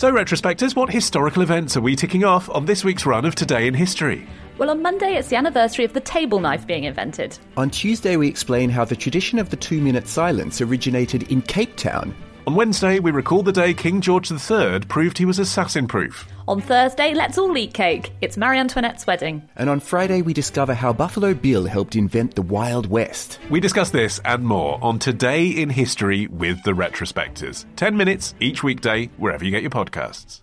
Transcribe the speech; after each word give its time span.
So, 0.00 0.10
retrospectors, 0.10 0.74
what 0.74 0.88
historical 0.88 1.42
events 1.42 1.76
are 1.76 1.82
we 1.82 1.94
ticking 1.94 2.24
off 2.24 2.48
on 2.48 2.64
this 2.64 2.82
week's 2.82 3.04
run 3.04 3.26
of 3.26 3.34
Today 3.34 3.66
in 3.66 3.74
History? 3.74 4.26
Well, 4.56 4.70
on 4.70 4.80
Monday, 4.80 5.16
it's 5.16 5.28
the 5.28 5.36
anniversary 5.36 5.84
of 5.84 5.92
the 5.92 6.00
table 6.00 6.40
knife 6.40 6.66
being 6.66 6.84
invented. 6.84 7.38
On 7.58 7.68
Tuesday, 7.68 8.16
we 8.16 8.26
explain 8.26 8.70
how 8.70 8.86
the 8.86 8.96
tradition 8.96 9.38
of 9.38 9.50
the 9.50 9.58
two 9.58 9.78
minute 9.78 10.08
silence 10.08 10.62
originated 10.62 11.30
in 11.30 11.42
Cape 11.42 11.76
Town. 11.76 12.14
On 12.46 12.54
Wednesday, 12.54 12.98
we 13.00 13.10
recall 13.10 13.42
the 13.42 13.52
day 13.52 13.74
King 13.74 14.00
George 14.00 14.30
III 14.30 14.80
proved 14.88 15.18
he 15.18 15.26
was 15.26 15.38
assassin 15.38 15.86
proof. 15.86 16.26
On 16.48 16.58
Thursday, 16.60 17.12
let's 17.12 17.36
all 17.36 17.54
eat 17.56 17.74
cake. 17.74 18.12
It's 18.22 18.38
Marie 18.38 18.58
Antoinette's 18.58 19.06
wedding. 19.06 19.46
And 19.56 19.68
on 19.68 19.78
Friday, 19.78 20.22
we 20.22 20.32
discover 20.32 20.72
how 20.72 20.94
Buffalo 20.94 21.34
Bill 21.34 21.66
helped 21.66 21.96
invent 21.96 22.34
the 22.34 22.42
Wild 22.42 22.86
West. 22.86 23.38
We 23.50 23.60
discuss 23.60 23.90
this 23.90 24.20
and 24.24 24.42
more 24.42 24.78
on 24.82 24.98
Today 24.98 25.48
in 25.48 25.68
History 25.68 26.28
with 26.28 26.62
the 26.62 26.72
Retrospectors. 26.72 27.66
10 27.76 27.94
minutes 27.94 28.34
each 28.40 28.62
weekday, 28.62 29.06
wherever 29.18 29.44
you 29.44 29.50
get 29.50 29.62
your 29.62 29.70
podcasts. 29.70 30.40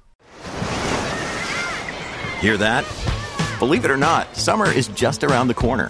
Hear 2.41 2.57
that? 2.57 2.85
Believe 3.57 3.85
it 3.85 3.91
or 3.91 3.97
not, 3.97 4.35
summer 4.35 4.71
is 4.71 4.87
just 4.89 5.23
around 5.23 5.47
the 5.47 5.55
corner. 5.55 5.89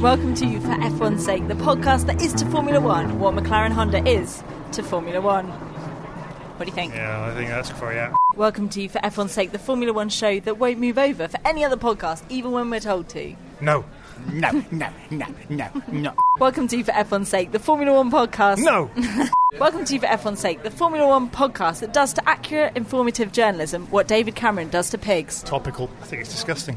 Welcome 0.00 0.36
to 0.36 0.46
you 0.46 0.60
for 0.60 0.68
F1's 0.68 1.24
sake, 1.24 1.48
the 1.48 1.54
podcast 1.54 2.06
that 2.06 2.22
is 2.22 2.32
to 2.34 2.46
Formula 2.46 2.80
One 2.80 3.18
what 3.18 3.34
McLaren 3.34 3.72
Honda 3.72 4.08
is 4.08 4.44
to 4.70 4.82
Formula 4.84 5.20
One. 5.20 5.48
What 5.48 6.66
do 6.66 6.66
you 6.66 6.72
think? 6.72 6.94
Yeah, 6.94 7.24
I 7.24 7.34
think 7.34 7.50
that's 7.50 7.68
for 7.68 7.92
yeah. 7.92 8.14
Welcome 8.36 8.68
to 8.68 8.82
you 8.82 8.88
for 8.88 9.00
F1's 9.00 9.32
sake, 9.32 9.50
the 9.50 9.58
Formula 9.58 9.92
One 9.92 10.08
show 10.08 10.38
that 10.38 10.56
won't 10.56 10.78
move 10.78 10.98
over 10.98 11.26
for 11.26 11.40
any 11.44 11.64
other 11.64 11.76
podcast, 11.76 12.22
even 12.28 12.52
when 12.52 12.70
we're 12.70 12.78
told 12.78 13.08
to. 13.08 13.34
No. 13.60 13.84
No, 14.26 14.50
no, 14.70 14.88
no, 15.10 15.26
no, 15.48 15.68
no. 15.88 16.14
Welcome 16.38 16.68
to 16.68 16.76
you 16.76 16.84
for 16.84 16.92
F1's 16.92 17.28
sake, 17.28 17.52
the 17.52 17.58
Formula 17.58 17.96
One 17.96 18.10
podcast. 18.10 18.58
No. 18.58 18.90
Welcome 19.58 19.84
to 19.86 19.94
you 19.94 20.00
for 20.00 20.06
F1's 20.06 20.40
sake, 20.40 20.62
the 20.62 20.70
Formula 20.70 21.06
One 21.08 21.30
podcast 21.30 21.80
that 21.80 21.92
does 21.92 22.12
to 22.14 22.28
accurate, 22.28 22.76
informative 22.76 23.32
journalism 23.32 23.86
what 23.86 24.06
David 24.06 24.34
Cameron 24.34 24.68
does 24.68 24.90
to 24.90 24.98
pigs. 24.98 25.42
Topical. 25.42 25.90
I 26.02 26.04
think 26.04 26.22
it's 26.22 26.30
disgusting. 26.30 26.76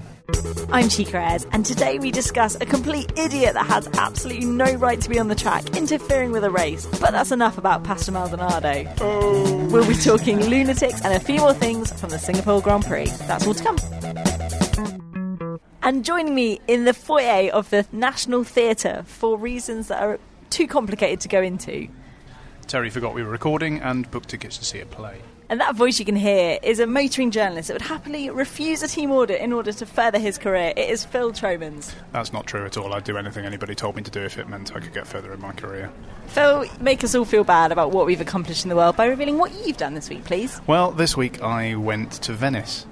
I'm 0.72 0.88
Chica 0.88 1.18
Ayres, 1.18 1.46
and 1.52 1.66
today 1.66 2.00
we 2.00 2.12
discuss 2.12 2.56
a 2.56 2.66
complete 2.66 3.12
idiot 3.18 3.54
that 3.54 3.66
has 3.66 3.90
absolutely 3.98 4.46
no 4.46 4.74
right 4.76 5.02
to 5.02 5.10
be 5.10 5.20
on 5.20 5.28
the 5.28 5.36
track, 5.36 5.76
interfering 5.76 6.32
with 6.32 6.46
a 6.46 6.50
race. 6.50 6.86
But 6.86 7.12
that's 7.12 7.32
enough 7.32 7.58
about 7.58 7.84
Pastor 7.84 8.14
Maldonado. 8.14 8.90
Oh. 9.02 9.68
We'll 9.72 9.88
be 9.88 9.96
talking 9.96 10.40
lunatics 10.40 11.04
and 11.04 11.14
a 11.14 11.20
few 11.20 11.40
more 11.40 11.54
things 11.54 11.92
from 12.00 12.10
the 12.10 12.20
Singapore 12.20 12.62
Grand 12.62 12.86
Prix. 12.86 13.08
That's 13.28 13.46
all 13.46 13.54
to 13.54 13.64
come. 13.64 14.61
And 15.84 16.06
joining 16.06 16.36
me 16.36 16.62
in 16.68 16.86
the 16.86 16.94
foyer 16.94 17.50
of 17.52 17.72
the 17.72 17.88
National 17.92 18.44
Theatre 18.44 19.04
for 19.08 19.36
reasons 19.36 19.88
that 19.88 20.04
are 20.04 20.20
too 20.52 20.68
complicated 20.68 21.22
to 21.22 21.28
go 21.28 21.42
into. 21.42 21.88
Terry 22.68 22.92
forgot 22.92 23.16
we 23.16 23.24
were 23.24 23.32
recording 23.32 23.82
and 23.82 24.10
booked 24.12 24.30
tickets 24.30 24.60
to 24.60 24.66
see 24.66 24.80
a 24.80 24.86
play. 24.86 25.22
And 25.50 25.60
that 25.60 25.76
voice 25.76 25.98
you 25.98 26.06
can 26.06 26.16
hear 26.16 26.60
is 26.62 26.80
a 26.80 26.86
motoring 26.86 27.32
journalist 27.32 27.68
that 27.68 27.74
would 27.74 27.82
happily 27.82 28.30
refuse 28.30 28.84
a 28.84 28.88
team 28.88 29.10
order 29.10 29.34
in 29.34 29.52
order 29.52 29.74
to 29.74 29.86
further 29.88 30.20
his 30.20 30.38
career. 30.38 30.72
It 30.78 30.90
is 30.90 31.04
Phil 31.04 31.34
Tromans. 31.34 31.96
That's 32.14 32.32
not 32.32 32.46
true 32.46 32.64
at 32.64 32.78
all. 32.78 32.94
I'd 32.94 33.04
do 33.04 33.18
anything 33.18 33.44
anybody 33.44 33.74
told 33.74 33.96
me 33.96 34.04
to 34.04 34.12
do 34.12 34.22
if 34.22 34.38
it 34.38 34.48
meant 34.48 34.76
I 34.76 34.80
could 34.80 34.94
get 34.94 35.08
further 35.08 35.34
in 35.34 35.42
my 35.42 35.52
career. 35.52 35.92
Phil, 36.28 36.66
make 36.80 37.04
us 37.04 37.16
all 37.16 37.26
feel 37.26 37.44
bad 37.44 37.72
about 37.72 37.92
what 37.92 38.06
we've 38.06 38.22
accomplished 38.22 38.64
in 38.64 38.70
the 38.70 38.76
world 38.76 38.96
by 38.96 39.08
revealing 39.08 39.40
what 39.40 39.52
you've 39.66 39.78
done 39.78 39.96
this 39.96 40.10
week, 40.10 40.24
please. 40.26 40.62
Well, 40.68 40.92
this 40.92 41.18
week 41.18 41.42
I 41.42 41.76
went 41.76 42.12
to 42.22 42.34
Venice 42.34 42.86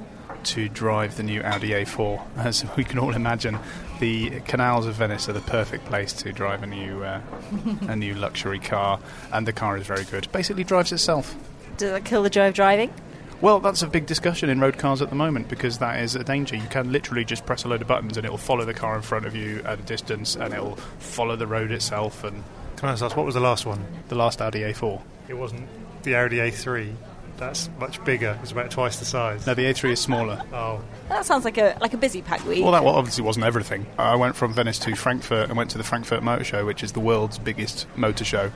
to 0.45 0.69
drive 0.69 1.17
the 1.17 1.23
new 1.23 1.41
Audi 1.41 1.69
A4. 1.69 2.21
As 2.37 2.65
we 2.75 2.83
can 2.83 2.99
all 2.99 3.13
imagine, 3.13 3.59
the 3.99 4.39
canals 4.41 4.85
of 4.85 4.95
Venice 4.95 5.27
are 5.29 5.33
the 5.33 5.41
perfect 5.41 5.85
place 5.85 6.13
to 6.13 6.31
drive 6.31 6.63
a 6.63 6.67
new 6.67 7.03
uh, 7.03 7.21
a 7.87 7.95
new 7.95 8.13
luxury 8.15 8.59
car, 8.59 8.99
and 9.33 9.47
the 9.47 9.53
car 9.53 9.77
is 9.77 9.85
very 9.85 10.05
good. 10.05 10.31
Basically, 10.31 10.63
drives 10.63 10.91
itself. 10.91 11.35
Does 11.77 11.91
that 11.91 12.05
kill 12.05 12.23
the 12.23 12.29
joy 12.29 12.47
of 12.49 12.53
driving? 12.53 12.93
Well, 13.41 13.61
that's 13.61 13.81
a 13.83 13.87
big 13.87 14.05
discussion 14.05 14.49
in 14.49 14.59
road 14.59 14.77
cars 14.77 15.01
at 15.01 15.09
the 15.09 15.15
moment 15.15 15.47
because 15.47 15.77
that 15.77 16.01
is 16.01 16.13
a 16.15 16.25
danger. 16.25 16.57
You 16.57 16.67
can 16.67 16.91
literally 16.91 17.23
just 17.23 17.45
press 17.45 17.63
a 17.63 17.69
load 17.69 17.81
of 17.81 17.87
buttons 17.87 18.17
and 18.17 18.25
it'll 18.25 18.37
follow 18.37 18.65
the 18.65 18.73
car 18.73 18.97
in 18.97 19.01
front 19.01 19.25
of 19.25 19.33
you 19.33 19.61
at 19.63 19.79
a 19.79 19.81
distance 19.83 20.35
and 20.35 20.53
it'll 20.53 20.75
follow 20.99 21.37
the 21.37 21.47
road 21.47 21.71
itself. 21.71 22.25
And 22.25 22.43
Can 22.75 22.89
I 22.89 22.91
ask, 22.91 23.15
what 23.15 23.25
was 23.25 23.35
the 23.35 23.39
last 23.39 23.65
one? 23.65 23.85
the 24.09 24.15
last 24.15 24.41
Audi 24.41 24.59
A4. 24.59 25.01
It 25.29 25.35
wasn't 25.35 25.69
the 26.03 26.15
Audi 26.17 26.35
A3. 26.39 26.93
That's 27.39 27.69
much 27.79 28.03
bigger. 28.03 28.37
It's 28.41 28.51
about 28.51 28.69
twice 28.69 28.99
the 28.99 29.05
size. 29.05 29.47
No, 29.47 29.53
the 29.53 29.63
A3 29.63 29.91
is 29.91 29.99
smaller. 30.01 30.41
Oh, 30.51 30.81
That 31.07 31.25
sounds 31.25 31.45
like 31.45 31.57
a 31.57 31.77
like 31.79 31.93
a 31.93 31.97
busy 31.97 32.21
pack 32.21 32.45
week. 32.45 32.61
Well, 32.63 32.73
that 32.73 32.83
well, 32.83 32.95
obviously 32.95 33.23
wasn't 33.23 33.45
everything. 33.45 33.85
I 33.97 34.15
went 34.15 34.35
from 34.35 34.53
Venice 34.53 34.77
to 34.79 34.95
Frankfurt 34.95 35.47
and 35.47 35.57
went 35.57 35.71
to 35.71 35.77
the 35.77 35.83
Frankfurt 35.83 36.21
Motor 36.21 36.43
Show, 36.43 36.65
which 36.65 36.83
is 36.83 36.91
the 36.91 36.99
world's 36.99 37.39
biggest 37.39 37.87
motor 37.95 38.25
show. 38.25 38.51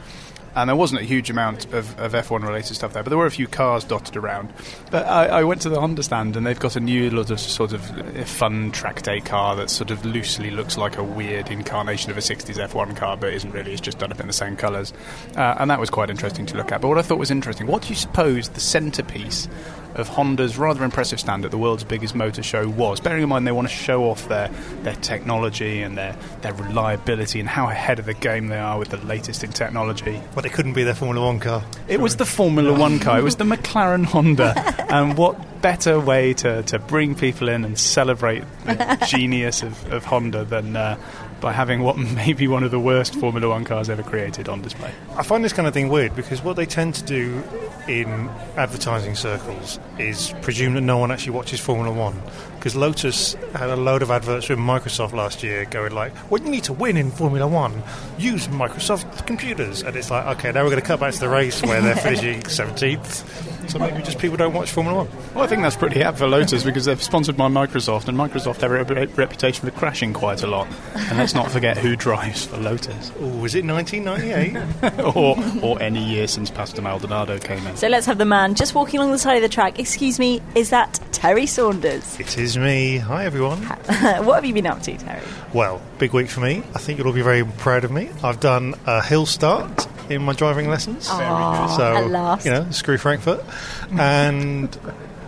And 0.55 0.69
there 0.69 0.75
wasn't 0.75 1.01
a 1.01 1.03
huge 1.05 1.29
amount 1.29 1.65
of, 1.73 1.99
of 1.99 2.13
F1 2.13 2.43
related 2.43 2.75
stuff 2.75 2.93
there, 2.93 3.03
but 3.03 3.09
there 3.09 3.17
were 3.17 3.25
a 3.25 3.31
few 3.31 3.47
cars 3.47 3.83
dotted 3.83 4.15
around. 4.15 4.53
But 4.91 5.05
I, 5.05 5.25
I 5.25 5.43
went 5.43 5.61
to 5.61 5.69
the 5.69 5.79
Honda 5.79 6.03
stand 6.03 6.35
and 6.35 6.45
they've 6.45 6.59
got 6.59 6.75
a 6.75 6.79
new 6.79 7.09
lot 7.09 7.31
of 7.31 7.39
sort 7.39 7.73
of 7.73 7.89
uh, 7.97 8.23
fun 8.23 8.71
track 8.71 9.01
day 9.01 9.19
car 9.19 9.55
that 9.55 9.69
sort 9.69 9.91
of 9.91 10.05
loosely 10.05 10.51
looks 10.51 10.77
like 10.77 10.97
a 10.97 11.03
weird 11.03 11.49
incarnation 11.49 12.11
of 12.11 12.17
a 12.17 12.21
60s 12.21 12.55
F1 12.55 12.95
car, 12.95 13.17
but 13.17 13.33
isn't 13.33 13.51
really. 13.51 13.71
It's 13.71 13.81
just 13.81 13.99
done 13.99 14.11
up 14.11 14.19
in 14.19 14.27
the 14.27 14.33
same 14.33 14.55
colours. 14.55 14.93
Uh, 15.35 15.55
and 15.59 15.69
that 15.69 15.79
was 15.79 15.89
quite 15.89 16.09
interesting 16.09 16.45
to 16.47 16.57
look 16.57 16.71
at. 16.71 16.81
But 16.81 16.89
what 16.89 16.97
I 16.97 17.01
thought 17.01 17.19
was 17.19 17.31
interesting, 17.31 17.67
what 17.67 17.81
do 17.81 17.89
you 17.89 17.95
suppose 17.95 18.49
the 18.49 18.59
centrepiece 18.59 19.47
of 19.95 20.07
Honda's 20.07 20.57
rather 20.57 20.83
impressive 20.83 21.19
stand 21.19 21.45
at 21.45 21.51
the 21.51 21.57
world's 21.57 21.83
biggest 21.83 22.15
motor 22.15 22.43
show 22.43 22.67
was. 22.67 22.99
Bearing 22.99 23.23
in 23.23 23.29
mind 23.29 23.45
they 23.45 23.51
want 23.51 23.67
to 23.67 23.73
show 23.73 24.05
off 24.05 24.27
their, 24.27 24.49
their 24.81 24.95
technology 24.95 25.81
and 25.81 25.97
their, 25.97 26.15
their 26.41 26.53
reliability 26.53 27.39
and 27.39 27.47
how 27.47 27.69
ahead 27.69 27.99
of 27.99 28.05
the 28.05 28.13
game 28.13 28.47
they 28.47 28.57
are 28.57 28.79
with 28.79 28.89
the 28.89 28.97
latest 28.97 29.43
in 29.43 29.51
technology. 29.51 30.21
But 30.43 30.51
it 30.51 30.55
couldn't 30.55 30.73
be 30.73 30.83
their 30.83 30.93
Formula 30.93 31.25
One 31.25 31.39
car. 31.39 31.63
It 31.87 32.01
was 32.01 32.17
the 32.17 32.25
Formula 32.25 32.77
One 32.77 32.99
car, 32.99 33.17
it 33.17 33.23
was 33.23 33.37
the 33.37 33.45
McLaren 33.45 34.03
Honda. 34.03 34.53
and 34.93 35.17
what 35.17 35.61
better 35.61 35.97
way 36.01 36.33
to, 36.33 36.63
to 36.63 36.79
bring 36.79 37.15
people 37.15 37.47
in 37.47 37.63
and 37.63 37.79
celebrate 37.79 38.43
the 38.65 39.05
genius 39.07 39.63
of, 39.63 39.93
of 39.93 40.03
Honda 40.03 40.43
than 40.43 40.75
uh, 40.75 40.97
by 41.43 41.51
having 41.51 41.81
what 41.83 41.97
may 42.15 42.33
be 42.33 42.47
one 42.47 42.63
of 42.63 42.71
the 42.71 42.79
worst 42.79 43.13
Formula 43.15 43.49
One 43.49 43.65
cars 43.65 43.89
ever 43.89 44.01
created 44.01 44.49
on 44.49 44.61
display? 44.63 44.91
I 45.15 45.21
find 45.21 45.43
this 45.43 45.53
kind 45.53 45.67
of 45.67 45.73
thing 45.75 45.89
weird 45.89 46.15
because 46.15 46.41
what 46.41 46.55
they 46.55 46.65
tend 46.65 46.95
to 46.95 47.03
do 47.03 47.43
in 47.87 48.29
advertising 48.55 49.13
circles 49.13 49.77
is 49.99 50.33
presume 50.41 50.73
that 50.75 50.81
no 50.81 50.97
one 50.97 51.11
actually 51.11 51.33
watches 51.33 51.59
Formula 51.59 51.91
One. 51.95 52.19
Because 52.55 52.77
Lotus 52.77 53.33
had 53.53 53.69
a 53.69 53.75
load 53.75 54.01
of 54.01 54.09
adverts 54.09 54.47
with 54.47 54.57
Microsoft 54.57 55.11
last 55.11 55.43
year 55.43 55.65
going 55.65 55.93
like, 55.93 56.15
"What 56.31 56.43
you 56.43 56.49
need 56.49 56.63
to 56.63 56.73
win 56.73 56.95
in 56.95 57.11
Formula 57.11 57.45
One, 57.45 57.83
use 58.17 58.47
Microsoft 58.47 59.27
computers." 59.27 59.83
And 59.83 59.97
it's 59.97 60.09
like, 60.09 60.25
okay, 60.37 60.53
now 60.53 60.63
we're 60.63 60.69
going 60.69 60.81
to 60.81 60.87
cut 60.87 61.01
back 61.01 61.13
to 61.13 61.19
the 61.19 61.27
race 61.27 61.61
where 61.61 61.81
they're 61.81 61.95
finishing 62.07 62.41
17th. 62.43 63.52
So 63.67 63.79
maybe 63.79 64.01
just 64.03 64.19
people 64.19 64.37
don't 64.37 64.53
watch 64.53 64.71
Formula 64.71 65.03
One. 65.05 65.07
Well, 65.33 65.43
I 65.43 65.47
think 65.47 65.61
that's 65.61 65.75
pretty 65.75 66.01
apt 66.03 66.17
for 66.17 66.27
Lotus 66.27 66.63
because 66.63 66.85
they're 66.85 66.97
sponsored 66.97 67.35
by 67.37 67.47
Microsoft, 67.47 68.07
and 68.07 68.17
Microsoft 68.17 68.61
have 68.61 68.71
a 68.71 68.83
re- 68.83 69.05
reputation 69.15 69.65
for 69.67 69.75
crashing 69.77 70.13
quite 70.13 70.43
a 70.43 70.47
lot. 70.47 70.67
And 70.95 71.17
let's 71.17 71.33
not 71.33 71.49
forget 71.51 71.77
who 71.77 71.95
drives 71.95 72.45
for 72.45 72.57
Lotus, 72.57 73.11
Oh, 73.19 73.27
was 73.37 73.55
it 73.55 73.65
1998? 73.65 74.99
or 75.15 75.37
or 75.63 75.81
any 75.81 76.03
year 76.03 76.27
since 76.27 76.49
Pastor 76.49 76.81
Maldonado 76.81 77.37
came 77.39 77.65
in. 77.67 77.75
So 77.77 77.87
let's 77.87 78.05
have 78.05 78.17
the 78.17 78.25
man 78.25 78.55
just 78.55 78.75
walking 78.75 78.99
along 78.99 79.11
the 79.11 79.19
side 79.19 79.35
of 79.35 79.41
the 79.41 79.49
track. 79.49 79.79
Excuse 79.79 80.19
me, 80.19 80.41
is 80.55 80.69
that 80.69 80.99
Terry 81.11 81.45
Saunders? 81.45 82.19
it 82.19 82.37
is 82.37 82.57
me. 82.57 82.97
Hi, 82.97 83.25
everyone. 83.25 83.59
what 84.25 84.35
have 84.35 84.45
you 84.45 84.53
been 84.53 84.67
up 84.67 84.81
to, 84.83 84.97
Terry? 84.97 85.21
Well, 85.53 85.81
big 85.99 86.13
week 86.13 86.29
for 86.29 86.41
me. 86.41 86.63
I 86.75 86.79
think 86.79 86.97
you'll 86.97 87.07
all 87.07 87.13
be 87.13 87.21
very 87.21 87.43
proud 87.45 87.83
of 87.83 87.91
me. 87.91 88.09
I've 88.23 88.39
done 88.39 88.75
a 88.85 89.01
hill 89.03 89.25
start 89.25 89.87
in 90.09 90.21
my 90.21 90.33
driving 90.33 90.69
lessons. 90.69 91.05
so, 91.07 91.13
at 91.13 92.09
last. 92.09 92.45
you 92.45 92.51
know, 92.51 92.69
screw 92.71 92.97
Frankfurt. 92.97 93.41
And 93.91 94.77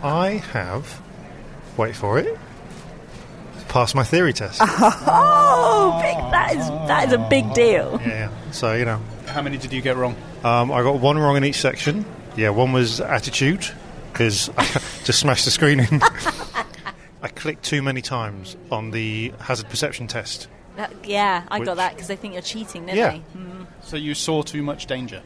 I 0.03 0.31
have 0.53 1.01
wait 1.77 1.95
for 1.95 2.17
it, 2.19 2.37
passed 3.67 3.95
my 3.95 4.03
theory 4.03 4.33
test. 4.33 4.61
Oh, 5.07 5.99
big, 6.01 6.15
that 6.31 6.55
is 6.55 6.67
that 6.87 7.07
is 7.07 7.13
a 7.13 7.17
big 7.29 7.53
deal. 7.53 7.99
yeah, 8.05 8.29
so 8.51 8.73
you 8.73 8.85
know, 8.85 8.99
How 9.27 9.41
many 9.41 9.57
did 9.57 9.71
you 9.73 9.81
get 9.81 9.95
wrong? 9.97 10.15
um, 10.43 10.71
I 10.71 10.81
got 10.83 10.99
one 10.99 11.17
wrong 11.17 11.37
in 11.37 11.43
each 11.43 11.59
section. 11.59 12.05
Yeah, 12.35 12.49
one 12.49 12.71
was 12.73 12.99
attitude 13.01 13.67
because 14.11 14.49
I 14.57 14.63
just 15.03 15.19
smashed 15.19 15.45
the 15.45 15.51
screen 15.51 15.79
in. 15.81 16.01
I 17.21 17.27
clicked 17.29 17.63
too 17.63 17.81
many 17.81 18.01
times 18.01 18.55
on 18.71 18.91
the 18.91 19.33
hazard 19.39 19.69
perception 19.69 20.07
test. 20.07 20.47
That- 20.75 20.93
yeah, 21.05 21.43
I 21.49 21.59
Which- 21.59 21.65
got 21.67 21.77
that 21.77 21.93
because 21.93 22.07
they 22.07 22.15
think 22.15 22.33
you're 22.33 22.41
cheating, 22.43 22.85
don't 22.85 22.95
Yeah. 22.95 23.11
they? 23.11 23.21
Mm. 23.37 23.67
So 23.81 23.97
you 23.97 24.13
saw 24.15 24.41
too 24.43 24.61
much 24.63 24.85
danger. 24.87 25.21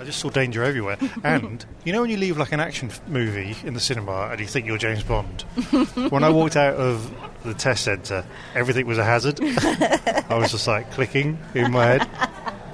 I 0.00 0.04
just 0.04 0.20
saw 0.20 0.30
danger 0.30 0.62
everywhere. 0.62 0.96
and 1.24 1.64
you 1.84 1.92
know 1.92 2.00
when 2.00 2.10
you 2.10 2.16
leave 2.16 2.38
like 2.38 2.52
an 2.52 2.60
action 2.60 2.88
f- 2.90 3.06
movie 3.08 3.56
in 3.64 3.74
the 3.74 3.80
cinema 3.80 4.28
and 4.30 4.40
you 4.40 4.46
think 4.46 4.66
you're 4.66 4.78
James 4.78 5.02
Bond? 5.02 5.42
when 6.10 6.24
I 6.24 6.30
walked 6.30 6.56
out 6.56 6.74
of 6.74 7.12
the 7.44 7.54
test 7.54 7.84
centre, 7.84 8.24
everything 8.54 8.86
was 8.86 8.98
a 8.98 9.04
hazard. 9.04 9.40
I 9.42 10.38
was 10.38 10.50
just 10.50 10.66
like 10.66 10.90
clicking 10.92 11.38
in 11.54 11.72
my 11.72 11.86
head. 11.86 12.08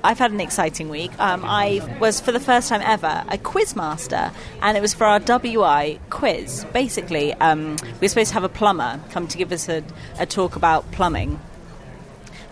I've 0.05 0.19
had 0.19 0.33
an 0.33 0.41
exciting 0.41 0.91
week. 0.91 1.13
Um, 1.19 1.45
I 1.47 1.81
was, 1.99 2.21
for 2.21 2.31
the 2.31 2.39
first 2.39 2.69
time 2.69 2.83
ever, 2.83 3.25
a 3.27 3.39
quiz 3.39 3.75
master, 3.75 4.33
and 4.61 4.77
it 4.77 4.83
was 4.83 4.93
for 4.93 5.05
our 5.05 5.19
WI 5.19 5.99
quiz. 6.11 6.67
Basically, 6.75 7.33
um, 7.35 7.77
we 7.83 8.01
were 8.03 8.09
supposed 8.09 8.29
to 8.29 8.35
have 8.35 8.45
a 8.45 8.51
plumber 8.51 9.01
come 9.13 9.27
to 9.29 9.39
give 9.39 9.51
us 9.51 9.67
a, 9.67 9.83
a 10.19 10.27
talk 10.27 10.57
about 10.57 10.93
plumbing. 10.93 11.41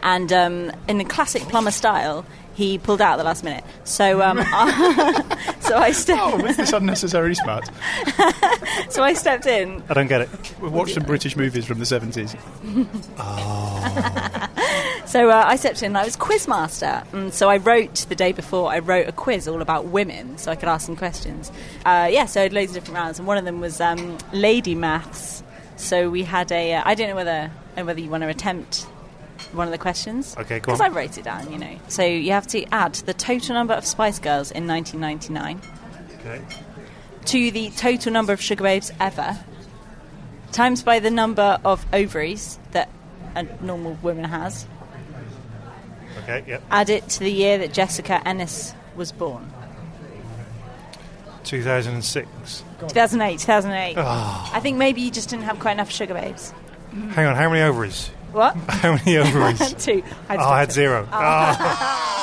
And 0.02 0.32
um, 0.32 0.72
in 0.88 0.98
a 1.02 1.04
classic 1.04 1.42
plumber 1.42 1.70
style, 1.72 2.24
he 2.54 2.78
pulled 2.78 3.00
out 3.00 3.14
at 3.14 3.16
the 3.16 3.24
last 3.24 3.44
minute. 3.44 3.64
So, 3.84 4.22
um, 4.22 4.38
so 5.60 5.76
I 5.76 5.88
Oh, 5.88 5.92
stepped. 5.92 6.42
was 6.42 6.56
this 6.56 6.72
unnecessary 6.72 7.34
smart? 7.34 7.68
so 8.90 9.02
I 9.02 9.12
stepped 9.14 9.46
in. 9.46 9.82
I 9.88 9.94
don't 9.94 10.06
get 10.08 10.20
it. 10.22 10.28
We 10.60 10.68
watched 10.68 10.94
some 10.94 11.04
British 11.04 11.36
movies 11.36 11.64
from 11.64 11.78
the 11.78 11.84
70s. 11.84 12.36
So 15.06 15.28
uh, 15.28 15.44
I 15.46 15.56
stepped 15.56 15.82
in 15.82 15.86
and 15.88 15.98
I 15.98 16.04
was 16.04 16.16
quiz 16.16 16.48
master. 16.48 17.02
And 17.12 17.34
so 17.34 17.50
I 17.50 17.58
wrote 17.58 18.06
the 18.08 18.14
day 18.14 18.32
before, 18.32 18.70
I 18.70 18.78
wrote 18.78 19.08
a 19.08 19.12
quiz 19.12 19.46
all 19.46 19.60
about 19.60 19.86
women 19.86 20.38
so 20.38 20.50
I 20.50 20.56
could 20.56 20.68
ask 20.70 20.86
some 20.86 20.96
questions. 20.96 21.50
Uh, 21.84 22.08
yeah, 22.10 22.24
so 22.26 22.40
I 22.40 22.44
had 22.44 22.52
loads 22.54 22.70
of 22.70 22.76
different 22.76 22.94
rounds, 22.96 23.18
and 23.18 23.26
one 23.28 23.36
of 23.36 23.44
them 23.44 23.60
was 23.60 23.80
um, 23.80 24.16
lady 24.32 24.74
maths. 24.74 25.42
So 25.76 26.08
we 26.08 26.22
had 26.22 26.50
a. 26.52 26.74
Uh, 26.74 26.82
I 26.84 26.94
don't 26.94 27.08
know 27.08 27.16
whether 27.16 27.50
uh, 27.76 27.82
whether 27.82 28.00
you 28.00 28.08
want 28.08 28.22
to 28.22 28.28
attempt 28.28 28.86
one 29.54 29.66
of 29.68 29.72
the 29.72 29.78
questions. 29.78 30.34
Okay, 30.38 30.58
go 30.60 30.72
Because. 30.72 30.80
I 30.80 30.88
wrote 30.88 31.18
it 31.18 31.24
down, 31.24 31.50
you 31.52 31.58
know. 31.58 31.78
So 31.88 32.02
you 32.04 32.32
have 32.32 32.46
to 32.48 32.64
add 32.72 32.94
the 32.94 33.14
total 33.14 33.54
number 33.54 33.74
of 33.74 33.84
Spice 33.86 34.18
Girls 34.18 34.50
in 34.50 34.66
1999 34.66 35.60
Okay. 36.20 36.40
to 37.26 37.50
the 37.50 37.70
total 37.70 38.12
number 38.12 38.32
of 38.32 38.40
Sugababes 38.40 38.90
ever, 39.00 39.38
times 40.52 40.82
by 40.82 40.98
the 40.98 41.10
number 41.10 41.58
of 41.64 41.84
ovaries 41.92 42.58
that 42.72 42.88
a 43.34 43.42
normal 43.64 43.94
woman 44.02 44.24
has, 44.24 44.66
Okay, 46.22 46.44
yep. 46.46 46.62
add 46.70 46.90
it 46.90 47.08
to 47.08 47.20
the 47.20 47.32
year 47.32 47.58
that 47.58 47.72
Jessica 47.72 48.20
Ennis 48.26 48.74
was 48.94 49.10
born. 49.12 49.50
2006. 51.44 52.62
2008, 52.80 53.38
2008. 53.40 53.94
Ah. 53.98 54.50
I 54.54 54.60
think 54.60 54.76
maybe 54.76 55.00
you 55.00 55.10
just 55.10 55.28
didn't 55.28 55.44
have 55.44 55.58
quite 55.58 55.72
enough 55.72 55.90
Sugababes. 55.90 56.52
Hang 57.10 57.26
on, 57.26 57.36
how 57.36 57.48
many 57.48 57.62
ovaries? 57.62 58.10
What? 58.32 58.56
How 58.68 58.96
many 58.96 59.18
ovaries? 59.18 59.74
Two. 59.84 60.02
oh, 60.30 60.36
I 60.36 60.60
had 60.60 60.72
zero. 60.72 61.08
Ah. 61.12 62.08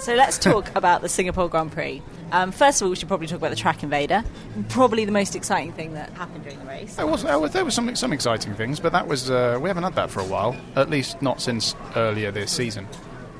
So 0.00 0.14
let's 0.14 0.38
talk 0.38 0.74
about 0.74 1.02
the 1.02 1.10
Singapore 1.10 1.50
Grand 1.50 1.72
Prix. 1.72 2.00
Um, 2.32 2.52
first 2.52 2.80
of 2.80 2.86
all, 2.86 2.90
we 2.90 2.96
should 2.96 3.06
probably 3.06 3.26
talk 3.26 3.36
about 3.36 3.50
the 3.50 3.56
track 3.56 3.82
invader. 3.82 4.24
Probably 4.70 5.04
the 5.04 5.12
most 5.12 5.36
exciting 5.36 5.72
thing 5.72 5.92
that 5.92 6.10
happened 6.14 6.42
during 6.42 6.58
the 6.58 6.64
race. 6.64 6.94
There 6.94 7.06
was, 7.06 7.22
there 7.22 7.64
was, 7.64 7.74
some, 7.74 7.94
some 7.94 8.10
exciting 8.10 8.54
things, 8.54 8.80
but 8.80 8.92
that 8.92 9.06
was 9.06 9.30
uh, 9.30 9.58
we 9.60 9.68
haven't 9.68 9.82
had 9.82 9.94
that 9.96 10.10
for 10.10 10.20
a 10.20 10.24
while. 10.24 10.56
At 10.74 10.88
least 10.88 11.20
not 11.20 11.42
since 11.42 11.76
earlier 11.96 12.30
this 12.30 12.50
season 12.50 12.88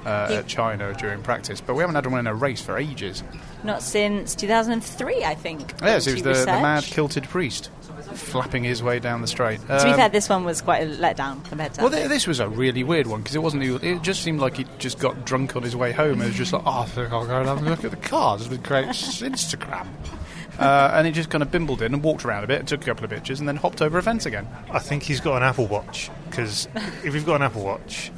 uh, 0.05 0.29
at 0.31 0.47
China 0.49 0.93
during 0.95 1.23
practice. 1.23 1.63
But 1.63 1.77
we 1.77 1.81
haven't 1.81 1.95
had 1.95 2.07
one 2.07 2.21
in 2.21 2.27
a 2.27 2.35
race 2.35 2.61
for 2.61 2.77
ages. 2.77 3.23
Not 3.65 3.83
since 3.83 4.35
2003, 4.35 5.25
I 5.25 5.35
think. 5.35 5.73
Yes, 5.81 6.07
it 6.07 6.13
was 6.13 6.23
the, 6.23 6.35
the 6.35 6.47
mad 6.47 6.77
research. 6.83 6.93
kilted 6.93 7.25
priest 7.25 7.71
flapping 8.15 8.65
his 8.65 8.83
way 8.83 8.99
down 8.99 9.21
the 9.23 9.27
straight. 9.27 9.61
To 9.63 9.67
be 9.67 9.73
Um, 9.73 9.97
fair, 9.97 10.09
this 10.09 10.29
one 10.29 10.45
was 10.45 10.61
quite 10.63 10.83
a 10.83 10.87
letdown 10.97 11.45
compared 11.45 11.75
to 11.75 11.81
Well, 11.83 11.91
that. 11.91 11.97
th- 11.99 12.09
this 12.09 12.27
was 12.27 12.41
a 12.41 12.49
really 12.49 12.83
weird 12.83 13.07
one 13.07 13.21
because 13.21 13.35
it 13.37 13.43
wasn't. 13.43 13.63
It 13.85 14.03
just 14.03 14.23
seemed 14.23 14.41
like 14.41 14.57
he 14.57 14.67
just 14.79 14.99
got 14.99 15.25
drunk 15.25 15.57
on 15.57 15.63
his 15.63 15.75
way 15.77 15.93
home. 15.93 16.21
It 16.23 16.27
was 16.27 16.37
just 16.37 16.53
like, 16.53 16.63
oh, 16.67 16.81
I 16.81 16.85
think 16.87 17.13
I'll 17.13 17.27
go 17.27 17.39
and 17.39 17.49
have 17.49 17.63
a 17.65 17.69
look 17.69 17.85
at 17.85 17.91
the 17.91 17.97
cars 17.97 18.49
with 18.49 18.63
great 18.63 18.87
Instagram. 18.87 19.87
Uh, 20.59 20.91
and 20.93 21.07
he 21.07 21.13
just 21.13 21.31
kind 21.31 21.41
of 21.41 21.51
bimbled 21.51 21.81
in 21.81 21.95
and 21.95 22.03
walked 22.03 22.23
around 22.23 22.45
a 22.45 22.47
bit, 22.47 22.59
and 22.59 22.69
took 22.69 22.83
a 22.83 22.85
couple 22.85 23.03
of 23.03 23.09
pictures, 23.09 23.41
and 23.41 23.49
then 23.49 23.57
hopped 23.57 23.81
over 23.81 23.97
a 23.97 24.03
fence 24.03 24.27
again. 24.27 24.47
I 24.71 24.79
think 24.79 25.03
he's 25.05 25.19
got 25.19 25.37
an 25.39 25.43
Apple 25.43 25.67
Watch 25.67 26.11
because 26.29 26.69
if 27.03 27.15
you've 27.15 27.25
got 27.25 27.37
an 27.37 27.43
Apple 27.43 27.65
Watch, 27.65 28.13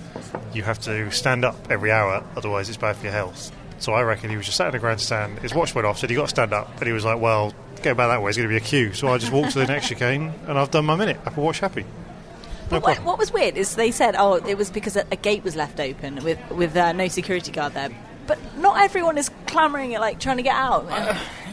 you 0.53 0.65
have 0.65 0.81
to 0.81 1.09
stand 1.13 1.45
up 1.45 1.55
every 1.71 1.93
hour, 1.93 2.25
otherwise 2.35 2.69
it's 2.69 2.79
bad 2.79 2.97
for 2.97 3.05
your 3.05 3.13
health. 3.13 3.53
So 3.83 3.95
I 3.95 4.03
reckon 4.03 4.31
he 4.31 4.37
was 4.37 4.47
just 4.47 4.57
sat 4.57 4.69
in 4.69 4.73
the 4.73 4.79
grandstand. 4.79 5.41
His 5.41 5.53
watch 5.53 5.75
went 5.75 5.87
off, 5.87 5.99
said 5.99 6.09
he 6.09 6.15
got 6.15 6.23
to 6.23 6.29
stand 6.29 6.53
up, 6.53 6.79
and 6.79 6.87
he 6.87 6.93
was 6.93 7.05
like, 7.05 7.21
"Well, 7.21 7.53
go 7.83 7.95
back 7.95 8.09
that 8.09 8.23
way. 8.23 8.29
It's 8.29 8.39
going 8.39 8.49
to 8.49 8.53
be 8.53 8.57
a 8.57 8.61
queue." 8.61 8.93
So 8.93 9.09
I 9.09 9.19
just 9.19 9.33
walked 9.33 9.53
to 9.53 9.59
the 9.59 9.67
next 9.67 9.89
chicane, 9.89 10.33
and 10.47 10.57
I've 10.57 10.71
done 10.71 10.85
my 10.85 10.95
minute. 10.95 11.19
Apple 11.27 11.43
Watch 11.43 11.59
happy. 11.59 11.83
No 11.83 12.81
But 12.81 12.83
what, 12.83 13.05
what 13.05 13.19
was 13.19 13.33
weird 13.33 13.57
is 13.57 13.75
they 13.75 13.91
said, 13.91 14.15
oh, 14.17 14.35
it 14.35 14.57
was 14.57 14.71
because 14.71 14.97
a, 14.97 15.05
a 15.11 15.17
gate 15.17 15.43
was 15.43 15.57
left 15.57 15.81
open 15.81 16.23
with 16.23 16.39
with 16.53 16.77
uh, 16.77 16.93
no 16.93 17.09
security 17.09 17.51
guard 17.51 17.75
there. 17.75 17.91
But 18.29 18.39
not 18.57 18.81
everyone 18.81 19.19
is 19.19 19.31
clamouring 19.47 19.97
at 19.97 20.01
like 20.01 20.21
trying 20.21 20.37
to 20.37 20.45
get 20.45 20.55
out. 20.55 20.87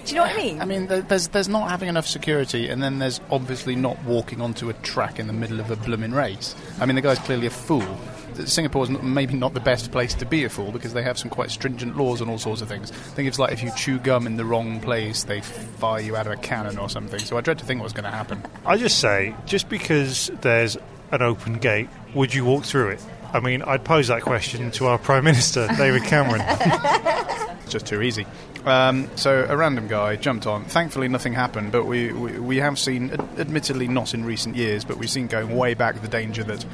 Do 0.06 0.16
you 0.16 0.22
know 0.22 0.28
what 0.28 0.36
I 0.36 0.38
mean? 0.38 0.62
I 0.62 0.66
mean, 0.66 0.88
there's 0.88 1.30
there's 1.30 1.50
not 1.50 1.70
having 1.70 1.90
enough 1.90 2.08
security, 2.08 2.70
and 2.70 2.82
then 2.82 3.00
there's 3.00 3.20
obviously 3.32 3.76
not 3.76 4.02
walking 4.04 4.40
onto 4.40 4.70
a 4.70 4.74
track 4.74 5.20
in 5.20 5.26
the 5.26 5.34
middle 5.34 5.60
of 5.60 5.72
a 5.72 5.76
blooming 5.76 6.12
race. 6.12 6.56
I 6.80 6.86
mean, 6.86 6.96
the 6.96 7.02
guy's 7.02 7.20
clearly 7.20 7.48
a 7.48 7.52
fool. 7.52 7.98
Singapore's 8.48 8.90
not, 8.90 9.04
maybe 9.04 9.34
not 9.34 9.54
the 9.54 9.60
best 9.60 9.92
place 9.92 10.14
to 10.16 10.26
be 10.26 10.44
a 10.44 10.50
fool 10.50 10.72
because 10.72 10.94
they 10.94 11.04
have 11.04 11.18
some 11.18 11.30
quite 11.30 11.52
stringent 11.52 11.98
laws 11.98 12.22
on 12.22 12.30
all 12.30 12.38
sorts 12.38 12.62
of 12.62 12.68
things. 12.68 12.92
I 12.92 12.94
think 12.96 13.28
it's 13.28 13.40
like 13.40 13.52
if 13.52 13.64
you 13.64 13.72
chew 13.76 14.00
gum 14.00 14.28
in 14.28 14.38
the 14.38 14.46
wrong 14.46 14.80
place, 14.80 15.24
they 15.24 15.42
fire 15.42 16.02
you 16.02 16.16
out 16.16 16.28
of 16.28 16.34
a 16.34 16.38
cannon 16.38 16.78
or 16.78 16.90
something. 16.90 17.20
So 17.20 17.38
I 17.38 17.42
dread 17.42 17.60
to 17.60 17.66
think 17.66 17.82
what's 17.82 17.94
going 17.94 18.06
to 18.06 18.12
happen. 18.12 18.44
I 18.66 18.78
just 18.78 19.00
say, 19.00 19.36
just 19.46 19.70
because 19.70 20.32
there's 20.42 20.78
an 21.12 21.22
open 21.22 21.56
gate, 21.56 21.90
would 22.14 22.34
you 22.34 22.46
walk 22.46 22.64
through 22.66 22.90
it? 22.90 23.06
I 23.32 23.40
mean, 23.40 23.62
I'd 23.62 23.84
pose 23.84 24.08
that 24.08 24.24
question 24.24 24.72
to 24.72 24.88
our 24.88 24.98
Prime 24.98 25.24
Minister, 25.24 25.68
David 25.78 26.04
Cameron. 26.04 26.42
It's 27.70 27.74
just 27.74 27.86
too 27.86 28.02
easy. 28.02 28.26
Um, 28.66 29.08
so 29.16 29.46
a 29.48 29.56
random 29.56 29.88
guy 29.88 30.16
jumped 30.16 30.48
on. 30.48 30.66
Thankfully, 30.66 31.08
nothing 31.08 31.34
happened, 31.34 31.72
but 31.72 31.86
we, 31.86 32.12
we, 32.12 32.40
we 32.40 32.58
have 32.58 32.80
seen, 32.80 33.12
ad- 33.12 33.28
admittedly 33.38 33.88
not 33.88 34.16
in 34.16 34.26
recent 34.26 34.56
years, 34.56 34.84
but 34.84 34.98
we've 34.98 35.10
seen 35.10 35.28
going 35.28 35.56
way 35.56 35.76
back 35.76 36.02
the 36.02 36.08
danger 36.08 36.44
that 36.46 36.66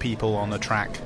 people 0.00 0.34
on 0.34 0.52
a 0.52 0.58
track 0.58 1.00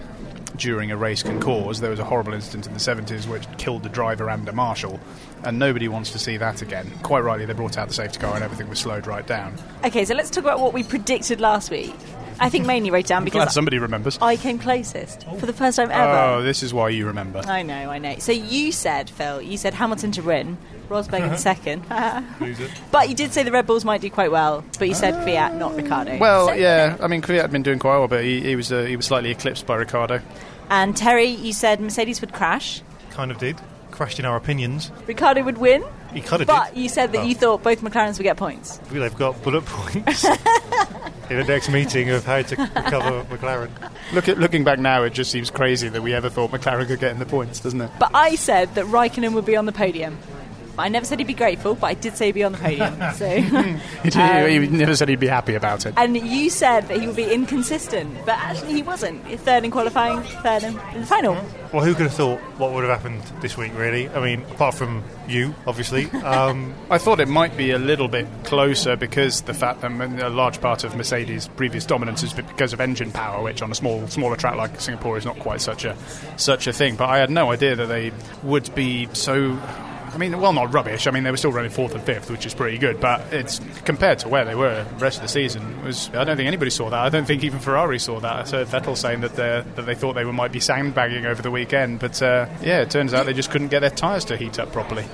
during 0.56 0.90
a 0.90 0.96
race 0.96 1.23
can 1.23 1.40
cause. 1.40 1.80
There 1.80 1.90
was 1.90 1.99
a 1.99 2.04
horrible 2.04 2.34
incident 2.34 2.66
in 2.66 2.73
the 2.73 2.78
70s 2.78 3.26
which 3.26 3.44
killed 3.58 3.82
the 3.82 3.88
driver 3.88 4.28
and 4.28 4.49
a 4.49 4.52
marshal, 4.52 5.00
and 5.42 5.58
nobody 5.58 5.88
wants 5.88 6.12
to 6.12 6.18
see 6.18 6.37
that 6.37 6.62
again. 6.62 6.90
Quite 7.02 7.20
rightly, 7.20 7.46
they 7.46 7.52
brought 7.52 7.78
out 7.78 7.88
the 7.88 7.94
safety 7.94 8.18
car 8.18 8.34
and 8.34 8.44
everything 8.44 8.68
was 8.68 8.78
slowed 8.78 9.06
right 9.06 9.26
down. 9.26 9.54
Okay, 9.84 10.04
so 10.04 10.14
let's 10.14 10.30
talk 10.30 10.44
about 10.44 10.61
what 10.61 10.73
we 10.73 10.82
predicted 10.82 11.40
last 11.40 11.70
week. 11.70 11.94
I 12.41 12.50
think 12.50 12.67
mainly 12.67 12.91
wrote 12.91 13.07
down 13.07 13.19
I'm 13.23 13.29
glad 13.29 13.41
because 13.41 13.55
somebody 13.55 13.79
remembers. 13.79 14.19
I 14.21 14.37
came 14.37 14.59
closest 14.59 15.25
for 15.38 15.47
the 15.47 15.53
first 15.53 15.76
time 15.76 15.91
ever. 15.91 16.37
Oh, 16.37 16.43
this 16.43 16.62
is 16.62 16.75
why 16.75 16.88
you 16.91 17.07
remember. 17.07 17.41
I 17.47 17.62
know, 17.62 17.91
I 17.91 17.99
know. 17.99 18.17
So 18.19 18.33
you 18.33 18.73
said, 18.73 19.09
Phil, 19.11 19.41
you 19.43 19.57
said 19.57 19.75
Hamilton 19.75 20.12
to 20.12 20.23
win, 20.23 20.59
Rosberg 20.88 21.31
in 21.31 21.38
second. 21.38 21.85
but 22.91 23.09
you 23.09 23.14
did 23.14 23.33
say 23.33 23.43
the 23.43 23.53
Red 23.53 23.67
Bulls 23.67 23.85
might 23.85 24.00
do 24.00 24.11
quite 24.11 24.31
well, 24.31 24.64
but 24.79 24.88
you 24.88 24.95
said 24.95 25.14
Kvyat, 25.26 25.57
not 25.59 25.75
Ricciardo. 25.76 26.19
Well, 26.19 26.49
So- 26.49 26.55
yeah, 26.55 26.97
I 27.00 27.07
mean, 27.07 27.23
Kvyat 27.23 27.43
had 27.43 27.53
been 27.53 27.62
doing 27.62 27.79
quite 27.79 27.99
well, 27.99 28.09
but 28.09 28.25
he, 28.25 28.41
he 28.41 28.57
was 28.57 28.73
uh, 28.73 28.83
he 28.85 28.97
was 28.97 29.07
slightly 29.07 29.31
eclipsed 29.31 29.67
by 29.67 29.76
Ricciardo. 29.76 30.21
And 30.71 30.97
Terry, 30.97 31.26
you 31.26 31.53
said 31.53 31.81
Mercedes 31.81 32.21
would 32.21 32.33
crash, 32.33 32.83
kind 33.11 33.31
of 33.31 33.38
did. 33.38 33.59
Crashed 33.91 34.19
in 34.19 34.25
our 34.25 34.37
opinions. 34.37 34.91
Ricciardo 35.07 35.43
would 35.45 35.59
win, 35.59 35.85
He 36.14 36.21
kind 36.21 36.40
of 36.42 36.49
but 36.49 36.73
did. 36.75 36.83
you 36.83 36.88
said 36.88 37.12
that 37.12 37.18
Oh. 37.18 37.25
you 37.25 37.35
thought 37.35 37.62
both 37.62 37.80
McLarens 37.83 38.16
would 38.18 38.23
get 38.25 38.37
points. 38.37 38.78
They've 38.90 39.14
got 39.16 39.42
bullet 39.42 39.64
points 39.66 40.25
in 41.30 41.37
the 41.38 41.44
next 41.47 41.68
meeting 41.71 42.11
of 42.11 42.25
how 42.25 42.42
to 42.42 42.56
recover 42.56 43.25
McLaren. 43.25 43.71
Look 44.12 44.28
at, 44.28 44.38
looking 44.38 44.62
back 44.64 44.78
now, 44.78 45.02
it 45.02 45.11
just 45.12 45.30
seems 45.30 45.50
crazy 45.50 45.88
that 45.88 46.02
we 46.02 46.14
ever 46.14 46.30
thought 46.30 46.50
McLaren 46.52 46.87
could 46.87 47.00
get 47.00 47.11
in 47.11 47.18
the 47.18 47.26
points, 47.26 47.61
doesn't 47.61 47.80
it? 47.80 47.90
But 47.99 48.12
I 48.14 48.37
said 48.37 48.75
that 48.76 48.85
Raikkonen 48.87 49.33
would 49.35 49.44
be 49.44 49.56
on 49.56 49.66
the 49.66 49.73
podium. 49.73 50.16
I 50.78 50.88
never 50.88 51.07
said 51.07 51.19
he'd 51.19 51.26
be 51.26 51.35
grateful, 51.35 51.75
but 51.75 51.87
I 51.88 51.95
did 51.95 52.16
say 52.16 52.26
he'd 52.26 52.33
be 52.33 52.45
on 52.45 52.52
the 52.52 52.59
podium. 52.59 52.97
so, 53.14 53.28
He, 54.02 54.11
did- 54.11 54.62
he 54.62 54.76
never 54.76 54.97
said 54.97 55.09
he'd 55.09 55.21
be 55.21 55.26
happy 55.26 55.54
about 55.54 55.87
it. 55.87 55.95
and 55.97 56.16
you 56.16 56.50
said 56.50 56.88
that 56.88 57.00
he 57.00 57.07
would 57.07 57.16
be 57.16 57.33
inconsistent, 57.33 58.14
but 58.26 58.37
actually 58.38 58.75
he 58.75 58.83
wasn't. 58.83 59.25
Third 59.40 59.64
in 59.64 59.71
qualifying, 59.71 60.23
third 60.43 60.62
in, 60.64 60.78
in 60.95 61.00
the 61.02 61.07
final. 61.07 61.35
Well, 61.73 61.85
who 61.85 61.95
could 61.95 62.07
have 62.07 62.14
thought 62.14 62.40
what 62.59 62.73
would 62.73 62.85
have 62.85 63.00
happened 63.00 63.23
this 63.40 63.57
week, 63.57 63.73
really? 63.76 64.09
I 64.09 64.21
mean, 64.21 64.43
apart 64.52 64.75
from 64.75 65.02
you, 65.28 65.54
obviously. 65.66 66.11
Um, 66.11 66.75
I 66.90 66.99
thought 66.99 67.19
it 67.21 67.28
might 67.28 67.57
be 67.57 67.71
a 67.73 67.78
little 67.78 68.09
bit 68.09 68.26
closer 68.45 68.97
because 68.97 69.43
the 69.43 69.54
fact 69.54 69.81
that 69.81 69.90
a 69.90 70.28
large 70.28 70.61
part 70.61 70.85
of 70.85 70.95
Mercedes' 70.97 71.49
previous 71.57 71.85
dominance 71.87 72.23
is 72.23 72.33
because 72.33 72.73
of 72.73 72.81
engine 72.81 73.11
power, 73.11 73.43
which 73.43 73.62
on 73.62 73.71
a 73.73 73.75
small, 73.75 74.07
smaller 74.09 74.37
track 74.37 74.54
like 74.57 74.81
Singapore 74.81 75.19
is 75.19 75.25
not 75.25 75.38
quite 75.38 75.61
such 75.61 75.85
a 75.85 75.97
such 76.37 76.66
a 76.66 76.73
thing. 76.73 76.97
But 76.97 77.09
I 77.09 77.19
had 77.19 77.31
no 77.31 77.50
idea 77.50 77.75
that 77.76 77.87
they 77.87 78.12
would 78.43 78.73
be 78.75 79.09
so 79.12 79.59
I 80.14 80.18
mean, 80.18 80.40
well, 80.40 80.52
not 80.52 80.73
rubbish. 80.73 81.06
I 81.06 81.11
mean, 81.11 81.25
they 81.25 81.30
were 81.30 81.37
still 81.37 81.52
running 81.52 81.71
fourth 81.71 81.94
and 81.94 82.02
fifth, 82.02 82.30
which 82.30 82.47
is 82.47 82.54
pretty 82.54 82.78
good. 82.78 83.00
But 83.00 83.33
it's 83.33 83.61
compared 83.85 84.21
to 84.21 84.28
where 84.28 84.44
they 84.44 84.54
were 84.54 84.85
the 84.85 84.97
rest 84.97 85.18
of 85.18 85.23
the 85.23 85.28
season. 85.28 85.85
Was 85.85 86.09
I 86.14 86.25
don't 86.25 86.37
think 86.37 86.47
anybody 86.47 86.71
saw 86.71 86.90
that. 86.90 87.00
I 87.00 87.09
don't 87.09 87.26
think 87.26 87.42
even 87.42 87.59
Ferrari 87.59 87.99
saw 87.99 88.21
that. 88.21 88.47
I 88.47 88.56
heard 88.56 88.68
Vettel 88.68 88.97
saying 88.97 89.21
that 89.23 89.37
that 89.37 89.76
they 89.87 89.94
thought 89.94 90.14
they 90.14 90.25
were, 90.25 90.33
might 90.33 90.52
be 90.52 90.61
sandbagging 90.61 91.26
over 91.26 91.42
the 91.42 91.50
weekend, 91.50 91.99
but 91.99 92.21
uh, 92.23 92.47
yeah, 92.62 92.83
it 92.83 92.90
turns 92.90 93.12
out 93.12 93.26
they 93.26 93.33
just 93.33 93.50
couldn't 93.50 93.68
get 93.68 93.80
their 93.80 93.90
tyres 93.90 94.25
to 94.26 94.37
heat 94.37 94.59
up 94.59 94.73
properly. 94.73 95.04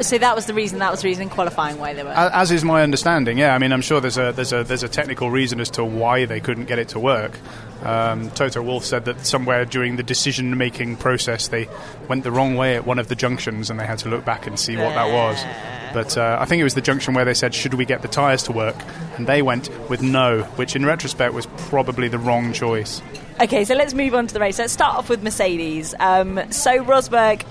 So 0.00 0.18
that 0.18 0.34
was 0.34 0.46
the 0.46 0.54
reason. 0.54 0.80
That 0.80 0.90
was 0.90 1.02
the 1.02 1.08
reason 1.08 1.22
in 1.22 1.30
qualifying 1.30 1.78
why 1.78 1.94
they 1.94 2.02
were. 2.02 2.10
As 2.10 2.50
is 2.50 2.64
my 2.64 2.82
understanding. 2.82 3.38
Yeah, 3.38 3.54
I 3.54 3.58
mean, 3.58 3.72
I'm 3.72 3.80
sure 3.80 4.00
there's 4.00 4.18
a 4.18 4.32
there's 4.32 4.52
a 4.52 4.64
there's 4.64 4.82
a 4.82 4.88
technical 4.88 5.30
reason 5.30 5.60
as 5.60 5.70
to 5.70 5.84
why 5.84 6.24
they 6.24 6.40
couldn't 6.40 6.64
get 6.64 6.78
it 6.78 6.88
to 6.88 6.98
work. 6.98 7.38
Um, 7.82 8.30
Toto 8.30 8.62
Wolff 8.62 8.84
said 8.84 9.04
that 9.04 9.26
somewhere 9.26 9.64
during 9.64 9.96
the 9.96 10.02
decision 10.02 10.56
making 10.56 10.96
process 10.96 11.48
they 11.48 11.68
went 12.08 12.24
the 12.24 12.32
wrong 12.32 12.54
way 12.54 12.76
at 12.76 12.86
one 12.86 12.98
of 12.98 13.08
the 13.08 13.14
junctions 13.14 13.68
and 13.68 13.78
they 13.78 13.84
had 13.86 13.98
to 13.98 14.08
look 14.08 14.24
back 14.24 14.46
and 14.46 14.58
see 14.58 14.76
what 14.76 14.94
that 14.94 15.12
was. 15.12 15.44
But 15.92 16.16
uh, 16.16 16.38
I 16.40 16.46
think 16.46 16.60
it 16.60 16.64
was 16.64 16.74
the 16.74 16.80
junction 16.80 17.14
where 17.14 17.24
they 17.24 17.34
said, 17.34 17.54
"Should 17.54 17.74
we 17.74 17.84
get 17.84 18.02
the 18.02 18.08
tyres 18.08 18.42
to 18.44 18.52
work?" 18.52 18.76
And 19.16 19.26
they 19.26 19.42
went 19.42 19.70
with 19.88 20.02
no, 20.02 20.42
which 20.56 20.74
in 20.74 20.84
retrospect 20.84 21.34
was 21.34 21.46
probably 21.68 22.08
the 22.08 22.18
wrong 22.18 22.52
choice. 22.52 23.00
Okay, 23.40 23.64
so 23.64 23.74
let's 23.74 23.94
move 23.94 24.14
on 24.14 24.26
to 24.26 24.34
the 24.34 24.40
race. 24.40 24.58
Let's 24.58 24.72
start 24.72 24.96
off 24.96 25.08
with 25.08 25.22
Mercedes. 25.22 25.94
Um, 26.00 26.40
so 26.50 26.84
Rosberg 26.84 27.44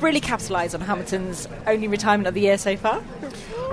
really 0.00 0.20
capitalised 0.20 0.74
on 0.74 0.80
Hamilton's 0.80 1.48
only 1.66 1.88
retirement 1.88 2.26
of 2.26 2.34
the 2.34 2.40
year 2.40 2.58
so 2.58 2.76
far. 2.76 3.02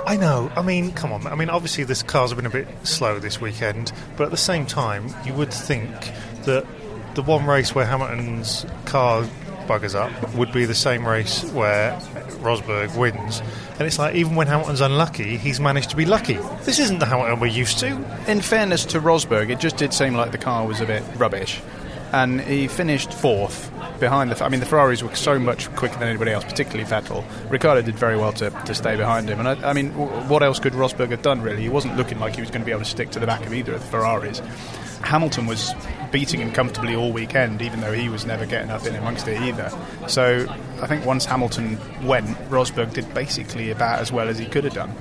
I 0.05 0.17
know. 0.17 0.51
I 0.55 0.61
mean, 0.61 0.91
come 0.91 1.11
on. 1.11 1.25
I 1.25 1.35
mean, 1.35 1.49
obviously, 1.49 1.83
this 1.83 2.03
cars 2.03 2.29
have 2.29 2.37
been 2.37 2.45
a 2.45 2.49
bit 2.49 2.67
slow 2.83 3.19
this 3.19 3.41
weekend, 3.41 3.91
but 4.17 4.25
at 4.25 4.31
the 4.31 4.37
same 4.37 4.65
time, 4.65 5.13
you 5.25 5.33
would 5.33 5.53
think 5.53 5.91
that 6.43 6.65
the 7.15 7.23
one 7.23 7.45
race 7.45 7.73
where 7.73 7.85
Hamilton's 7.85 8.65
car 8.85 9.23
buggers 9.65 9.95
up 9.95 10.35
would 10.35 10.51
be 10.51 10.65
the 10.65 10.75
same 10.75 11.07
race 11.07 11.43
where 11.51 11.93
Rosberg 12.41 12.95
wins. 12.95 13.41
And 13.79 13.81
it's 13.81 13.97
like, 13.97 14.13
even 14.15 14.35
when 14.35 14.45
Hamilton's 14.45 14.81
unlucky, 14.81 15.37
he's 15.37 15.59
managed 15.59 15.89
to 15.89 15.95
be 15.95 16.05
lucky. 16.05 16.37
This 16.63 16.77
isn't 16.77 16.99
the 16.99 17.07
Hamilton 17.07 17.39
we're 17.39 17.47
used 17.47 17.79
to. 17.79 17.87
In 18.27 18.41
fairness 18.41 18.85
to 18.85 19.01
Rosberg, 19.01 19.49
it 19.49 19.59
just 19.59 19.77
did 19.77 19.93
seem 19.93 20.13
like 20.13 20.31
the 20.31 20.37
car 20.37 20.67
was 20.67 20.81
a 20.81 20.85
bit 20.85 21.03
rubbish. 21.15 21.61
And 22.11 22.41
he 22.41 22.67
finished 22.67 23.11
fourth 23.11 23.71
behind 23.99 24.31
the. 24.31 24.43
I 24.43 24.49
mean, 24.49 24.59
the 24.59 24.65
Ferraris 24.65 25.01
were 25.03 25.13
so 25.15 25.39
much 25.39 25.73
quicker 25.75 25.97
than 25.97 26.07
anybody 26.07 26.31
else, 26.31 26.43
particularly 26.43 26.83
Vettel. 26.83 27.23
Ricciardo 27.49 27.81
did 27.81 27.95
very 27.95 28.17
well 28.17 28.33
to, 28.33 28.49
to 28.49 28.75
stay 28.75 28.95
behind 28.95 29.29
him. 29.29 29.39
And 29.39 29.47
I, 29.47 29.69
I 29.69 29.73
mean, 29.73 29.91
w- 29.91 30.09
what 30.29 30.43
else 30.43 30.59
could 30.59 30.73
Rosberg 30.73 31.11
have 31.11 31.21
done, 31.21 31.41
really? 31.41 31.61
He 31.61 31.69
wasn't 31.69 31.97
looking 31.97 32.19
like 32.19 32.35
he 32.35 32.41
was 32.41 32.49
going 32.49 32.61
to 32.61 32.65
be 32.65 32.71
able 32.71 32.83
to 32.83 32.89
stick 32.89 33.11
to 33.11 33.19
the 33.19 33.27
back 33.27 33.45
of 33.45 33.53
either 33.53 33.73
of 33.73 33.81
the 33.81 33.87
Ferraris. 33.87 34.39
Hamilton 35.01 35.45
was 35.45 35.73
beating 36.11 36.39
him 36.39 36.51
comfortably 36.51 36.95
all 36.95 37.11
weekend, 37.11 37.61
even 37.61 37.81
though 37.81 37.93
he 37.93 38.09
was 38.09 38.25
never 38.25 38.45
getting 38.45 38.71
up 38.71 38.85
in 38.85 38.95
amongst 38.95 39.27
it 39.27 39.39
either. 39.41 39.71
So 40.07 40.47
I 40.81 40.87
think 40.87 41.05
once 41.05 41.25
Hamilton 41.25 41.77
went, 42.05 42.27
Rosberg 42.49 42.93
did 42.93 43.13
basically 43.13 43.69
about 43.69 43.99
as 43.99 44.11
well 44.11 44.29
as 44.29 44.39
he 44.39 44.45
could 44.45 44.63
have 44.63 44.73
done. 44.73 44.93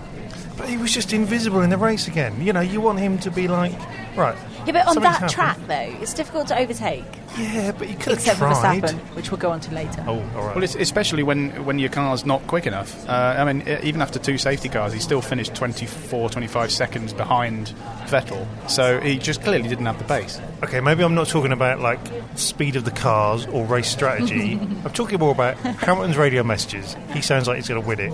But 0.57 0.69
he 0.69 0.77
was 0.77 0.93
just 0.93 1.13
invisible 1.13 1.63
in 1.63 1.71
the 1.71 1.79
race 1.79 2.07
again. 2.07 2.41
You 2.41 2.53
know, 2.53 2.61
you 2.61 2.81
want 2.81 2.99
him 2.99 3.19
to 3.21 3.31
be 3.31 3.49
like, 3.49 3.75
right. 4.17 4.37
Yeah, 4.67 4.73
but 4.73 4.87
on 4.87 4.97
that 5.03 5.13
happened. 5.13 5.31
track 5.31 5.59
though, 5.67 6.01
it's 6.01 6.15
difficult 6.15 6.49
to 6.49 6.59
overtake. 6.59 7.05
Yeah, 7.39 7.73
but 7.73 7.89
you 7.89 7.97
could 7.97 8.15
Except 8.15 8.39
have 8.39 8.55
for 8.55 8.61
tried. 8.61 8.83
Verstappen, 8.83 8.99
which 9.17 9.31
we'll 9.31 9.41
go 9.41 9.51
on 9.51 9.61
to 9.61 9.75
later. 9.75 10.05
Oh, 10.07 10.21
all 10.37 10.47
right. 10.47 10.55
Well, 10.55 10.63
it's 10.63 10.75
especially 10.77 11.23
when, 11.23 11.65
when 11.65 11.79
your 11.79 11.91
car's 11.91 12.25
not 12.25 12.47
quick 12.47 12.67
enough. 12.67 13.09
Uh, 13.09 13.35
I 13.39 13.53
mean, 13.53 13.67
even 13.83 14.01
after 14.01 14.19
two 14.19 14.39
safety 14.39 14.69
cars, 14.69 14.93
he 14.93 15.01
still 15.01 15.21
finished 15.21 15.55
24, 15.55 16.31
25 16.31 16.71
seconds 16.71 17.13
behind 17.13 17.75
Vettel. 18.07 18.47
So 18.71 19.01
he 19.01 19.19
just 19.19 19.43
clearly 19.43 19.69
didn't 19.69 19.87
have 19.87 19.99
the 19.99 20.05
pace. 20.05 20.41
Okay, 20.63 20.81
maybe 20.81 21.03
I'm 21.03 21.15
not 21.15 21.29
talking 21.29 21.53
about 21.53 21.81
like 21.81 22.01
speed 22.37 22.77
of 22.77 22.85
the 22.85 22.93
cars 22.93 23.47
or 23.47 23.65
race 23.65 23.91
strategy. 23.91 24.55
I'm 24.85 24.93
talking 24.93 25.19
more 25.19 25.33
about 25.33 25.57
Hamilton's 25.57 26.17
radio 26.17 26.43
messages. 26.45 26.97
He 27.13 27.21
sounds 27.21 27.49
like 27.49 27.57
he's 27.57 27.69
going 27.69 27.83
to 27.83 27.87
win 27.87 28.01
it. 28.01 28.13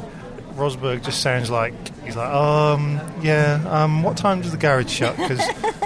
Rosberg 0.56 1.04
just 1.04 1.22
sounds 1.22 1.50
like 1.50 1.74
he's 2.04 2.16
like, 2.16 2.32
um, 2.32 3.00
yeah. 3.22 3.64
Um, 3.68 4.02
what 4.02 4.16
time 4.16 4.42
does 4.42 4.52
the 4.52 4.58
garage 4.58 4.90
shut? 4.90 5.16
Because 5.16 5.40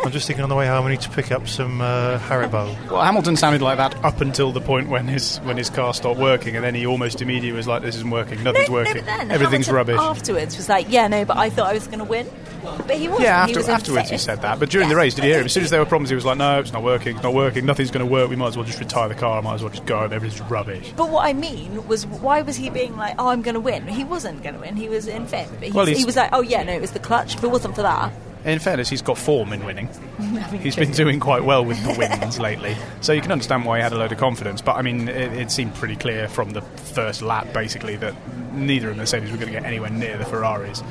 I'm 0.05 0.13
just 0.13 0.27
thinking 0.27 0.43
on 0.43 0.49
the 0.49 0.55
way 0.55 0.67
home, 0.67 0.87
I 0.87 0.91
need 0.91 1.01
to 1.03 1.11
pick 1.11 1.33
up 1.33 1.49
some 1.49 1.81
uh, 1.81 2.19
Haribo. 2.19 2.91
Well, 2.91 3.03
Hamilton 3.03 3.37
sounded 3.37 3.63
like 3.63 3.79
that 3.79 3.95
up 4.05 4.21
until 4.21 4.53
the 4.53 4.61
point 4.61 4.89
when 4.89 5.07
his 5.07 5.39
when 5.39 5.57
his 5.57 5.71
car 5.71 5.95
stopped 5.95 6.21
working, 6.21 6.57
and 6.57 6.65
then 6.65 6.75
he 6.75 6.87
almost 6.87 7.23
immediately 7.23 7.57
was 7.57 7.67
like, 7.67 7.83
"This 7.83 7.97
isn't 7.97 8.11
working. 8.11 8.43
Nothing's 8.43 8.69
no, 8.69 8.75
working. 8.75 8.95
no, 8.97 9.01
but 9.01 9.07
then 9.07 9.31
Everything's 9.31 9.67
Hamilton 9.67 9.95
rubbish." 9.95 10.01
Afterwards, 10.01 10.57
was 10.57 10.69
like, 10.69 10.87
yeah, 10.91 11.09
no, 11.09 11.25
but 11.25 11.37
I 11.37 11.51
thought 11.51 11.69
I 11.69 11.75
was 11.75 11.87
going 11.87 12.01
to 12.01 12.05
win, 12.05 12.29
but 12.63 12.97
he 12.97 13.09
wasn't. 13.09 13.25
Yeah, 13.25 13.47
he 13.47 13.55
was 13.55 13.69
afterwards 13.69 14.11
he 14.11 14.19
said 14.19 14.43
that. 14.43 14.59
But 14.59 14.71
during 14.71 14.89
the 14.89 14.97
race, 14.97 15.15
did 15.15 15.25
you 15.25 15.31
hear 15.31 15.41
him? 15.41 15.47
As 15.47 15.53
soon 15.53 15.65
as 15.65 15.71
there 15.71 15.81
were 15.81 15.87
problems, 15.87 16.11
he 16.11 16.15
was 16.15 16.25
like, 16.25 16.39
"No, 16.39 16.61
it's 16.61 16.73
not 16.73 16.83
working. 16.83 17.17
It's 17.17 17.23
not 17.23 17.35
working. 17.35 17.67
Nothing's 17.67 17.91
going 17.91 18.05
to 18.05 18.11
work. 18.11 18.31
We 18.31 18.37
might 18.37 18.49
as 18.49 18.57
well 18.57 18.67
just 18.67 18.81
retire 18.81 19.09
the 19.09 19.15
car. 19.15 19.39
I 19.39 19.41
might 19.41 19.55
as 19.55 19.63
well 19.63 19.71
just 19.71 19.87
go 19.87 19.99
home. 19.99 20.13
Everything's 20.13 20.41
rubbish." 20.51 20.93
But 20.97 21.11
what 21.11 21.27
I 21.27 21.33
mean 21.33 21.87
was, 21.87 22.07
why 22.07 22.43
was 22.43 22.57
he 22.57 22.71
being 22.71 22.97
like, 22.97 23.15
"Oh, 23.19 23.29
I'm 23.29 23.43
going 23.43 23.55
to 23.55 23.61
win"? 23.61 23.87
He 23.89 24.05
wasn't 24.05 24.43
going 24.43 24.54
win. 24.61 24.77
He 24.77 24.89
was 24.89 25.07
in 25.07 25.27
fifth. 25.27 25.53
But 25.61 25.73
Well, 25.73 25.87
he 25.87 26.05
was 26.05 26.17
like, 26.17 26.31
"Oh 26.33 26.43
yeah, 26.43 26.63
no, 26.63 26.73
it 26.73 26.81
was 26.81 26.93
the 26.93 26.99
clutch." 26.99 27.35
If 27.37 27.45
it 27.45 27.49
wasn't 27.49 27.75
for 27.75 27.83
that, 27.83 28.13
In 28.45 28.59
fairness, 28.59 28.91
he's 28.91 29.01
got 29.03 29.17
form 29.17 29.53
in 29.55 29.65
winning. 29.65 29.89
He's 30.61 30.77
been 30.77 30.93
doing 30.93 31.19
quite 31.19 31.45
well 31.45 31.65
with 31.65 31.83
the 31.83 31.95
wins 31.99 32.39
lately, 32.39 32.77
so 33.01 33.13
you 33.15 33.23
can 33.23 33.33
understand 33.33 33.65
why 33.65 33.79
he 33.79 33.83
had 33.83 33.93
a 33.93 33.97
load 33.99 34.13
of 34.13 34.19
confidence. 34.19 34.61
But 34.61 34.77
I 34.77 34.83
mean, 34.83 35.09
it, 35.09 35.33
it 35.33 35.51
seemed 35.51 35.75
pretty 35.75 35.97
clear 35.97 36.29
from 36.29 36.51
the 36.51 36.61
first 36.61 37.23
lap, 37.23 37.53
basically, 37.55 37.97
that 37.97 38.15
neither 38.53 38.91
of 38.91 38.97
the 38.97 39.03
Mercedes 39.03 39.31
were 39.31 39.39
going 39.39 39.53
to 39.53 39.59
get 39.59 39.65
anywhere 39.65 39.91
near 39.91 40.19
the 40.19 40.25
Ferraris. 40.27 40.83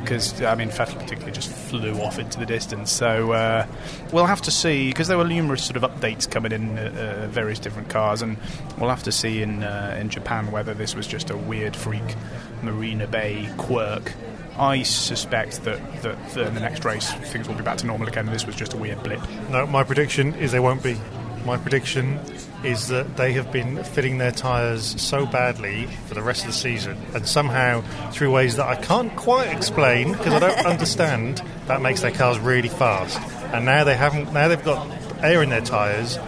Because 0.00 0.40
I 0.40 0.54
mean, 0.54 0.70
Vettel 0.70 0.94
particularly 0.98 1.32
just 1.32 1.50
flew 1.52 1.92
off 2.00 2.18
into 2.18 2.38
the 2.38 2.46
distance. 2.46 2.90
So 2.90 3.32
uh, 3.32 3.66
we'll 4.12 4.24
have 4.26 4.40
to 4.42 4.50
see 4.50 4.88
because 4.88 5.08
there 5.08 5.18
were 5.18 5.24
numerous 5.26 5.62
sort 5.64 5.76
of 5.76 5.82
updates 5.82 6.30
coming 6.30 6.52
in 6.52 6.78
uh, 6.78 7.24
uh, 7.24 7.26
various 7.28 7.58
different 7.58 7.90
cars, 7.90 8.22
and 8.22 8.38
we'll 8.78 8.88
have 8.88 9.02
to 9.02 9.12
see 9.12 9.42
in 9.42 9.62
uh, 9.62 9.96
in 10.00 10.08
Japan 10.08 10.52
whether 10.52 10.72
this 10.74 10.94
was 10.94 11.06
just 11.06 11.28
a 11.28 11.36
weird 11.36 11.76
freak 11.76 12.14
Marina 12.62 13.06
Bay 13.06 13.48
quirk. 13.56 14.12
I 14.56 14.82
suspect 14.82 15.64
that, 15.64 16.02
that, 16.02 16.30
that 16.30 16.46
in 16.46 16.54
the 16.54 16.60
next 16.60 16.84
race 16.84 17.12
things 17.12 17.48
will 17.48 17.54
be 17.54 17.62
back 17.62 17.78
to 17.78 17.86
normal 17.86 18.08
again. 18.08 18.26
This 18.26 18.46
was 18.46 18.56
just 18.56 18.74
a 18.74 18.76
weird 18.76 19.02
blip. 19.02 19.20
No, 19.48 19.66
my 19.66 19.84
prediction 19.84 20.34
is 20.34 20.52
they 20.52 20.60
won't 20.60 20.82
be. 20.82 20.98
My 21.44 21.56
prediction 21.56 22.20
is 22.62 22.88
that 22.88 23.16
they 23.16 23.32
have 23.32 23.50
been 23.50 23.82
fitting 23.82 24.18
their 24.18 24.32
tyres 24.32 25.00
so 25.00 25.24
badly 25.24 25.86
for 26.06 26.14
the 26.14 26.22
rest 26.22 26.42
of 26.42 26.48
the 26.48 26.52
season, 26.52 26.98
and 27.14 27.26
somehow, 27.26 27.80
through 28.10 28.30
ways 28.30 28.56
that 28.56 28.66
I 28.66 28.76
can't 28.76 29.14
quite 29.16 29.48
explain 29.48 30.12
because 30.12 30.34
I 30.34 30.38
don't 30.38 30.66
understand, 30.66 31.42
that 31.66 31.80
makes 31.80 32.02
their 32.02 32.10
cars 32.10 32.38
really 32.38 32.68
fast. 32.68 33.18
And 33.54 33.64
now 33.64 33.84
they 33.84 33.96
haven't. 33.96 34.32
Now 34.32 34.48
they've 34.48 34.62
got 34.62 34.86
air 35.22 35.42
in 35.42 35.48
their 35.48 35.62
tyres. 35.62 36.18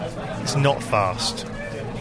It's 0.41 0.55
not 0.55 0.81
fast. 0.81 1.45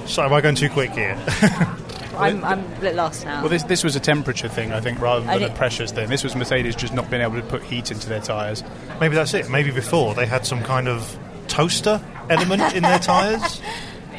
So 0.07 0.23
am 0.25 0.33
I 0.33 0.41
going 0.41 0.55
too 0.55 0.71
quick 0.71 0.93
here? 0.93 1.19
I'm, 2.17 2.45
I'm 2.45 2.61
a 2.73 2.81
bit 2.81 2.95
lost 2.95 3.25
now. 3.25 3.41
Well, 3.41 3.49
this 3.51 3.63
this 3.65 3.83
was 3.85 3.97
a 3.97 4.01
temperature 4.01 4.49
thing, 4.49 4.73
I 4.73 4.81
think, 4.81 5.01
rather 5.01 5.25
than 5.25 5.35
a 5.35 5.39
did- 5.49 5.55
pressures 5.55 5.93
thing. 5.93 6.09
This 6.09 6.23
was 6.25 6.35
Mercedes 6.37 6.75
just 6.77 6.93
not 6.95 7.11
being 7.11 7.23
able 7.23 7.37
to 7.37 7.43
put 7.43 7.63
heat 7.63 7.91
into 7.91 8.09
their 8.09 8.21
tyres. 8.21 8.63
Maybe 9.01 9.15
that's 9.15 9.35
it. 9.35 9.49
Maybe 9.51 9.71
before 9.71 10.15
they 10.15 10.27
had 10.27 10.47
some 10.47 10.63
kind 10.63 10.89
of 10.89 11.19
toaster 11.49 12.01
element 12.31 12.75
in 12.75 12.83
their 12.83 12.99
tyres. 12.99 13.61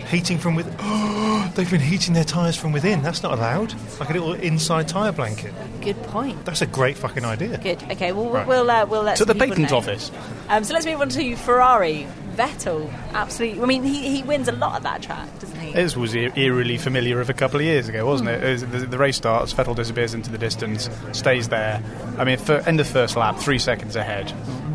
Heating 0.09 0.37
from 0.37 0.53
within. 0.55 0.73
They've 1.55 1.69
been 1.71 1.79
heating 1.81 2.13
their 2.13 2.23
tyres 2.25 2.55
from 2.55 2.71
within. 2.71 3.01
That's 3.01 3.23
not 3.23 3.31
allowed. 3.33 3.73
Like 3.99 4.09
a 4.09 4.13
little 4.13 4.33
inside 4.33 4.87
tyre 4.87 5.11
blanket. 5.11 5.53
Good 5.81 6.01
point. 6.03 6.45
That's 6.45 6.61
a 6.61 6.67
great 6.67 6.97
fucking 6.97 7.25
idea. 7.25 7.57
Good. 7.57 7.81
Okay. 7.91 8.11
Well, 8.11 8.29
Right. 8.29 8.45
we'll 8.45 8.69
uh, 8.69 8.85
we'll 8.85 9.01
let 9.03 9.17
To 9.17 9.25
the 9.25 9.29
some 9.31 9.39
people 9.39 9.55
patent 9.55 9.71
know. 9.71 9.77
office. 9.77 10.11
Um, 10.49 10.63
so 10.65 10.73
let's 10.73 10.85
move 10.85 11.01
on 11.01 11.09
to 11.09 11.35
Ferrari. 11.37 12.05
Vettel, 12.35 12.91
absolutely. 13.13 13.61
I 13.61 13.65
mean, 13.65 13.83
he, 13.83 14.09
he 14.09 14.23
wins 14.23 14.47
a 14.47 14.51
lot 14.51 14.75
of 14.77 14.83
that 14.83 15.01
track, 15.01 15.27
doesn't 15.39 15.59
he? 15.59 15.73
This 15.73 15.95
was 15.95 16.15
eerily 16.15 16.77
familiar 16.77 17.21
of 17.21 17.29
a 17.29 17.33
couple 17.33 17.57
of 17.59 17.65
years 17.65 17.87
ago, 17.89 18.05
wasn't 18.05 18.29
it? 18.29 18.39
Hmm. 18.39 18.45
It 18.45 18.51
was- 18.51 18.65
the, 18.65 18.77
the 18.87 18.97
race 18.97 19.17
starts, 19.17 19.53
Vettel 19.53 19.75
disappears 19.75 20.13
into 20.13 20.31
the 20.31 20.37
distance, 20.37 20.89
stays 21.11 21.49
there. 21.49 21.81
I 22.17 22.23
mean, 22.23 22.37
for, 22.37 22.57
end 22.67 22.79
of 22.79 22.87
first 22.87 23.15
lap, 23.15 23.37
three 23.37 23.59
seconds 23.59 23.95
ahead. 23.95 24.33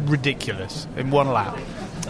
Ridiculous. 0.08 0.86
In 0.96 1.10
one 1.10 1.28
lap. 1.28 1.58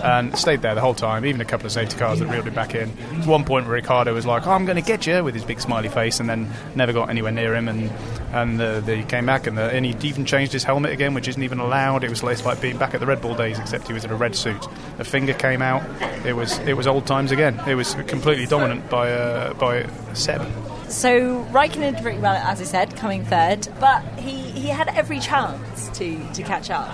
And 0.03 0.37
stayed 0.39 0.63
there 0.63 0.75
the 0.75 0.81
whole 0.81 0.95
time, 0.95 1.25
even 1.27 1.41
a 1.41 1.45
couple 1.45 1.67
of 1.67 1.73
safety 1.73 1.97
cars 1.97 2.21
that 2.21 2.27
reeled 2.27 2.47
it 2.47 2.55
back 2.55 2.75
in. 2.75 2.97
At 2.99 3.27
one 3.27 3.45
point, 3.45 3.67
Ricciardo 3.67 4.15
was 4.15 4.27
like, 4.27 4.47
oh, 4.47 4.53
I'm 4.53 4.65
going 4.65 4.77
to 4.77 4.83
get 4.83 5.07
you, 5.07 5.25
with 5.25 5.35
his 5.35 5.45
big 5.45 5.61
smiley 5.61 5.89
face, 5.89 6.21
and 6.21 6.29
then 6.29 6.51
never 6.75 6.93
got 6.93 7.11
anywhere 7.11 7.33
near 7.33 7.55
him. 7.55 7.69
And, 7.69 7.91
and 8.33 8.61
uh, 8.61 8.81
they 8.81 9.03
came 9.03 9.27
back, 9.27 9.47
and, 9.47 9.59
the, 9.59 9.65
and 9.71 9.85
he 9.85 9.97
even 10.09 10.25
changed 10.25 10.53
his 10.53 10.65
helmet 10.65 10.93
again, 10.93 11.15
which 11.15 11.29
isn't 11.29 11.43
even 11.43 11.59
allowed. 11.59 12.05
It 12.05 12.11
was 12.11 12.23
like 12.23 12.61
being 12.61 12.79
back 12.79 12.95
at 12.95 13.01
the 13.01 13.07
Red 13.07 13.21
Bull 13.21 13.35
days, 13.35 13.59
except 13.59 13.87
he 13.87 13.93
was 13.93 14.05
in 14.05 14.11
a 14.11 14.17
red 14.17 14.37
suit. 14.37 14.67
A 14.99 15.05
finger 15.05 15.35
came 15.35 15.63
out. 15.63 15.83
It 16.25 16.35
was, 16.35 16.59
it 16.61 16.77
was 16.77 16.87
old 16.87 17.07
times 17.07 17.33
again. 17.33 17.61
It 17.67 17.75
was 17.75 17.95
completely 18.07 18.47
dominant 18.47 18.89
by, 18.89 19.13
uh, 19.13 19.55
by 19.55 19.89
Seb. 20.15 20.47
So 20.89 21.45
Raikkonen 21.51 21.95
did 21.95 22.03
pretty 22.03 22.19
well, 22.19 22.35
as 22.35 22.61
I 22.63 22.65
said, 22.65 22.97
coming 22.97 23.25
third, 23.25 23.69
but 23.79 24.03
he, 24.19 24.37
he 24.53 24.69
had 24.69 24.89
every 24.89 25.21
chance 25.21 25.89
to, 25.99 26.33
to 26.33 26.43
catch 26.43 26.71
up, 26.71 26.89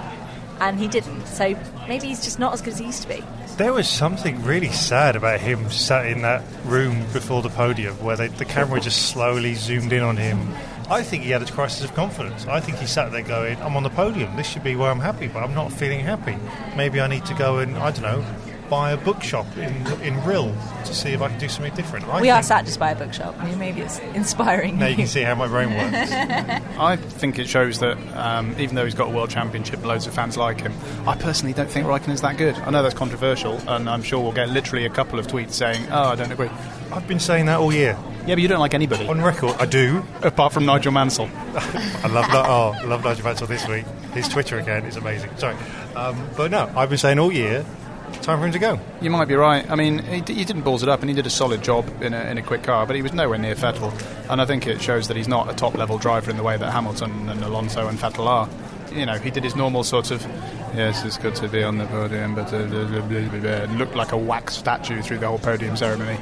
and 0.60 0.78
he 0.78 0.88
didn't. 0.88 1.26
So 1.26 1.56
maybe 1.88 2.08
he's 2.08 2.24
just 2.24 2.38
not 2.38 2.52
as 2.52 2.62
good 2.62 2.74
as 2.74 2.78
he 2.78 2.86
used 2.86 3.02
to 3.02 3.08
be. 3.08 3.24
There 3.56 3.72
was 3.72 3.88
something 3.88 4.42
really 4.44 4.72
sad 4.72 5.16
about 5.16 5.40
him 5.40 5.70
sat 5.70 6.06
in 6.06 6.22
that 6.22 6.42
room 6.64 7.04
before 7.12 7.42
the 7.42 7.50
podium 7.50 7.94
where 8.02 8.16
they, 8.16 8.28
the 8.28 8.44
camera 8.44 8.80
just 8.80 9.10
slowly 9.10 9.54
zoomed 9.54 9.92
in 9.92 10.02
on 10.02 10.16
him. 10.16 10.54
I 10.90 11.02
think 11.02 11.22
he 11.22 11.30
had 11.30 11.42
a 11.42 11.50
crisis 11.50 11.84
of 11.84 11.94
confidence. 11.94 12.46
I 12.46 12.60
think 12.60 12.78
he 12.78 12.86
sat 12.86 13.10
there 13.10 13.22
going, 13.22 13.56
I'm 13.62 13.76
on 13.76 13.84
the 13.84 13.90
podium. 13.90 14.36
This 14.36 14.46
should 14.46 14.64
be 14.64 14.76
where 14.76 14.90
I'm 14.90 15.00
happy, 15.00 15.28
but 15.28 15.42
I'm 15.42 15.54
not 15.54 15.72
feeling 15.72 16.00
happy. 16.00 16.36
Maybe 16.76 17.00
I 17.00 17.06
need 17.06 17.24
to 17.26 17.34
go 17.34 17.58
and, 17.58 17.76
I 17.76 17.90
don't 17.90 18.02
know, 18.02 18.24
by 18.74 18.90
a 18.90 18.96
bookshop 18.96 19.46
in 19.56 19.72
in 20.02 20.14
Rill 20.24 20.52
to 20.84 20.92
see 20.94 21.10
if 21.10 21.22
I 21.22 21.28
can 21.28 21.38
do 21.38 21.48
something 21.48 21.72
different. 21.76 22.08
I 22.08 22.20
we 22.20 22.28
are 22.30 22.36
think- 22.42 22.46
sat 22.46 22.64
just 22.66 22.80
by 22.80 22.90
a 22.90 22.96
bookshop. 22.96 23.36
I 23.38 23.44
mean, 23.48 23.58
maybe 23.58 23.82
it's 23.82 24.00
inspiring. 24.14 24.78
Now 24.80 24.86
you 24.86 24.96
can 24.96 25.06
see 25.06 25.22
how 25.22 25.36
my 25.36 25.46
brain 25.46 25.70
works. 25.70 26.10
I 26.92 26.96
think 26.96 27.38
it 27.38 27.48
shows 27.48 27.78
that 27.78 27.96
um, 28.16 28.54
even 28.58 28.74
though 28.74 28.84
he's 28.84 28.94
got 29.02 29.08
a 29.12 29.14
world 29.14 29.30
championship 29.30 29.76
and 29.76 29.86
loads 29.86 30.06
of 30.08 30.14
fans 30.14 30.36
like 30.36 30.60
him, 30.60 30.72
I 31.06 31.14
personally 31.14 31.52
don't 31.54 31.70
think 31.70 31.86
Raikkonen's 31.86 32.22
that 32.22 32.36
good. 32.36 32.56
I 32.56 32.70
know 32.70 32.82
that's 32.82 32.94
controversial, 32.96 33.60
and 33.68 33.88
I'm 33.88 34.02
sure 34.02 34.20
we'll 34.20 34.32
get 34.32 34.48
literally 34.48 34.86
a 34.86 34.90
couple 34.90 35.18
of 35.20 35.26
tweets 35.28 35.52
saying, 35.52 35.86
"Oh, 35.92 36.08
I 36.08 36.14
don't 36.16 36.32
agree." 36.32 36.50
I've 36.92 37.06
been 37.06 37.20
saying 37.20 37.46
that 37.46 37.60
all 37.60 37.72
year. 37.72 37.96
Yeah, 38.26 38.34
but 38.36 38.42
you 38.42 38.48
don't 38.48 38.60
like 38.60 38.74
anybody 38.74 39.06
On 39.06 39.20
record, 39.20 39.54
I 39.58 39.66
do. 39.66 40.02
apart 40.22 40.52
from 40.52 40.64
Nigel 40.64 40.92
Mansell. 40.92 41.28
I 41.54 42.08
love 42.08 42.26
that. 42.32 42.46
Oh, 42.48 42.72
I 42.76 42.84
love 42.84 43.04
Nigel 43.04 43.24
Mansell 43.24 43.46
this 43.46 43.68
week. 43.68 43.84
His 44.14 44.28
Twitter 44.28 44.58
account 44.58 44.86
is 44.86 44.96
amazing. 44.96 45.30
Sorry, 45.36 45.54
um, 45.94 46.16
but 46.36 46.50
no, 46.50 46.70
I've 46.76 46.88
been 46.88 46.98
saying 46.98 47.18
all 47.20 47.30
year. 47.32 47.64
Time 48.22 48.38
for 48.38 48.46
him 48.46 48.52
to 48.52 48.58
go. 48.58 48.80
You 49.02 49.10
might 49.10 49.26
be 49.28 49.34
right. 49.34 49.70
I 49.70 49.74
mean, 49.74 49.98
he, 49.98 50.20
d- 50.22 50.34
he 50.34 50.44
didn't 50.44 50.62
balls 50.62 50.82
it 50.82 50.88
up, 50.88 51.00
and 51.00 51.10
he 51.10 51.14
did 51.14 51.26
a 51.26 51.30
solid 51.30 51.62
job 51.62 51.86
in 52.02 52.14
a, 52.14 52.20
in 52.30 52.38
a 52.38 52.42
quick 52.42 52.62
car, 52.62 52.86
but 52.86 52.96
he 52.96 53.02
was 53.02 53.12
nowhere 53.12 53.38
near 53.38 53.54
Vettel. 53.54 53.92
And 54.30 54.40
I 54.40 54.46
think 54.46 54.66
it 54.66 54.80
shows 54.80 55.08
that 55.08 55.16
he's 55.16 55.28
not 55.28 55.50
a 55.50 55.54
top 55.54 55.74
level 55.74 55.98
driver 55.98 56.30
in 56.30 56.36
the 56.38 56.42
way 56.42 56.56
that 56.56 56.70
Hamilton 56.72 57.28
and 57.28 57.42
Alonso 57.44 57.86
and 57.86 57.98
Vettel 57.98 58.26
are. 58.26 58.48
You 58.92 59.04
know, 59.04 59.18
he 59.18 59.30
did 59.30 59.44
his 59.44 59.56
normal 59.56 59.84
sort 59.84 60.10
of, 60.10 60.22
yes, 60.74 61.04
it's 61.04 61.18
good 61.18 61.34
to 61.36 61.48
be 61.48 61.62
on 61.62 61.78
the 61.78 61.86
podium, 61.86 62.34
but 62.34 62.52
uh, 62.52 62.64
blah, 62.66 62.84
blah, 62.86 63.00
blah, 63.02 63.28
blah, 63.28 63.40
blah," 63.40 63.50
and 63.50 63.78
looked 63.78 63.94
like 63.96 64.12
a 64.12 64.16
wax 64.16 64.56
statue 64.56 65.02
through 65.02 65.18
the 65.18 65.26
whole 65.26 65.38
podium 65.38 65.76
ceremony. 65.76 66.18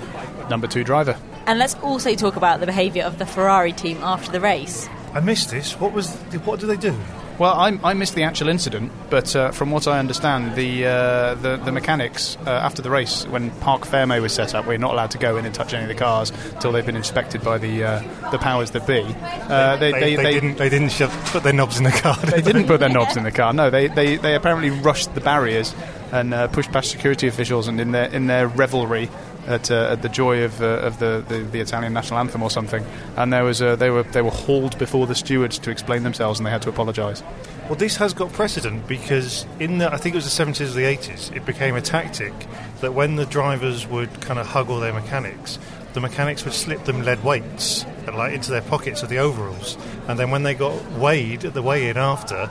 Number 0.50 0.66
two 0.66 0.82
driver. 0.82 1.16
And 1.46 1.58
let's 1.58 1.74
also 1.76 2.14
talk 2.14 2.36
about 2.36 2.60
the 2.60 2.66
behaviour 2.66 3.04
of 3.04 3.18
the 3.18 3.26
Ferrari 3.26 3.72
team 3.72 3.98
after 4.02 4.32
the 4.32 4.40
race. 4.40 4.88
I 5.12 5.20
missed 5.20 5.50
this. 5.50 5.78
What 5.78 5.92
was? 5.92 6.14
What 6.44 6.60
did 6.60 6.66
they 6.66 6.76
do? 6.76 6.96
Well, 7.38 7.54
I, 7.54 7.78
I 7.82 7.94
missed 7.94 8.14
the 8.14 8.22
actual 8.22 8.48
incident, 8.48 8.92
but 9.10 9.34
uh, 9.34 9.50
from 9.50 9.70
what 9.70 9.88
I 9.88 9.98
understand, 9.98 10.54
the 10.54 10.86
uh, 10.86 11.34
the, 11.34 11.56
the 11.56 11.72
mechanics 11.72 12.36
uh, 12.46 12.50
after 12.50 12.82
the 12.82 12.90
race, 12.90 13.26
when 13.26 13.50
parc 13.60 13.82
fermé 13.82 14.20
was 14.20 14.32
set 14.32 14.54
up, 14.54 14.66
we're 14.66 14.78
not 14.78 14.92
allowed 14.92 15.10
to 15.12 15.18
go 15.18 15.36
in 15.36 15.44
and 15.44 15.54
touch 15.54 15.74
any 15.74 15.82
of 15.82 15.88
the 15.88 15.94
cars 15.94 16.30
until 16.54 16.72
they've 16.72 16.86
been 16.86 16.96
inspected 16.96 17.42
by 17.42 17.58
the 17.58 17.84
uh, 17.84 18.30
the 18.30 18.38
powers 18.38 18.70
that 18.72 18.86
be. 18.86 19.02
Uh, 19.02 19.76
They, 19.76 19.92
they, 19.92 20.16
didn't. 20.16 20.58
They 20.58 20.68
didn't 20.68 20.90
shove, 20.90 21.10
put 21.32 21.42
their 21.42 21.52
knobs 21.52 21.78
in 21.78 21.84
the 21.84 21.90
car. 21.90 22.16
did 22.20 22.30
They 22.30 22.42
didn't 22.42 22.66
put 22.66 22.80
their 22.80 22.88
knobs 22.90 23.16
in 23.16 23.24
the 23.24 23.32
car. 23.32 23.52
No, 23.52 23.70
they, 23.70 23.88
they, 23.88 24.16
they 24.16 24.34
apparently 24.34 24.70
rushed 24.70 25.14
the 25.14 25.20
barriers 25.20 25.74
and 26.12 26.34
uh, 26.34 26.46
pushed 26.48 26.70
past 26.70 26.90
security 26.90 27.26
officials, 27.26 27.66
and 27.66 27.80
in 27.80 27.92
their 27.92 28.06
in 28.06 28.26
their 28.26 28.46
revelry 28.46 29.08
at, 29.46 29.70
uh, 29.70 29.88
at 29.90 30.02
the 30.02 30.08
joy 30.08 30.44
of, 30.44 30.60
uh, 30.62 30.66
of 30.66 30.98
the, 30.98 31.24
the, 31.28 31.38
the 31.38 31.60
Italian 31.60 31.92
national 31.92 32.20
anthem 32.20 32.42
or 32.42 32.50
something, 32.50 32.84
and 33.16 33.32
there 33.32 33.44
was 33.44 33.60
uh, 33.60 33.76
they 33.76 33.90
were 33.90 34.02
they 34.04 34.22
were 34.22 34.30
hauled 34.30 34.78
before 34.78 35.06
the 35.06 35.14
stewards 35.14 35.58
to 35.60 35.70
explain 35.70 36.02
themselves, 36.02 36.38
and 36.38 36.46
they 36.46 36.50
had 36.50 36.62
to 36.62 36.68
apologise. 36.68 37.22
Well, 37.66 37.76
this 37.76 37.96
has 37.96 38.12
got 38.12 38.32
precedent 38.32 38.86
because 38.86 39.46
in 39.58 39.78
the 39.78 39.92
I 39.92 39.96
think 39.96 40.14
it 40.14 40.18
was 40.18 40.36
the 40.36 40.44
70s 40.44 40.60
or 40.60 40.74
the 40.74 40.82
80s, 40.82 41.34
it 41.34 41.44
became 41.44 41.74
a 41.74 41.80
tactic 41.80 42.32
that 42.80 42.94
when 42.94 43.16
the 43.16 43.26
drivers 43.26 43.86
would 43.86 44.20
kind 44.20 44.38
of 44.38 44.46
hug 44.46 44.70
all 44.70 44.80
their 44.80 44.92
mechanics, 44.92 45.58
the 45.92 46.00
mechanics 46.00 46.44
would 46.44 46.54
slip 46.54 46.84
them 46.84 47.02
lead 47.02 47.22
weights 47.24 47.84
like 48.06 48.34
into 48.34 48.50
their 48.50 48.62
pockets 48.62 49.02
of 49.02 49.08
the 49.08 49.18
overalls, 49.18 49.76
and 50.08 50.18
then 50.18 50.30
when 50.30 50.42
they 50.42 50.54
got 50.54 50.90
weighed 50.92 51.44
at 51.44 51.54
the 51.54 51.62
weigh-in 51.62 51.96
after, 51.96 52.50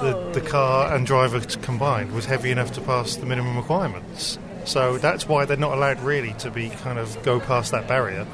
the, 0.00 0.30
the 0.32 0.40
car 0.40 0.94
and 0.94 1.06
driver 1.06 1.40
combined 1.40 2.12
was 2.12 2.26
heavy 2.26 2.50
enough 2.50 2.72
to 2.72 2.80
pass 2.80 3.16
the 3.16 3.26
minimum 3.26 3.56
requirements. 3.56 4.38
So 4.66 4.98
that's 4.98 5.26
why 5.28 5.44
they're 5.44 5.56
not 5.56 5.72
allowed 5.72 6.00
really 6.00 6.34
to 6.34 6.50
be 6.50 6.68
kind 6.70 6.98
of 6.98 7.22
go 7.22 7.40
past 7.40 7.72
that 7.72 7.88
barrier. 7.88 8.26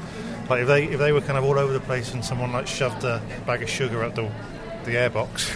Like 0.49 0.63
if 0.63 0.67
they 0.67 0.83
if 0.85 0.99
they 0.99 1.11
were 1.11 1.21
kind 1.21 1.37
of 1.37 1.45
all 1.45 1.57
over 1.57 1.71
the 1.71 1.79
place 1.79 2.13
and 2.13 2.25
someone 2.25 2.51
like 2.51 2.67
shoved 2.67 3.03
a 3.03 3.21
bag 3.45 3.63
of 3.63 3.69
sugar 3.69 4.03
up 4.03 4.15
the 4.15 4.29
the 4.83 4.95
airbox, 4.95 5.49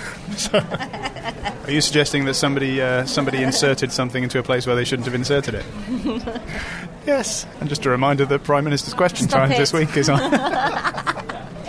Are 1.68 1.72
you 1.72 1.82
suggesting 1.82 2.24
that 2.26 2.36
somebody 2.36 2.82
uh, 2.82 3.06
somebody 3.06 3.44
inserted 3.44 3.92
something 3.92 4.24
into 4.24 4.40
a 4.40 4.44
place 4.44 4.66
where 4.66 4.76
they 4.76 4.86
shouldn't 4.86 5.06
have 5.06 5.16
inserted 5.16 5.56
it? 5.56 5.66
yes, 7.06 7.46
And 7.60 7.68
just 7.68 7.86
a 7.86 7.90
reminder 7.90 8.26
that 8.26 8.46
Prime 8.46 8.64
Minister's 8.64 8.94
question 8.94 9.28
Stop 9.28 9.40
time 9.42 9.52
it. 9.52 9.58
this 9.58 9.74
week 9.74 9.96
is 9.98 10.10
on. 10.10 10.22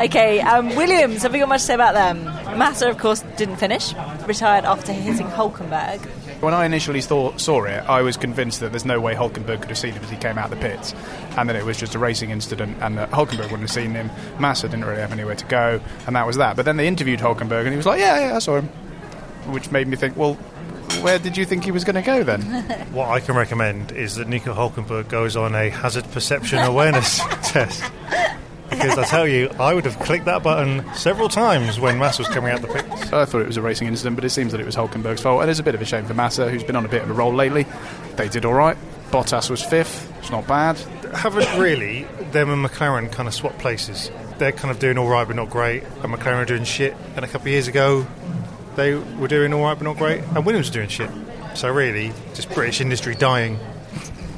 Okay, 0.00 0.40
um, 0.42 0.76
Williams, 0.76 1.22
have 1.22 1.32
we 1.32 1.40
got 1.40 1.48
much 1.48 1.62
to 1.62 1.66
say 1.66 1.74
about 1.74 1.92
them? 1.94 2.22
Massa, 2.56 2.88
of 2.88 2.98
course, 2.98 3.24
didn't 3.36 3.56
finish, 3.56 3.92
retired 4.28 4.64
after 4.64 4.92
hitting 4.92 5.26
Hulkenberg. 5.26 6.08
When 6.40 6.54
I 6.54 6.64
initially 6.66 7.00
thought, 7.00 7.40
saw 7.40 7.64
it, 7.64 7.80
I 7.88 8.02
was 8.02 8.16
convinced 8.16 8.61
that 8.61 8.71
there's 8.71 8.85
no 8.85 9.00
way 9.00 9.14
Hulkenberg 9.14 9.61
could 9.61 9.71
have 9.71 9.78
seen 9.78 9.92
him 9.92 10.02
as 10.04 10.11
he 10.11 10.16
came 10.16 10.39
out 10.39 10.52
of 10.52 10.58
the 10.58 10.69
pits, 10.69 10.95
and 11.36 11.49
that 11.49 11.56
it 11.56 11.65
was 11.65 11.76
just 11.76 11.95
a 11.97 11.99
racing 11.99 12.30
incident, 12.30 12.76
and 12.80 12.97
that 12.97 13.10
Hulkenberg 13.10 13.50
wouldn't 13.50 13.62
have 13.62 13.71
seen 13.73 13.91
him. 13.91 14.08
Massa 14.39 14.69
didn't 14.69 14.84
really 14.84 15.00
have 15.00 15.12
anywhere 15.12 15.34
to 15.34 15.47
go, 15.47 15.80
and 16.06 16.15
that 16.15 16.26
was 16.26 16.36
that. 16.36 16.54
But 16.54 16.65
then 16.65 16.76
they 16.76 16.86
interviewed 16.86 17.19
Hulkenberg, 17.19 17.62
and 17.62 17.71
he 17.71 17.76
was 17.76 17.86
like, 17.86 17.99
"Yeah, 18.00 18.28
yeah, 18.28 18.36
I 18.36 18.39
saw 18.39 18.58
him," 18.58 18.69
which 19.52 19.73
made 19.73 19.89
me 19.89 19.97
think, 19.97 20.17
well, 20.17 20.34
where 21.02 21.19
did 21.19 21.36
you 21.36 21.45
think 21.45 21.65
he 21.65 21.71
was 21.71 21.84
going 21.84 21.97
to 21.97 22.02
go 22.02 22.23
then? 22.23 22.43
What 22.93 23.08
I 23.08 23.21
can 23.21 23.36
recommend 23.36 23.93
is 23.93 24.15
that 24.17 24.28
Nico 24.28 24.54
Hulkenberg 24.54 25.08
goes 25.08 25.36
on 25.36 25.54
a 25.54 25.69
hazard 25.71 26.10
perception 26.12 26.58
awareness 26.58 27.19
test. 27.45 27.82
Because 28.71 28.99
I 28.99 29.04
tell 29.04 29.26
you, 29.26 29.49
I 29.59 29.73
would 29.73 29.85
have 29.85 29.99
clicked 30.00 30.26
that 30.26 30.43
button 30.43 30.85
several 30.95 31.28
times 31.28 31.81
when 31.81 31.99
Mass 31.99 32.19
was 32.19 32.28
coming 32.28 32.52
out 32.52 32.61
the 32.61 32.69
pits. 32.69 33.13
I 33.13 33.25
thought 33.25 33.41
it 33.41 33.47
was 33.47 33.57
a 33.57 33.63
racing 33.63 33.89
incident, 33.89 34.17
but 34.17 34.25
it 34.25 34.31
seems 34.31 34.52
that 34.52 34.61
it 34.61 34.67
was 34.67 34.76
Hulkenberg's 34.76 35.23
fault, 35.23 35.41
and 35.41 35.50
it's 35.50 35.61
a 35.61 35.63
bit 35.63 35.75
of 35.75 35.81
a 35.81 35.85
shame 35.85 36.04
for 36.04 36.15
Massa, 36.15 36.50
who's 36.50 36.63
been 36.65 36.76
on 36.76 36.85
a 36.85 36.89
bit 36.89 37.02
of 37.02 37.11
a 37.11 37.13
roll 37.15 37.33
lately. 37.33 37.67
They 38.17 38.28
did 38.28 38.45
all 38.45 38.54
right. 38.54 38.76
Bottas 39.11 39.49
was 39.49 39.63
fifth. 39.63 40.13
It's 40.19 40.31
not 40.31 40.47
bad. 40.47 40.76
Haven't 41.15 41.59
really, 41.59 42.04
them 42.33 42.50
and 42.50 42.65
McLaren 42.65 43.11
kind 43.11 43.26
of 43.26 43.35
swapped 43.35 43.59
places. 43.59 44.11
They're 44.37 44.52
kind 44.52 44.71
of 44.71 44.78
doing 44.78 44.99
all 44.99 45.09
right 45.09 45.26
but 45.26 45.37
not 45.37 45.49
great, 45.50 45.83
and 45.83 46.13
McLaren 46.13 46.43
are 46.43 46.45
doing 46.45 46.65
shit. 46.65 46.95
And 47.17 47.25
a 47.25 47.28
couple 47.28 47.47
of 47.47 47.52
years 47.52 47.69
ago, 47.69 48.07
they 48.76 48.95
were 48.95 49.28
doing 49.28 49.52
all 49.54 49.63
right 49.63 49.75
but 49.78 49.85
not 49.85 49.97
great, 49.97 50.23
and 50.23 50.45
Williams 50.45 50.67
was 50.67 50.75
doing 50.75 50.89
shit. 50.89 51.11
So 51.54 51.73
really, 51.73 52.13
just 52.35 52.50
British 52.50 52.81
industry 52.81 53.15
dying. 53.15 53.59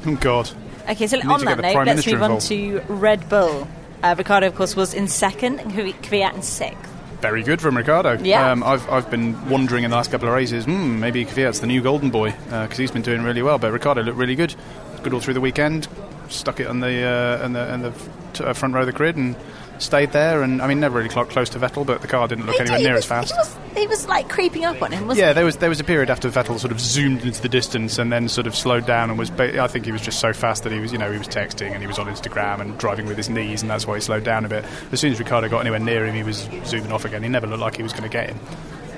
Oh 0.05 0.15
God. 0.21 0.49
Okay, 0.89 1.05
so 1.07 1.19
on 1.29 1.45
that 1.45 1.59
note, 1.59 1.75
let's 1.75 1.85
Minister 1.85 2.11
move 2.13 2.21
on 2.23 2.39
to 2.39 2.79
Red 2.87 3.27
Bull. 3.29 3.67
Uh, 4.03 4.15
Ricciardo, 4.17 4.47
of 4.47 4.55
course, 4.55 4.75
was 4.75 4.93
in 4.93 5.07
second, 5.07 5.59
and 5.59 5.71
Kvyat 5.71 6.33
in 6.35 6.41
sixth. 6.41 6.91
Very 7.21 7.43
good 7.43 7.61
from 7.61 7.77
Ricciardo. 7.77 8.13
Yeah. 8.23 8.51
Um, 8.51 8.63
I've, 8.63 8.89
I've 8.89 9.11
been 9.11 9.47
wondering 9.47 9.83
in 9.83 9.91
the 9.91 9.95
last 9.95 10.09
couple 10.09 10.27
of 10.27 10.33
races, 10.33 10.65
hmm, 10.65 10.99
maybe 10.99 11.23
Kvyat's 11.23 11.59
the 11.59 11.67
new 11.67 11.81
golden 11.81 12.09
boy 12.09 12.31
because 12.45 12.77
he's 12.77 12.89
been 12.89 13.03
doing 13.03 13.21
really 13.21 13.43
well. 13.43 13.59
But 13.59 13.71
Ricciardo 13.71 14.01
looked 14.01 14.17
really 14.17 14.35
good, 14.35 14.55
good 15.03 15.13
all 15.13 15.19
through 15.19 15.35
the 15.35 15.41
weekend. 15.41 15.87
Stuck 16.29 16.59
it 16.59 16.65
on 16.67 16.79
the 16.79 17.03
uh, 17.03 17.43
on 17.43 17.53
the, 17.53 17.71
on 17.71 17.81
the 17.83 17.93
t- 18.33 18.43
uh, 18.43 18.53
front 18.53 18.73
row 18.73 18.79
of 18.81 18.87
the 18.87 18.93
grid 18.93 19.17
and 19.17 19.35
stayed 19.81 20.11
there. 20.11 20.41
And 20.43 20.61
I 20.61 20.67
mean, 20.67 20.79
never 20.79 20.97
really 20.97 21.09
cl- 21.09 21.25
close 21.25 21.49
to 21.49 21.59
Vettel, 21.59 21.85
but 21.85 22.01
the 22.01 22.07
car 22.07 22.27
didn't 22.27 22.45
look 22.45 22.55
He 22.55 22.61
anywhere 22.61 22.77
did- 22.79 22.83
near 22.85 22.93
he 22.93 22.97
as 22.99 23.05
fast. 23.05 23.31
He 23.33 23.37
was, 23.37 23.57
he 23.77 23.87
was 23.87 24.07
like 24.07 24.29
creeping 24.29 24.63
up 24.65 24.81
on 24.81 24.91
him, 24.91 25.07
wasn't 25.07 25.25
Yeah, 25.25 25.33
there 25.33 25.45
was 25.45 25.57
there 25.57 25.69
was 25.69 25.79
a 25.79 25.83
period 25.83 26.09
after 26.09 26.29
Vettel 26.29 26.59
sort 26.59 26.71
of 26.71 26.79
zoomed 26.79 27.23
into 27.23 27.41
the 27.41 27.49
distance 27.49 27.97
and 27.97 28.11
then 28.11 28.27
sort 28.29 28.47
of 28.47 28.55
slowed 28.55 28.85
down 28.85 29.09
and 29.09 29.17
was. 29.19 29.29
Ba- 29.29 29.61
I 29.61 29.67
think 29.67 29.85
he 29.85 29.91
was 29.91 30.01
just 30.01 30.19
so 30.19 30.33
fast 30.33 30.63
that 30.63 30.71
he 30.71 30.79
was, 30.79 30.91
you 30.91 30.97
know, 30.97 31.11
he 31.11 31.17
was 31.17 31.27
texting 31.27 31.71
and 31.71 31.81
he 31.81 31.87
was 31.87 31.99
on 31.99 32.07
Instagram 32.07 32.61
and 32.61 32.77
driving 32.77 33.05
with 33.05 33.17
his 33.17 33.29
knees, 33.29 33.61
and 33.61 33.69
that's 33.71 33.85
why 33.87 33.95
he 33.95 34.01
slowed 34.01 34.23
down 34.23 34.45
a 34.45 34.49
bit. 34.49 34.65
As 34.91 34.99
soon 34.99 35.11
as 35.11 35.19
Ricciardo 35.19 35.49
got 35.49 35.59
anywhere 35.61 35.79
near 35.79 36.05
him, 36.05 36.15
he 36.15 36.23
was 36.23 36.47
zooming 36.65 36.91
off 36.91 37.05
again. 37.05 37.23
He 37.23 37.29
never 37.29 37.47
looked 37.47 37.61
like 37.61 37.77
he 37.77 37.83
was 37.83 37.93
going 37.93 38.03
to 38.03 38.09
get 38.09 38.29
him. 38.29 38.39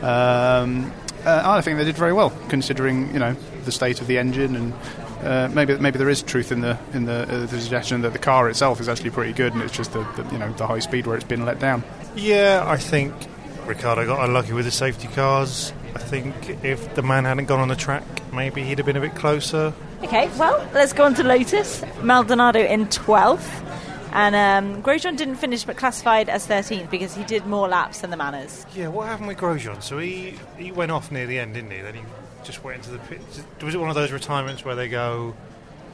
Um, 0.04 0.92
uh, 1.26 1.42
I 1.46 1.62
think 1.62 1.78
they 1.78 1.86
did 1.86 1.96
very 1.96 2.12
well, 2.14 2.32
considering 2.50 3.14
you 3.14 3.20
know 3.20 3.36
the 3.64 3.72
state 3.72 4.02
of 4.02 4.08
the 4.08 4.18
engine 4.18 4.56
and. 4.56 4.74
Uh, 5.24 5.50
maybe 5.54 5.78
maybe 5.78 5.98
there 5.98 6.10
is 6.10 6.22
truth 6.22 6.52
in 6.52 6.62
the 6.62 6.78
in 6.94 7.06
the, 7.06 7.24
uh, 7.24 7.46
the 7.46 7.62
suggestion 7.62 8.02
that 8.02 8.14
the 8.14 8.20
car 8.20 8.50
itself 8.50 8.82
is 8.82 8.90
actually 8.90 9.10
pretty 9.10 9.34
good, 9.34 9.54
and 9.54 9.62
it's 9.62 9.76
just 9.76 9.94
the, 9.94 10.04
the 10.18 10.30
you 10.32 10.38
know 10.38 10.52
the 10.54 10.68
high 10.68 10.80
speed 10.80 11.08
where 11.08 11.16
it's 11.16 11.26
been 11.26 11.46
let 11.46 11.60
down. 11.60 11.84
Yeah, 12.16 12.64
I 12.66 12.78
think 12.78 13.14
Ricciardo 13.66 14.06
got 14.06 14.24
unlucky 14.28 14.54
with 14.54 14.66
the 14.66 14.72
safety 14.72 15.08
cars. 15.08 15.72
I 15.96 16.00
think 16.00 16.64
if 16.64 16.96
the 16.96 17.04
man 17.04 17.26
hadn't 17.26 17.46
gone 17.46 17.60
on 17.60 17.70
the 17.70 17.76
track, 17.76 18.04
maybe 18.34 18.64
he'd 18.64 18.80
have 18.80 18.86
been 18.86 18.98
a 18.98 19.02
bit 19.02 19.16
closer. 19.16 19.74
Okay, 20.04 20.30
well, 20.38 20.68
let's 20.74 20.92
go 20.92 21.06
on 21.06 21.14
to 21.16 21.24
Lotus. 21.24 21.84
Maldonado 22.02 22.60
in 22.60 22.88
12th. 22.88 23.62
And 24.12 24.36
um, 24.36 24.84
Grosjean 24.84 25.18
didn't 25.18 25.38
finish 25.38 25.64
but 25.64 25.76
classified 25.76 26.30
as 26.30 26.46
13th 26.46 26.92
because 26.92 27.16
he 27.16 27.24
did 27.24 27.48
more 27.48 27.68
laps 27.68 28.02
than 28.02 28.12
the 28.12 28.18
Manors. 28.18 28.64
Yeah, 28.76 28.90
what 28.90 29.08
happened 29.08 29.28
with 29.28 29.38
Grosjean? 29.38 29.82
So 29.82 29.98
he, 29.98 30.36
he 30.58 30.72
went 30.72 30.92
off 30.92 31.12
near 31.12 31.26
the 31.26 31.40
end, 31.40 31.56
didn't 31.56 31.72
he? 31.72 31.82
Then 31.82 31.96
he 31.96 32.02
just 32.44 32.64
went 32.64 32.78
into 32.78 32.92
the 32.92 33.00
pit. 33.00 33.22
Was 33.62 33.76
it 33.76 33.78
one 33.80 33.90
of 33.90 33.96
those 33.96 34.12
retirements 34.12 34.64
where 34.66 34.76
they 34.76 34.88
go, 34.88 35.36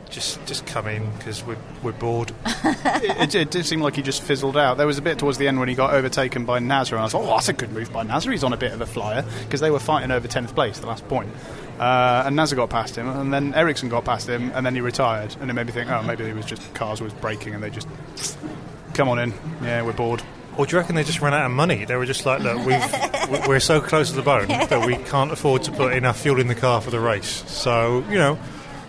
just 0.10 0.44
just 0.48 0.66
come 0.66 0.88
in 0.88 1.10
because 1.18 1.44
we're, 1.44 1.58
we're 1.84 1.92
bored? 1.92 2.32
it, 2.46 3.36
it 3.36 3.52
did 3.52 3.66
seem 3.66 3.82
like 3.82 3.96
he 3.96 4.02
just 4.02 4.22
fizzled 4.24 4.58
out. 4.58 4.78
There 4.78 4.88
was 4.88 4.98
a 4.98 5.02
bit 5.02 5.20
towards 5.20 5.38
the 5.38 5.48
end 5.48 5.60
when 5.60 5.70
he 5.70 5.76
got 5.76 5.94
overtaken 5.94 6.46
by 6.46 6.60
Nasr, 6.60 6.96
and 6.96 7.02
I 7.02 7.06
like, 7.06 7.16
oh, 7.16 7.26
that's 7.36 7.50
a 7.50 7.54
good 7.54 7.72
move 7.72 7.94
by 7.94 8.04
Nasr. 8.04 8.32
He's 8.32 8.44
on 8.44 8.54
a 8.54 8.58
bit 8.58 8.72
of 8.72 8.82
a 8.82 8.86
flyer 8.86 9.24
because 9.44 9.62
they 9.62 9.72
were 9.72 9.80
fighting 9.80 10.12
over 10.12 10.28
10th 10.28 10.56
place 10.56 10.80
the 10.80 10.88
last 10.88 11.08
point. 11.08 11.30
Uh, 11.80 12.24
and 12.26 12.36
Nasr 12.36 12.56
got 12.56 12.70
past 12.70 12.98
him, 12.98 13.08
and 13.08 13.34
then 13.34 13.54
Ericsson 13.54 13.88
got 13.88 14.04
past 14.04 14.28
him, 14.28 14.52
and 14.54 14.66
then 14.66 14.76
he 14.76 14.82
retired. 14.82 15.36
And 15.40 15.50
it 15.50 15.54
made 15.54 15.68
me 15.68 15.72
think, 15.72 15.90
oh, 15.90 16.04
maybe 16.04 16.26
it 16.26 16.36
was 16.36 16.46
just 16.46 16.74
cars 16.74 17.02
was 17.02 17.14
braking, 17.14 17.54
and 17.54 17.64
they 17.64 17.70
just 17.70 17.88
come 18.94 19.08
on 19.08 19.20
in. 19.20 19.34
Yeah, 19.62 19.84
we're 19.84 19.94
bored. 19.94 20.22
Or 20.60 20.66
do 20.66 20.76
you 20.76 20.80
reckon 20.82 20.96
they 20.96 21.06
just 21.06 21.22
ran 21.22 21.34
out 21.34 21.46
of 21.46 21.52
money? 21.52 21.86
They 21.86 21.96
were 21.96 22.06
just 22.06 22.26
like, 22.26 22.42
look, 22.42 22.58
we've, 22.66 23.32
we- 23.42 23.48
we're 23.48 23.60
so 23.62 23.80
close 23.80 24.10
to 24.10 24.16
the 24.18 24.22
bone 24.22 24.48
that 24.50 24.86
we 24.86 24.98
can't 24.98 25.32
afford 25.32 25.64
to 25.64 25.72
put 25.72 25.94
enough 25.94 26.20
fuel 26.20 26.38
in 26.38 26.48
the 26.48 26.56
car 26.56 26.82
for 26.82 26.92
the 26.92 27.00
race. 27.00 27.44
So, 27.50 28.04
you 28.10 28.18
know, 28.18 28.38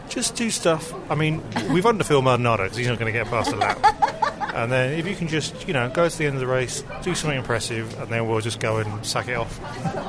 just 0.09 0.35
do 0.35 0.51
stuff. 0.51 0.93
I 1.09 1.15
mean, 1.15 1.41
we've 1.73 1.87
underfilled 1.87 2.25
Maldonado 2.25 2.65
because 2.65 2.77
he's 2.77 2.89
not 2.89 2.99
going 2.99 3.13
to 3.13 3.17
get 3.17 3.29
past 3.29 3.51
the 3.53 3.57
lap. 3.57 3.79
And 4.53 4.73
then 4.73 4.99
if 4.99 5.07
you 5.07 5.15
can 5.15 5.29
just, 5.29 5.69
you 5.69 5.73
know, 5.73 5.89
go 5.89 6.09
to 6.09 6.19
the 6.19 6.27
end 6.27 6.35
of 6.35 6.41
the 6.41 6.47
race, 6.49 6.83
do 7.03 7.15
something 7.15 7.39
impressive, 7.39 7.97
and 8.01 8.11
then 8.11 8.29
we'll 8.29 8.41
just 8.41 8.59
go 8.59 8.79
and 8.79 9.07
sack 9.07 9.29
it 9.29 9.35
off. 9.35 9.61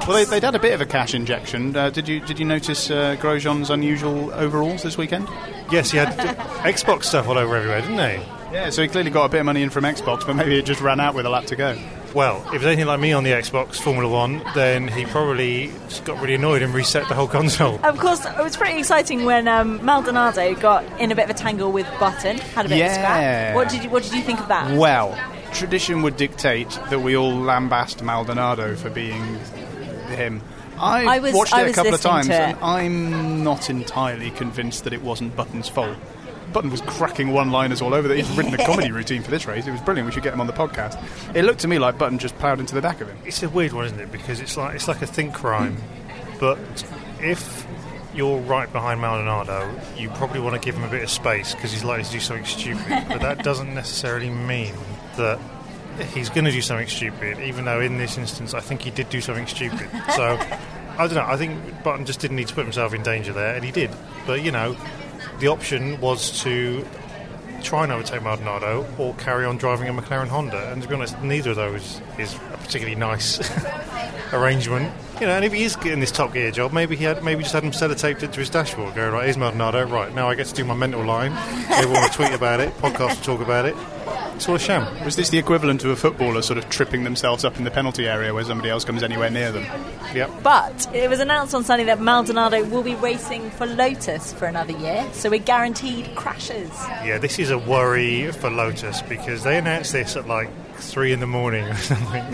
Well, 0.08 0.14
they, 0.18 0.26
they'd 0.26 0.44
had 0.44 0.56
a 0.56 0.60
bit 0.60 0.74
of 0.74 0.82
a 0.82 0.86
cash 0.88 1.14
injection. 1.14 1.76
Uh, 1.78 1.92
did 1.92 2.08
you 2.08 2.22
did 2.22 2.40
you 2.40 2.46
notice 2.46 2.90
uh, 2.90 3.16
Grosjean's 3.20 3.70
unusual 3.70 4.34
overalls 4.34 4.82
this 4.82 4.98
weekend? 4.98 5.28
Yes, 5.72 5.92
he 5.92 6.00
had 6.00 6.18
Xbox 6.66 7.04
stuff 7.04 7.28
all 7.28 7.38
over 7.38 7.56
everywhere, 7.56 7.82
didn't 7.82 8.20
he? 8.20 8.41
Yeah, 8.52 8.70
so 8.70 8.82
he 8.82 8.88
clearly 8.88 9.12
got 9.12 9.26
a 9.26 9.30
bit 9.30 9.40
of 9.40 9.46
money 9.46 9.62
in 9.64 9.70
from 9.70 9.86
Xbox, 9.86 10.26
but 10.26 10.36
maybe 10.36 10.58
it 10.60 10.66
just 10.66 10.82
ran 10.82 11.00
out 11.00 11.16
with 11.16 11.26
a 11.26 11.30
lap 11.30 11.46
to 11.46 11.56
go. 11.56 11.78
Well, 12.14 12.44
if 12.48 12.56
it's 12.56 12.66
anything 12.66 12.88
like 12.88 13.00
me 13.00 13.14
on 13.14 13.24
the 13.24 13.32
Xbox 13.32 13.76
Formula 13.76 14.10
One, 14.12 14.42
then 14.54 14.90
he 14.90 15.06
probably 15.06 15.72
just 15.88 16.04
got 16.04 16.20
really 16.22 16.36
annoyed 16.36 16.62
and 16.62 16.74
reset 16.74 17.08
the 17.08 17.16
whole 17.16 17.28
console. 17.28 17.80
Of 17.86 17.98
course, 17.98 18.26
it 18.26 18.38
was 18.44 18.58
pretty 18.58 18.80
exciting 18.80 19.24
when 19.24 19.48
um, 19.48 19.84
Maldonado 19.86 20.54
got 20.56 20.84
in 21.00 21.14
a 21.14 21.16
bit 21.16 21.24
of 21.24 21.30
a 21.30 21.34
tangle 21.34 21.72
with 21.72 21.88
Button, 22.00 22.38
had 22.38 22.66
a 22.66 22.70
bit 22.70 22.82
of 22.82 22.92
a 22.92 22.94
scrap. 22.94 23.56
What 23.56 23.70
did 23.70 23.84
you 23.86 23.90
What 23.90 24.04
did 24.04 24.14
you 24.14 24.22
think 24.22 24.42
of 24.42 24.50
that? 24.50 24.78
Well, 24.78 25.18
tradition 25.54 26.02
would 26.02 26.18
dictate 26.18 26.70
that 26.90 27.00
we 27.00 27.16
all 27.16 27.32
lambast 27.32 28.02
Maldonado 28.04 28.76
for 28.76 28.90
being 28.90 29.24
him. 30.10 30.42
I, 30.78 31.16
I 31.16 31.20
was- 31.20 31.34
watched 31.34 31.54
I 31.54 31.64
it 31.64 31.72
a 31.72 31.74
couple 31.74 31.94
of 31.94 32.02
times, 32.02 32.28
and. 32.30 32.58
I'm 32.62 33.44
not 33.46 33.70
entirely 33.70 34.32
convinced 34.32 34.84
that 34.84 34.92
it 34.92 35.02
wasn't 35.02 35.36
Button's 35.36 35.70
fault. 35.70 35.96
Button 36.52 36.70
was 36.70 36.82
cracking 36.82 37.32
one-liners 37.32 37.82
all 37.82 37.94
over. 37.94 38.08
that 38.08 38.18
He's 38.18 38.30
written 38.38 38.54
a 38.54 38.66
comedy 38.66 38.92
routine 38.92 39.24
for 39.24 39.32
this 39.32 39.46
race. 39.46 39.68
It 39.68 39.72
was 39.72 39.82
brilliant. 39.82 40.08
We 40.08 40.12
should 40.12 40.24
get 40.24 40.34
him 40.34 40.42
on 40.42 40.48
the 40.48 40.54
podcast. 40.54 41.02
It 41.36 41.44
looked 41.44 41.60
to 41.62 41.68
me 41.68 41.80
like 41.80 41.98
Button 41.98 42.20
just 42.20 42.38
ploughed 42.38 42.60
into 42.60 42.76
the 42.76 42.82
back 42.82 43.02
of 43.02 43.08
him. 43.08 43.18
It's 43.26 43.44
a 43.44 43.50
weird 43.50 43.74
one, 43.74 43.86
isn't 43.86 44.00
it? 44.00 44.12
Because 44.12 44.40
it's 44.40 44.58
like 44.58 44.76
it's 44.76 44.88
like 44.88 45.02
a 45.02 45.08
think 45.08 45.34
crime, 45.34 45.78
but 46.40 46.58
if 47.20 47.68
you're 48.14 48.40
right 48.42 48.72
behind 48.72 49.00
Maldonado, 49.00 49.74
you 49.98 50.10
probably 50.10 50.40
want 50.40 50.54
to 50.54 50.66
give 50.66 50.76
him 50.76 50.84
a 50.84 50.90
bit 50.90 51.04
of 51.04 51.10
space 51.10 51.56
because 51.56 51.72
he's 51.72 51.84
likely 51.84 52.04
to 52.04 52.12
do 52.12 52.20
something 52.20 52.46
stupid. 52.46 52.88
but 53.08 53.22
that 53.22 53.44
doesn't 53.44 53.74
necessarily 53.74 54.30
mean 54.30 54.74
that 55.18 55.40
he's 56.14 56.30
going 56.30 56.46
to 56.46 56.52
do 56.52 56.62
something 56.62 56.88
stupid. 56.88 57.40
Even 57.40 57.66
though 57.66 57.80
in 57.80 57.98
this 57.98 58.18
instance, 58.18 58.54
I 58.54 58.60
think 58.60 58.82
he 58.82 58.92
did 58.92 59.10
do 59.10 59.22
something 59.22 59.48
stupid. 59.48 59.90
So 60.16 60.38
I 60.98 61.08
don't 61.08 61.16
know. 61.16 61.26
I 61.26 61.38
think 61.38 61.84
Button 61.84 62.06
just 62.06 62.20
didn't 62.20 62.38
need 62.38 62.48
to 62.50 62.54
put 62.54 62.64
himself 62.64 62.94
in 62.94 63.02
danger 63.02 63.34
there, 63.34 63.56
and 63.56 63.64
he 63.64 63.72
did. 63.72 63.92
But 64.28 64.44
you 64.44 64.52
know, 64.52 64.76
the 65.42 65.48
option 65.48 66.00
was 66.00 66.40
to 66.44 66.86
try 67.64 67.84
and 67.84 67.92
overtake 67.92 68.22
Maldonado 68.22 68.86
or 69.00 69.16
carry 69.16 69.44
on 69.44 69.58
driving 69.58 69.90
a 69.90 69.94
McLaren 69.94 70.28
Honda. 70.28 70.72
And 70.72 70.84
to 70.84 70.88
be 70.88 70.94
honest, 70.94 71.20
neither 71.22 71.50
of 71.50 71.56
those 71.56 72.00
is 72.20 72.36
particularly 72.72 72.96
nice 72.98 73.38
arrangement. 74.34 74.90
You 75.20 75.28
know, 75.28 75.34
and 75.34 75.44
if 75.44 75.52
he 75.52 75.64
is 75.64 75.76
getting 75.76 76.00
this 76.00 76.10
top 76.10 76.34
gear 76.34 76.52
job, 76.52 76.72
maybe 76.72 76.96
he 76.96 77.04
had 77.04 77.22
maybe 77.22 77.44
just 77.44 77.54
had 77.54 77.66
him 77.66 77.72
sellotaped 77.72 78.24
it 78.24 78.32
to 78.32 78.40
his 78.40 78.50
dashboard. 78.50 78.96
Go 78.96 79.10
right, 79.10 79.26
here's 79.26 79.38
Maldonado. 79.38 79.86
Right 79.86 80.16
now, 80.16 80.30
I 80.30 80.36
get 80.36 80.48
to 80.48 80.54
do 80.54 80.64
my 80.64 80.74
mental 80.74 81.04
line. 81.04 81.34
Everyone 81.70 82.02
will 82.02 82.10
tweet 82.10 82.32
about 82.32 82.62
it. 82.62 82.74
Podcast 82.78 83.18
will 83.18 83.38
talk 83.38 83.42
about 83.42 83.66
it. 83.66 83.76
It's 84.36 84.48
all 84.48 84.56
a 84.56 84.60
sham. 84.60 85.04
Was 85.04 85.18
this 85.18 85.30
the 85.30 85.38
equivalent 85.38 85.84
of 85.84 85.92
a 85.92 85.96
footballer 85.98 86.42
sort 86.42 86.58
of 86.58 86.70
tripping 86.70 87.04
themselves 87.04 87.44
up 87.44 87.58
in 87.58 87.66
the 87.66 87.72
penalty 87.72 88.08
area 88.08 88.34
where 88.34 88.46
somebody 88.46 88.70
else 88.70 88.86
comes 88.86 89.04
anywhere 89.04 89.30
near 89.30 89.52
them? 89.52 89.66
Yep. 90.16 90.32
But 90.42 90.88
it 90.96 91.10
was 91.10 91.20
announced 91.20 91.54
on 91.54 91.66
Sunday 91.66 91.84
that 91.86 92.00
Maldonado 92.00 92.64
will 92.64 92.84
be 92.84 92.96
racing 92.96 93.52
for 93.52 93.66
Lotus 93.68 94.32
for 94.34 94.46
another 94.46 94.72
year, 94.72 95.08
so 95.12 95.30
we're 95.30 95.40
guaranteed 95.40 96.16
crashes. 96.16 96.72
Yeah, 97.04 97.18
this 97.18 97.38
is 97.38 97.52
a 97.52 97.58
worry 97.58 98.32
for 98.32 98.50
Lotus 98.50 99.02
because 99.02 99.44
they 99.44 99.58
announced 99.58 99.92
this 99.92 100.16
at 100.16 100.26
like 100.26 100.50
three 100.82 101.12
in 101.12 101.20
the 101.20 101.28
morning 101.28 101.66
or 101.66 101.76
something. 101.78 102.26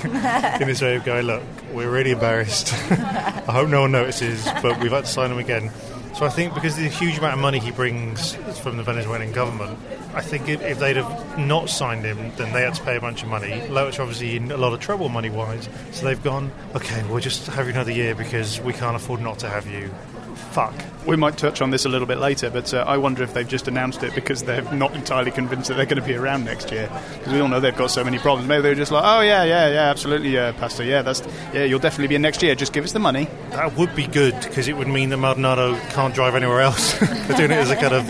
in 0.62 0.68
this 0.68 0.82
way 0.82 0.96
of 0.96 1.06
going, 1.06 1.26
look, 1.26 1.44
we're 1.74 1.90
really 1.90 2.12
embarrassed. 2.12 2.74
I 2.92 3.52
hope 3.52 3.70
no 3.70 3.82
one 3.82 3.92
notices, 3.92 4.48
but 4.62 4.80
we've 4.80 4.92
had 4.92 5.06
to 5.06 5.12
sign 5.12 5.32
him 5.32 5.38
again. 5.38 5.72
So 6.18 6.26
I 6.26 6.30
think 6.30 6.56
because 6.56 6.76
of 6.76 6.84
the 6.84 6.90
huge 6.90 7.20
amount 7.20 7.36
of 7.36 7.40
money 7.40 7.60
he 7.60 7.70
brings 7.70 8.34
from 8.60 8.78
the 8.78 8.84
Venezuelan 8.84 9.34
government, 9.34 9.78
I 10.16 10.22
think 10.22 10.50
if, 10.50 10.80
they'd 10.80 10.96
have 10.96 11.38
not 11.38 11.70
signed 11.70 12.04
him, 12.04 12.32
then 12.38 12.52
they 12.54 12.64
had 12.64 12.74
to 12.74 12.84
pay 12.84 12.96
a 12.96 13.00
bunch 13.00 13.22
of 13.22 13.30
money. 13.30 13.54
Are 13.70 13.86
obviously 13.86 14.36
in 14.36 14.52
a 14.52 14.58
lot 14.58 14.74
of 14.74 14.80
trouble 14.80 15.10
money 15.10 15.30
wise, 15.30 15.70
so 15.92 16.06
they've 16.06 16.24
gone, 16.24 16.52
okay, 16.74 17.04
we'll 17.08 17.20
just 17.20 17.46
have 17.46 17.68
you 17.68 17.72
another 17.74 17.92
year 17.92 18.16
because 18.16 18.60
we 18.62 18.74
can't 18.74 18.96
afford 18.96 19.22
not 19.22 19.38
to 19.40 19.50
have 19.50 19.68
you. 19.68 19.94
Fuck. 20.38 20.74
We 21.06 21.16
might 21.16 21.38
touch 21.38 21.62
on 21.62 21.70
this 21.70 21.86
a 21.86 21.90
little 21.90 22.08
bit 22.08 22.18
later, 22.18 22.50
but 22.50 22.74
uh, 22.74 22.84
I 22.88 22.98
wonder 22.98 23.24
if 23.24 23.34
they've 23.34 23.48
just 23.48 23.68
announced 23.68 24.04
it 24.04 24.14
because 24.16 24.44
they're 24.44 24.62
not 24.74 24.94
entirely 24.94 25.32
convinced 25.32 25.70
that 25.70 25.76
they're 25.76 25.86
going 25.86 26.02
to 26.02 26.08
be 26.08 26.16
around 26.16 26.46
next 26.46 26.72
year. 26.72 26.90
Because 27.18 27.34
we 27.34 27.40
all 27.40 27.48
know 27.48 27.60
they've 27.60 27.76
got 27.76 27.92
so 27.92 28.04
many 28.04 28.20
problems. 28.20 28.48
Maybe 28.48 28.64
they're 28.64 28.76
just 28.76 28.92
like, 28.92 29.04
oh 29.06 29.22
yeah, 29.22 29.44
yeah, 29.44 29.70
yeah, 29.70 29.90
absolutely, 29.90 30.30
yeah, 30.30 30.52
Pastor, 30.52 30.84
yeah, 30.84 31.02
that's 31.02 31.22
yeah, 31.54 31.64
you'll 31.64 31.80
definitely 31.80 32.08
be 32.08 32.16
in 32.16 32.22
next 32.22 32.42
year. 32.44 32.56
Just 32.56 32.74
give 32.74 32.84
us 32.84 32.92
the 32.92 33.00
money. 33.00 33.28
That 33.52 33.76
would 33.78 33.96
be 33.96 34.08
good 34.08 34.36
because 34.42 34.68
it 34.68 34.76
would 34.78 34.88
mean 34.88 35.10
that 35.10 35.18
Maldonado 35.18 35.78
can't 35.92 36.14
drive 36.14 36.36
anywhere 36.36 36.62
else. 36.62 36.98
They're 37.00 37.38
doing 37.38 37.52
it 37.52 37.58
as 37.58 37.70
a 37.72 37.76
kind 37.76 37.94
of 37.94 38.10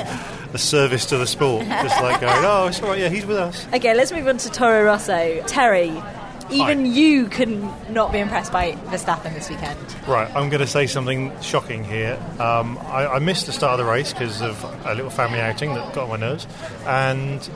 a 0.54 0.58
service 0.58 1.06
to 1.08 1.18
the 1.18 1.28
sport, 1.28 1.66
just 1.68 2.02
like 2.02 2.22
going, 2.22 2.44
"Oh, 2.46 2.68
it's 2.68 2.82
all 2.82 2.90
right. 2.90 3.00
Yeah, 3.00 3.10
he's 3.10 3.26
with 3.26 3.38
us." 3.38 3.68
Okay, 3.74 3.94
let's 3.94 4.12
move 4.12 4.28
on 4.28 4.38
to 4.38 4.50
Toro 4.50 4.84
Rosso. 4.86 5.44
Terry, 5.46 5.92
even 6.52 6.86
you 6.86 7.28
can 7.28 7.72
not 7.94 8.12
be 8.12 8.20
impressed 8.20 8.52
by 8.52 8.74
Verstappen 8.74 9.34
this 9.34 9.50
weekend. 9.50 9.78
Right, 10.08 10.30
I'm 10.36 10.50
going 10.50 10.62
to 10.62 10.68
say 10.68 10.88
something 10.88 11.32
shocking 11.42 11.84
here. 11.84 12.20
Um, 12.40 12.78
I, 12.80 13.08
I 13.08 13.20
missed 13.20 13.46
the 13.46 13.52
start 13.52 13.80
of 13.80 13.86
the 13.86 13.92
race 13.92 14.14
because 14.14 14.42
of 14.42 14.64
a 14.86 14.96
little 14.96 15.12
family 15.12 15.40
outing 15.40 15.74
that 15.74 15.94
got 15.94 16.04
on 16.04 16.10
my 16.10 16.18
nerves, 16.18 16.48
and 16.86 17.50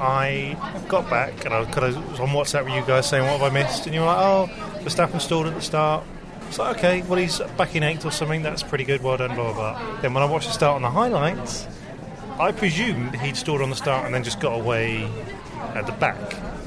I 0.00 0.56
got 0.88 1.10
back 1.10 1.44
and 1.44 1.52
I 1.52 1.64
kind 1.64 1.96
was 2.10 2.20
on 2.20 2.28
WhatsApp 2.28 2.64
with 2.64 2.74
you 2.74 2.84
guys 2.86 3.08
saying, 3.08 3.24
"What 3.24 3.40
have 3.40 3.42
I 3.42 3.50
missed?" 3.50 3.86
And 3.86 3.94
you 3.94 4.00
were 4.00 4.06
like, 4.06 4.18
"Oh, 4.18 4.50
Verstappen 4.80 5.20
stalled 5.20 5.46
at 5.46 5.54
the 5.54 5.62
start." 5.62 6.04
It's 6.48 6.58
like, 6.58 6.78
okay, 6.78 7.02
well, 7.02 7.18
he's 7.18 7.40
back 7.58 7.76
in 7.76 7.82
eighth 7.82 8.06
or 8.06 8.10
something. 8.10 8.42
That's 8.42 8.62
pretty 8.62 8.84
good. 8.84 9.02
Well 9.02 9.18
done, 9.18 9.34
blah 9.34 9.52
blah 9.52 9.72
blah. 9.74 10.00
Then 10.00 10.14
when 10.14 10.22
I 10.22 10.26
watched 10.26 10.46
the 10.46 10.54
start 10.54 10.76
on 10.76 10.82
the 10.82 10.90
highlights, 10.90 11.66
I 12.38 12.52
presumed 12.52 13.16
he'd 13.16 13.36
stalled 13.36 13.60
on 13.60 13.70
the 13.70 13.76
start 13.76 14.06
and 14.06 14.14
then 14.14 14.24
just 14.24 14.40
got 14.40 14.58
away 14.58 15.10
at 15.74 15.86
the 15.86 15.92
back. 15.92 16.16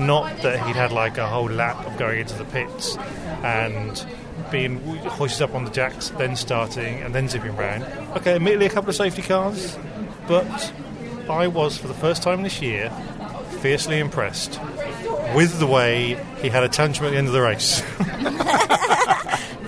Not 0.01 0.41
that 0.41 0.65
he'd 0.65 0.75
had 0.75 0.91
like 0.91 1.17
a 1.17 1.27
whole 1.27 1.49
lap 1.49 1.85
of 1.85 1.97
going 1.97 2.19
into 2.19 2.35
the 2.35 2.45
pits 2.45 2.97
and 3.43 4.05
being 4.51 4.79
hoisted 5.01 5.43
up 5.43 5.55
on 5.55 5.65
the 5.65 5.71
jacks, 5.71 6.09
then 6.17 6.35
starting 6.35 7.01
and 7.01 7.13
then 7.13 7.29
zipping 7.29 7.55
round. 7.55 7.83
Okay, 8.17 8.35
admittedly 8.35 8.65
a 8.65 8.69
couple 8.69 8.89
of 8.89 8.95
safety 8.95 9.21
cars, 9.21 9.77
but 10.27 10.73
I 11.29 11.47
was 11.47 11.77
for 11.77 11.87
the 11.87 11.93
first 11.93 12.23
time 12.23 12.43
this 12.43 12.61
year 12.61 12.89
fiercely 13.59 13.99
impressed 13.99 14.59
with 15.35 15.59
the 15.59 15.67
way 15.67 16.21
he 16.41 16.49
had 16.49 16.63
a 16.63 16.69
tantrum 16.69 17.07
at 17.07 17.11
the 17.11 17.17
end 17.17 17.27
of 17.27 17.33
the 17.33 17.41
race. 17.41 17.83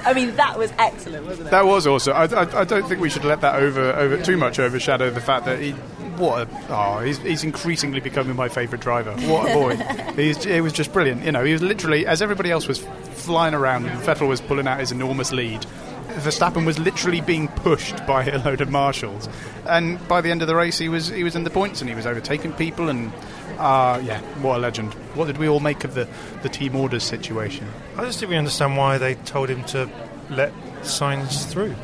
I 0.05 0.13
mean, 0.13 0.35
that 0.35 0.57
was 0.57 0.73
excellent, 0.77 1.25
wasn't 1.25 1.47
it? 1.47 1.51
That 1.51 1.65
was 1.65 1.87
also. 1.87 2.11
I, 2.11 2.25
I, 2.25 2.61
I 2.61 2.63
don't 2.65 2.87
think 2.87 2.99
we 2.99 3.09
should 3.09 3.23
let 3.23 3.41
that 3.41 3.55
over, 3.55 3.93
over 3.93 4.21
too 4.21 4.35
much 4.35 4.59
overshadow 4.59 5.09
the 5.09 5.21
fact 5.21 5.45
that 5.45 5.59
he. 5.59 5.73
What 6.17 6.47
a, 6.47 6.65
oh, 6.69 6.99
he's, 6.99 7.17
he's 7.19 7.43
increasingly 7.43 7.99
becoming 7.99 8.35
my 8.35 8.49
favourite 8.49 8.81
driver. 8.81 9.13
What 9.27 9.49
a 9.49 9.53
boy! 9.53 9.75
he's, 10.15 10.45
it 10.45 10.61
was 10.61 10.73
just 10.73 10.93
brilliant. 10.93 11.23
You 11.23 11.31
know, 11.31 11.43
he 11.43 11.53
was 11.53 11.61
literally 11.61 12.05
as 12.05 12.21
everybody 12.21 12.51
else 12.51 12.67
was 12.67 12.79
flying 12.79 13.53
around. 13.53 13.85
and 13.85 13.99
Vettel 14.01 14.27
was 14.27 14.41
pulling 14.41 14.67
out 14.67 14.79
his 14.79 14.91
enormous 14.91 15.31
lead. 15.31 15.65
Verstappen 16.07 16.65
was 16.65 16.77
literally 16.77 17.21
being 17.21 17.47
pushed 17.47 18.05
by 18.05 18.25
a 18.25 18.37
load 18.43 18.61
of 18.61 18.69
marshals, 18.69 19.27
and 19.65 20.05
by 20.07 20.21
the 20.21 20.29
end 20.29 20.41
of 20.41 20.47
the 20.47 20.55
race, 20.55 20.77
he 20.77 20.89
was 20.89 21.07
he 21.07 21.23
was 21.23 21.35
in 21.35 21.43
the 21.43 21.49
points 21.49 21.81
and 21.81 21.89
he 21.89 21.95
was 21.95 22.05
overtaking 22.05 22.53
people. 22.53 22.89
And 22.89 23.11
uh, 23.57 23.99
yeah, 24.03 24.21
what 24.41 24.57
a 24.57 24.59
legend! 24.59 24.93
What 25.15 25.25
did 25.25 25.37
we 25.37 25.47
all 25.47 25.59
make 25.59 25.83
of 25.83 25.95
the 25.95 26.07
the 26.43 26.49
team 26.49 26.75
orders 26.75 27.03
situation? 27.03 27.67
I 27.97 28.05
just 28.05 28.19
didn't 28.19 28.29
really 28.31 28.39
understand 28.39 28.77
why 28.77 28.97
they 28.99 29.15
told 29.15 29.49
him 29.49 29.63
to 29.65 29.89
let 30.29 30.53
Sainz 30.81 31.49
through. 31.49 31.75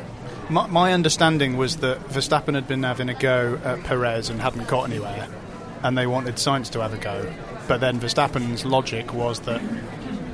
My, 0.50 0.66
my 0.66 0.92
understanding 0.92 1.56
was 1.56 1.76
that 1.76 2.00
Verstappen 2.08 2.54
had 2.54 2.66
been 2.66 2.82
having 2.82 3.08
a 3.08 3.14
go 3.14 3.60
at 3.62 3.84
Perez 3.84 4.30
and 4.30 4.40
hadn't 4.40 4.66
got 4.66 4.82
anywhere, 4.90 5.28
and 5.84 5.96
they 5.96 6.08
wanted 6.08 6.34
Sainz 6.34 6.70
to 6.72 6.80
have 6.80 6.92
a 6.92 6.98
go. 6.98 7.32
But 7.68 7.80
then 7.80 8.00
Verstappen's 8.00 8.64
logic 8.64 9.14
was 9.14 9.38
that, 9.42 9.62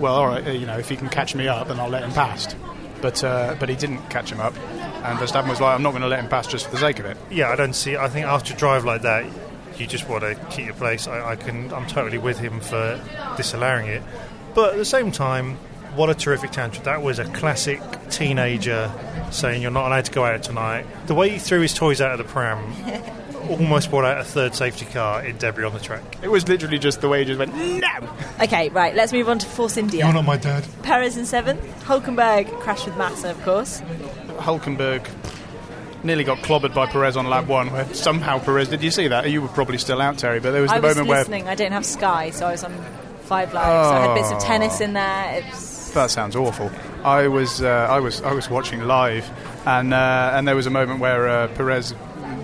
well, 0.01 0.15
all 0.15 0.27
right, 0.27 0.55
you 0.55 0.65
know, 0.65 0.79
if 0.79 0.89
he 0.89 0.97
can 0.97 1.11
catch 1.11 1.35
me 1.35 1.49
up, 1.49 1.69
then 1.69 1.79
I'll 1.79 1.91
let 1.91 2.03
him 2.03 2.13
past. 2.13 2.57
But 3.03 3.23
uh, 3.23 3.57
but 3.61 3.69
he 3.69 3.77
didn't 3.77 4.09
catch 4.09 4.33
him 4.33 4.41
up, 4.41 4.57
and 4.57 5.19
Verstappen 5.19 5.51
was 5.51 5.61
like, 5.61 5.75
I'm 5.75 5.83
not 5.83 5.91
going 5.91 6.01
to 6.01 6.09
let 6.09 6.21
him 6.21 6.31
pass 6.31 6.47
just 6.47 6.65
for 6.65 6.71
the 6.71 6.79
sake 6.79 6.99
of 6.99 7.05
it. 7.05 7.19
Yeah, 7.31 7.51
I 7.51 7.57
don't 7.57 7.75
see. 7.75 7.99
I 7.99 8.09
think 8.09 8.25
after 8.25 8.55
a 8.55 8.57
drive 8.57 8.87
like 8.87 9.03
that, 9.03 9.27
you 9.77 9.87
just 9.87 10.09
want 10.09 10.23
to 10.23 10.35
keep 10.49 10.65
your 10.65 10.75
place. 10.75 11.07
I, 11.07 11.33
I 11.33 11.37
can. 11.37 11.71
I'm 11.75 11.87
totally 11.87 12.17
with 12.17 12.39
him 12.39 12.61
for 12.61 12.99
disallowing 13.37 13.87
it, 13.89 14.03
but 14.55 14.73
at 14.73 14.79
the 14.79 14.87
same 14.87 15.13
time, 15.13 15.59
what 15.97 16.11
a 16.11 16.15
terrific 16.15 16.51
tantrum! 16.53 16.85
That 16.85 17.03
was 17.03 17.19
a 17.19 17.25
classic 17.25 17.81
teenager 18.11 18.93
saying 19.31 19.63
you're 19.63 19.71
not 19.71 19.87
allowed 19.89 20.05
to 20.07 20.13
go 20.13 20.25
out 20.25 20.43
tonight. 20.43 20.87
The 21.07 21.15
way 21.15 21.31
he 21.31 21.39
threw 21.39 21.61
his 21.61 21.75
toys 21.75 22.01
out 22.01 22.13
of 22.13 22.19
the 22.19 22.25
pram 22.33 22.73
almost 23.51 23.91
brought 23.91 24.05
out 24.05 24.19
a 24.19 24.25
third 24.25 24.55
safety 24.55 24.85
car 24.87 25.25
in 25.25 25.37
debris 25.39 25.65
on 25.65 25.73
the 25.73 25.81
track. 25.81 26.03
It 26.23 26.29
was 26.29 26.49
literally 26.49 26.79
just 26.79 27.01
the 27.01 27.09
way 27.09 27.21
he 27.21 27.25
just 27.25 27.39
went, 27.39 27.55
no! 27.55 28.15
Okay, 28.41 28.69
right, 28.71 28.95
let's 28.95 29.13
move 29.13 29.29
on 29.29 29.39
to 29.39 29.47
Force 29.47 29.77
India. 29.77 30.05
You're 30.05 30.15
not 30.15 30.25
my 30.25 30.37
dad. 30.37 30.67
Perez 30.83 31.17
in 31.17 31.27
seventh. 31.27 31.61
Hulkenberg 31.85 32.51
crashed 32.61 32.87
with 32.87 32.97
Massa, 32.97 33.31
of 33.31 33.43
course. 33.43 33.81
Hulkenberg 34.39 35.09
nearly 36.03 36.25
got 36.25 36.39
clobbered 36.39 36.75
by 36.75 36.87
Perez 36.87 37.17
on 37.17 37.27
lap 37.29 37.47
one, 37.47 37.73
where 37.73 37.93
somehow 37.95 38.39
Perez, 38.39 38.69
did 38.69 38.83
you 38.83 38.91
see 38.91 39.09
that? 39.09 39.31
You 39.31 39.43
were 39.43 39.49
probably 39.49 39.79
still 39.79 40.01
out, 40.01 40.19
Terry, 40.19 40.41
but 40.41 40.53
there 40.53 40.63
was 40.63 40.71
the 40.71 40.77
I 40.77 40.81
was 40.81 40.95
moment 40.97 41.09
where 41.09 41.19
listening. 41.21 41.49
I 41.49 41.55
didn't 41.55 41.73
have 41.73 41.87
Sky, 41.87 42.31
so 42.31 42.47
I 42.47 42.53
was 42.53 42.65
on 42.65 42.73
Five 43.23 43.53
Live. 43.55 43.65
So 43.65 43.93
I 43.93 44.07
had 44.07 44.15
bits 44.15 44.31
of 44.31 44.43
tennis 44.43 44.81
in 44.81 44.93
there. 44.93 45.39
It 45.39 45.45
was, 45.47 45.76
That 45.97 46.11
sounds 46.11 46.37
awful. 46.37 46.71
I 47.05 47.27
was 47.29 47.63
uh, 47.63 47.89
I 47.91 48.01
was 48.01 48.21
I 48.21 48.35
was 48.35 48.51
watching 48.51 48.83
live, 48.83 49.27
and 49.67 49.95
uh, 49.95 50.33
and 50.35 50.47
there 50.47 50.55
was 50.55 50.67
a 50.67 50.71
moment 50.71 51.01
where 51.01 51.27
uh, 51.27 51.49
Perez 51.49 51.95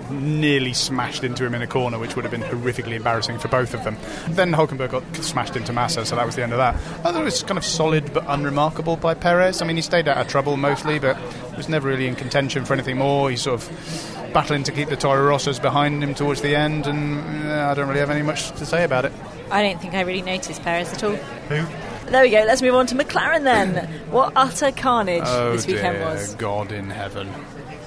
nearly 0.09 0.73
smashed 0.73 1.23
into 1.23 1.45
him 1.45 1.53
in 1.53 1.61
a 1.61 1.67
corner, 1.67 1.99
which 1.99 2.15
would 2.15 2.25
have 2.25 2.31
been 2.31 2.41
horrifically 2.41 2.95
embarrassing 2.95 3.37
for 3.37 3.49
both 3.49 3.75
of 3.75 3.83
them. 3.83 3.95
Then 4.29 4.53
Hulkenberg 4.53 4.89
got 4.89 5.03
smashed 5.17 5.55
into 5.55 5.71
Massa, 5.71 6.03
so 6.03 6.15
that 6.15 6.25
was 6.25 6.35
the 6.35 6.41
end 6.41 6.51
of 6.51 6.57
that. 6.57 6.73
I 6.73 7.11
thought 7.11 7.21
it 7.21 7.23
was 7.23 7.43
kind 7.43 7.59
of 7.59 7.63
solid 7.63 8.11
but 8.11 8.25
unremarkable 8.27 8.97
by 8.97 9.13
Perez. 9.13 9.61
I 9.61 9.67
mean, 9.67 9.75
he 9.75 9.83
stayed 9.83 10.07
out 10.07 10.17
of 10.17 10.27
trouble 10.27 10.57
mostly, 10.57 10.97
but 10.97 11.15
was 11.55 11.69
never 11.69 11.89
really 11.89 12.07
in 12.07 12.15
contention 12.15 12.65
for 12.65 12.73
anything 12.73 12.97
more. 12.97 13.29
He 13.29 13.37
sort 13.37 13.61
of 13.61 14.31
battling 14.33 14.63
to 14.63 14.71
keep 14.71 14.89
the 14.89 14.97
Toro 14.97 15.29
Rossos 15.29 15.61
behind 15.61 16.03
him 16.03 16.15
towards 16.15 16.41
the 16.41 16.55
end, 16.55 16.87
and 16.87 17.47
uh, 17.47 17.69
I 17.69 17.75
don't 17.75 17.87
really 17.87 17.99
have 17.99 18.09
any 18.09 18.23
much 18.23 18.49
to 18.53 18.65
say 18.65 18.83
about 18.83 19.05
it. 19.05 19.11
I 19.51 19.61
don't 19.61 19.79
think 19.79 19.93
I 19.93 20.01
really 20.01 20.23
noticed 20.23 20.63
Perez 20.63 20.91
at 20.91 21.03
all. 21.03 21.15
Who? 21.49 21.92
There 22.07 22.21
we 22.21 22.29
go. 22.29 22.43
Let's 22.45 22.61
move 22.61 22.75
on 22.75 22.85
to 22.87 22.95
McLaren 22.95 23.43
then. 23.43 23.87
What 24.11 24.33
utter 24.35 24.71
carnage 24.71 25.23
Oh 25.25 25.53
this 25.53 25.65
weekend 25.65 25.97
dear 25.97 26.05
was. 26.05 26.35
God 26.35 26.71
in 26.71 26.89
heaven. 26.89 27.29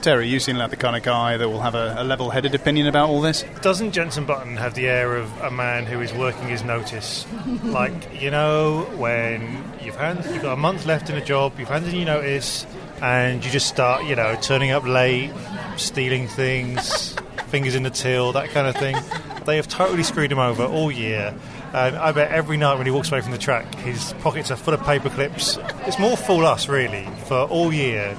Terry, 0.03 0.29
you 0.29 0.39
seem 0.39 0.57
like 0.57 0.71
the 0.71 0.77
kind 0.77 0.95
of 0.95 1.03
guy 1.03 1.37
that 1.37 1.49
will 1.49 1.61
have 1.61 1.75
a, 1.75 1.97
a 1.99 2.05
level-headed 2.05 2.55
opinion 2.55 2.87
about 2.87 3.09
all 3.09 3.21
this. 3.21 3.45
Doesn't 3.61 3.91
Jenson 3.91 4.25
Button 4.25 4.57
have 4.57 4.75
the 4.75 4.87
air 4.87 5.17
of 5.17 5.37
a 5.41 5.51
man 5.51 5.85
who 5.85 6.01
is 6.01 6.13
working 6.15 6.47
his 6.47 6.63
notice? 6.63 7.27
like, 7.65 7.93
you 8.21 8.31
know, 8.31 8.83
when 8.97 9.65
you've, 9.83 9.97
hand, 9.97 10.25
you've 10.33 10.43
got 10.43 10.53
a 10.53 10.57
month 10.57 10.87
left 10.87 11.11
in 11.11 11.17
a 11.17 11.25
job, 11.25 11.59
you've 11.59 11.69
handed 11.69 11.93
in 11.93 12.01
your 12.01 12.07
notice, 12.07 12.67
and 13.03 13.45
you 13.45 13.51
just 13.51 13.67
start, 13.67 14.05
you 14.05 14.15
know, 14.15 14.37
turning 14.41 14.71
up 14.71 14.85
late, 14.85 15.33
stealing 15.77 16.29
things, 16.29 17.17
fingers 17.49 17.75
in 17.75 17.83
the 17.83 17.91
till, 17.91 18.31
that 18.33 18.51
kind 18.51 18.69
of 18.69 18.77
thing. 18.77 18.97
They 19.45 19.57
have 19.57 19.67
totally 19.67 20.05
screwed 20.05 20.31
him 20.31 20.39
over 20.39 20.65
all 20.65 20.93
year. 20.93 21.35
And 21.77 21.95
I 21.95 22.11
bet 22.13 22.33
every 22.33 22.57
night 22.57 22.79
when 22.79 22.87
he 22.87 22.91
walks 22.91 23.13
away 23.13 23.21
from 23.21 23.33
the 23.33 23.39
track, 23.39 23.75
his 23.75 24.15
pockets 24.21 24.51
are 24.51 24.57
full 24.57 24.73
of 24.73 24.83
paper 24.85 25.11
clips. 25.11 25.59
It's 25.87 25.99
more 25.99 26.17
fool 26.17 26.47
us, 26.47 26.71
really, 26.71 27.07
for 27.27 27.43
all 27.43 27.71
year 27.71 28.17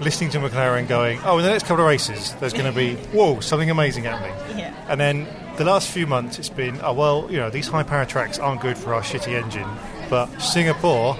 listening 0.00 0.30
to 0.30 0.38
McLaren 0.38 0.88
going, 0.88 1.20
oh, 1.24 1.38
in 1.38 1.44
the 1.44 1.50
next 1.50 1.64
couple 1.64 1.84
of 1.84 1.88
races, 1.88 2.34
there's 2.36 2.52
going 2.52 2.64
to 2.64 2.72
be, 2.72 2.94
whoa, 3.12 3.40
something 3.40 3.68
amazing 3.68 4.04
happening. 4.04 4.58
Yeah. 4.58 4.74
And 4.88 5.00
then 5.00 5.28
the 5.56 5.64
last 5.64 5.88
few 5.88 6.06
months, 6.06 6.38
it's 6.38 6.48
been, 6.48 6.80
oh, 6.82 6.92
well, 6.92 7.26
you 7.30 7.36
know, 7.36 7.50
these 7.50 7.68
high 7.68 7.82
power 7.82 8.06
tracks 8.06 8.38
aren't 8.38 8.60
good 8.60 8.78
for 8.78 8.94
our 8.94 9.02
shitty 9.02 9.42
engine. 9.42 9.68
But 10.08 10.26
Singapore, 10.38 11.14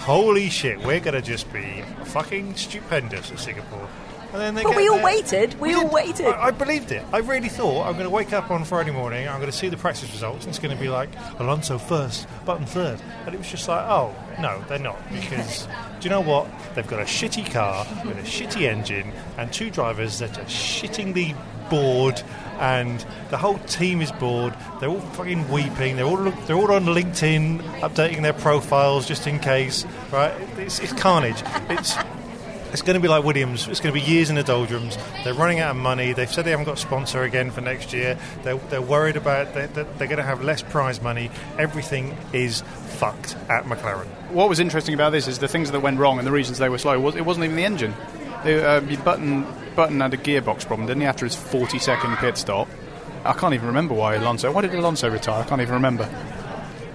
holy 0.00 0.50
shit, 0.50 0.78
we're 0.80 1.00
going 1.00 1.14
to 1.14 1.22
just 1.22 1.50
be 1.52 1.82
fucking 2.06 2.56
stupendous 2.56 3.30
at 3.30 3.38
Singapore. 3.38 3.88
And 4.36 4.42
then 4.44 4.54
they 4.54 4.64
But 4.64 4.76
we 4.76 4.86
all 4.88 4.96
there- 4.96 5.04
waited. 5.06 5.58
We 5.58 5.72
all 5.72 5.84
did. 5.84 5.92
waited. 5.92 6.26
I, 6.26 6.48
I 6.48 6.50
believed 6.50 6.92
it. 6.92 7.02
I 7.10 7.18
really 7.18 7.48
thought 7.48 7.86
I'm 7.86 7.94
going 7.94 8.04
to 8.04 8.10
wake 8.10 8.34
up 8.34 8.50
on 8.50 8.64
Friday 8.64 8.90
morning. 8.90 9.26
I'm 9.26 9.40
going 9.40 9.50
to 9.50 9.56
see 9.56 9.70
the 9.70 9.78
practice 9.78 10.12
results. 10.12 10.44
And 10.44 10.50
it's 10.50 10.58
going 10.58 10.76
to 10.76 10.80
be 10.82 10.90
like 10.90 11.08
Alonso 11.38 11.78
first, 11.78 12.26
Button 12.44 12.66
third. 12.66 13.00
And 13.24 13.34
it 13.34 13.38
was 13.38 13.50
just 13.50 13.66
like, 13.66 13.82
oh 13.88 14.14
no, 14.38 14.62
they're 14.68 14.78
not 14.78 14.98
because 15.10 15.66
do 16.00 16.04
you 16.04 16.10
know 16.10 16.20
what? 16.20 16.48
They've 16.74 16.86
got 16.86 17.00
a 17.00 17.04
shitty 17.04 17.50
car 17.50 17.86
with 18.04 18.18
a 18.18 18.22
shitty 18.22 18.68
engine 18.68 19.10
and 19.38 19.50
two 19.50 19.70
drivers 19.70 20.18
that 20.18 20.38
are 20.38 20.44
shittingly 20.44 21.34
bored. 21.70 22.22
And 22.58 23.04
the 23.30 23.36
whole 23.38 23.58
team 23.60 24.00
is 24.02 24.12
bored. 24.12 24.54
They're 24.80 24.88
all 24.90 25.00
fucking 25.00 25.50
weeping. 25.50 25.96
They're 25.96 26.04
all 26.06 26.16
they're 26.46 26.56
all 26.56 26.72
on 26.72 26.84
LinkedIn, 26.84 27.60
updating 27.80 28.20
their 28.22 28.32
profiles 28.34 29.06
just 29.06 29.26
in 29.26 29.38
case. 29.40 29.84
Right? 30.12 30.32
It's, 30.58 30.78
it's 30.80 30.92
carnage. 30.94 31.42
It's 31.70 31.96
it's 32.76 32.82
going 32.82 32.92
to 32.92 33.00
be 33.00 33.08
like 33.08 33.24
Williams. 33.24 33.66
It's 33.68 33.80
going 33.80 33.94
to 33.94 33.98
be 33.98 34.06
years 34.06 34.28
in 34.28 34.36
the 34.36 34.42
doldrums. 34.42 34.98
They're 35.24 35.32
running 35.32 35.60
out 35.60 35.70
of 35.70 35.76
money. 35.78 36.12
They've 36.12 36.30
said 36.30 36.44
they 36.44 36.50
haven't 36.50 36.66
got 36.66 36.74
a 36.76 36.80
sponsor 36.80 37.22
again 37.22 37.50
for 37.50 37.62
next 37.62 37.94
year. 37.94 38.18
They're, 38.42 38.58
they're 38.68 38.82
worried 38.82 39.16
about 39.16 39.54
they're, 39.54 39.66
they're 39.68 39.84
going 40.06 40.18
to 40.18 40.22
have 40.22 40.44
less 40.44 40.60
prize 40.60 41.00
money. 41.00 41.30
Everything 41.58 42.14
is 42.34 42.60
fucked 42.98 43.34
at 43.48 43.64
McLaren. 43.64 44.08
What 44.30 44.50
was 44.50 44.60
interesting 44.60 44.92
about 44.92 45.12
this 45.12 45.26
is 45.26 45.38
the 45.38 45.48
things 45.48 45.70
that 45.70 45.80
went 45.80 45.98
wrong 45.98 46.18
and 46.18 46.26
the 46.26 46.32
reasons 46.32 46.58
they 46.58 46.68
were 46.68 46.76
slow. 46.76 47.00
Was, 47.00 47.16
it 47.16 47.24
wasn't 47.24 47.44
even 47.44 47.56
the 47.56 47.64
engine. 47.64 47.94
They, 48.44 48.62
uh, 48.62 48.82
Button, 49.02 49.46
Button 49.74 50.00
had 50.00 50.12
a 50.12 50.18
gearbox 50.18 50.66
problem, 50.66 50.86
didn't 50.86 51.00
he, 51.00 51.06
after 51.06 51.24
his 51.24 51.34
40 51.34 51.78
second 51.78 52.14
pit 52.18 52.36
stop? 52.36 52.68
I 53.24 53.32
can't 53.32 53.54
even 53.54 53.68
remember 53.68 53.94
why 53.94 54.16
Alonso. 54.16 54.52
Why 54.52 54.60
did 54.60 54.74
Alonso 54.74 55.08
retire? 55.08 55.42
I 55.42 55.46
can't 55.46 55.62
even 55.62 55.74
remember. 55.74 56.04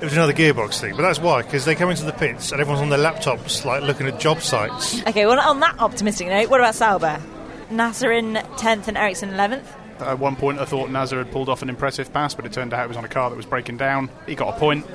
It 0.01 0.05
was 0.05 0.13
another 0.13 0.33
gearbox 0.33 0.79
thing, 0.79 0.95
but 0.95 1.03
that's 1.03 1.19
why 1.19 1.43
because 1.43 1.63
they 1.63 1.75
come 1.75 1.91
into 1.91 2.05
the 2.05 2.11
pits 2.11 2.51
and 2.51 2.59
everyone's 2.59 2.81
on 2.81 2.89
their 2.89 2.97
laptops, 2.97 3.63
like 3.65 3.83
looking 3.83 4.07
at 4.07 4.19
job 4.19 4.41
sites. 4.41 4.99
Okay, 5.07 5.27
well, 5.27 5.39
on 5.39 5.59
that 5.59 5.77
optimistic 5.77 6.27
note, 6.27 6.49
what 6.49 6.59
about 6.59 6.73
Sauber? 6.73 7.21
Nasr 7.69 8.11
in 8.11 8.33
10th 8.33 8.87
and 8.87 8.97
Ericsson 8.97 9.29
11th. 9.29 9.63
At 9.99 10.17
one 10.17 10.35
point, 10.35 10.57
I 10.57 10.65
thought 10.65 10.89
Nasr 10.89 11.19
had 11.19 11.31
pulled 11.31 11.49
off 11.49 11.61
an 11.61 11.69
impressive 11.69 12.11
pass, 12.11 12.33
but 12.33 12.47
it 12.47 12.51
turned 12.51 12.73
out 12.73 12.83
it 12.83 12.87
was 12.87 12.97
on 12.97 13.05
a 13.05 13.09
car 13.09 13.29
that 13.29 13.35
was 13.35 13.45
breaking 13.45 13.77
down. 13.77 14.09
He 14.25 14.33
got 14.33 14.55
a 14.55 14.59
point. 14.59 14.87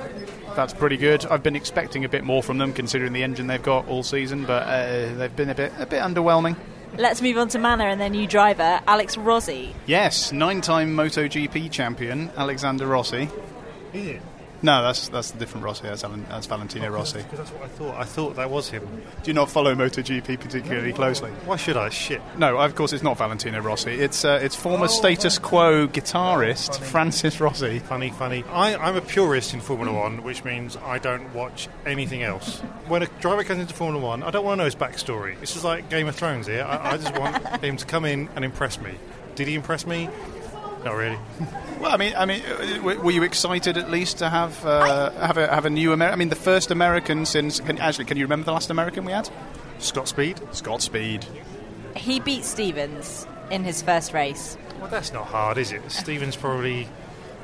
That's 0.57 0.73
pretty 0.73 0.97
good. 0.97 1.25
I've 1.25 1.41
been 1.41 1.55
expecting 1.55 2.03
a 2.03 2.09
bit 2.09 2.25
more 2.25 2.43
from 2.43 2.57
them, 2.57 2.73
considering 2.73 3.13
the 3.13 3.23
engine 3.23 3.47
they've 3.47 3.63
got 3.63 3.87
all 3.87 4.03
season, 4.03 4.43
but 4.43 4.63
uh, 4.63 5.13
they've 5.15 5.35
been 5.37 5.49
a 5.49 5.55
bit 5.55 5.71
a 5.79 5.85
bit 5.85 6.01
underwhelming. 6.01 6.57
Let's 6.97 7.21
move 7.21 7.37
on 7.37 7.47
to 7.49 7.59
Manor 7.59 7.87
and 7.87 8.01
their 8.01 8.09
new 8.09 8.27
driver, 8.27 8.81
Alex 8.85 9.15
Rossi. 9.15 9.73
Yes, 9.85 10.33
nine-time 10.33 10.95
MotoGP 10.97 11.71
champion 11.71 12.29
Alexander 12.35 12.87
Rossi. 12.87 13.29
Is 13.93 14.07
it? 14.07 14.21
No, 14.61 14.81
that's 14.81 15.09
that's 15.09 15.31
the 15.31 15.37
different 15.37 15.65
Rossi. 15.65 15.83
That's, 15.83 16.03
Alan, 16.03 16.25
that's 16.29 16.47
Valentino 16.47 16.89
Rossi. 16.89 17.21
Because 17.21 17.37
that's 17.39 17.51
what 17.51 17.63
I 17.63 17.67
thought. 17.67 17.95
I 17.95 18.03
thought 18.05 18.35
that 18.37 18.49
was 18.49 18.69
him. 18.69 18.85
Do 19.23 19.29
you 19.29 19.33
not 19.33 19.51
follow 19.51 19.75
MotoGP 19.75 20.39
particularly 20.39 20.93
closely? 20.93 21.29
Why 21.45 21.57
should 21.57 21.77
I? 21.77 21.89
Shit. 21.89 22.21
No, 22.37 22.57
of 22.57 22.75
course 22.75 22.91
it's 22.93 23.03
not 23.03 23.17
Valentino 23.17 23.59
Rossi. 23.59 23.91
It's 23.91 24.25
uh, 24.25 24.39
it's 24.41 24.55
former 24.55 24.87
status 24.87 25.37
quo 25.37 25.87
guitarist 25.87 26.79
Francis 26.79 27.39
Rossi. 27.39 27.79
Funny, 27.79 28.09
funny. 28.09 28.43
I, 28.51 28.75
I'm 28.75 28.95
a 28.95 29.01
purist 29.01 29.53
in 29.53 29.61
Formula 29.61 29.93
One, 29.95 30.23
which 30.23 30.43
means 30.43 30.75
I 30.77 30.97
don't 30.97 31.33
watch 31.33 31.67
anything 31.85 32.23
else. 32.23 32.59
When 32.87 33.03
a 33.03 33.07
driver 33.19 33.43
comes 33.43 33.59
into 33.61 33.75
Formula 33.75 34.03
One, 34.03 34.23
I 34.23 34.31
don't 34.31 34.43
want 34.43 34.57
to 34.57 34.63
know 34.63 34.65
his 34.65 34.75
backstory. 34.75 35.39
This 35.39 35.55
is 35.55 35.63
like 35.63 35.89
Game 35.89 36.07
of 36.07 36.15
Thrones 36.15 36.47
here. 36.47 36.63
I, 36.63 36.93
I 36.93 36.97
just 36.97 37.17
want 37.17 37.61
him 37.63 37.77
to 37.77 37.85
come 37.85 38.05
in 38.05 38.27
and 38.35 38.43
impress 38.43 38.81
me. 38.81 38.95
Did 39.35 39.47
he 39.47 39.53
impress 39.53 39.85
me? 39.85 40.09
Not 40.83 40.95
really. 40.95 41.19
Well, 41.79 41.91
I 41.91 41.97
mean, 41.97 42.13
I 42.15 42.25
mean, 42.25 42.41
uh, 42.45 42.81
were 42.81 43.11
you 43.11 43.23
excited 43.23 43.77
at 43.77 43.89
least 43.89 44.17
to 44.19 44.29
have 44.29 44.65
uh, 44.65 45.11
have 45.11 45.37
a 45.37 45.47
have 45.47 45.65
a 45.65 45.69
new 45.69 45.93
American? 45.93 46.13
I 46.13 46.17
mean, 46.17 46.29
the 46.29 46.35
first 46.35 46.71
American 46.71 47.25
since 47.25 47.59
can, 47.59 47.77
actually, 47.77 48.05
can 48.05 48.17
you 48.17 48.25
remember 48.25 48.45
the 48.45 48.51
last 48.51 48.69
American 48.69 49.05
we 49.05 49.11
had? 49.11 49.29
Scott 49.79 50.07
Speed? 50.07 50.41
Scott 50.51 50.81
Speed. 50.81 51.25
He 51.95 52.19
beat 52.19 52.43
Stevens 52.43 53.27
in 53.51 53.63
his 53.63 53.81
first 53.81 54.13
race. 54.13 54.57
Well, 54.79 54.89
that's 54.89 55.13
not 55.13 55.27
hard, 55.27 55.57
is 55.57 55.71
it? 55.71 55.89
Stevens 55.91 56.35
probably 56.35 56.87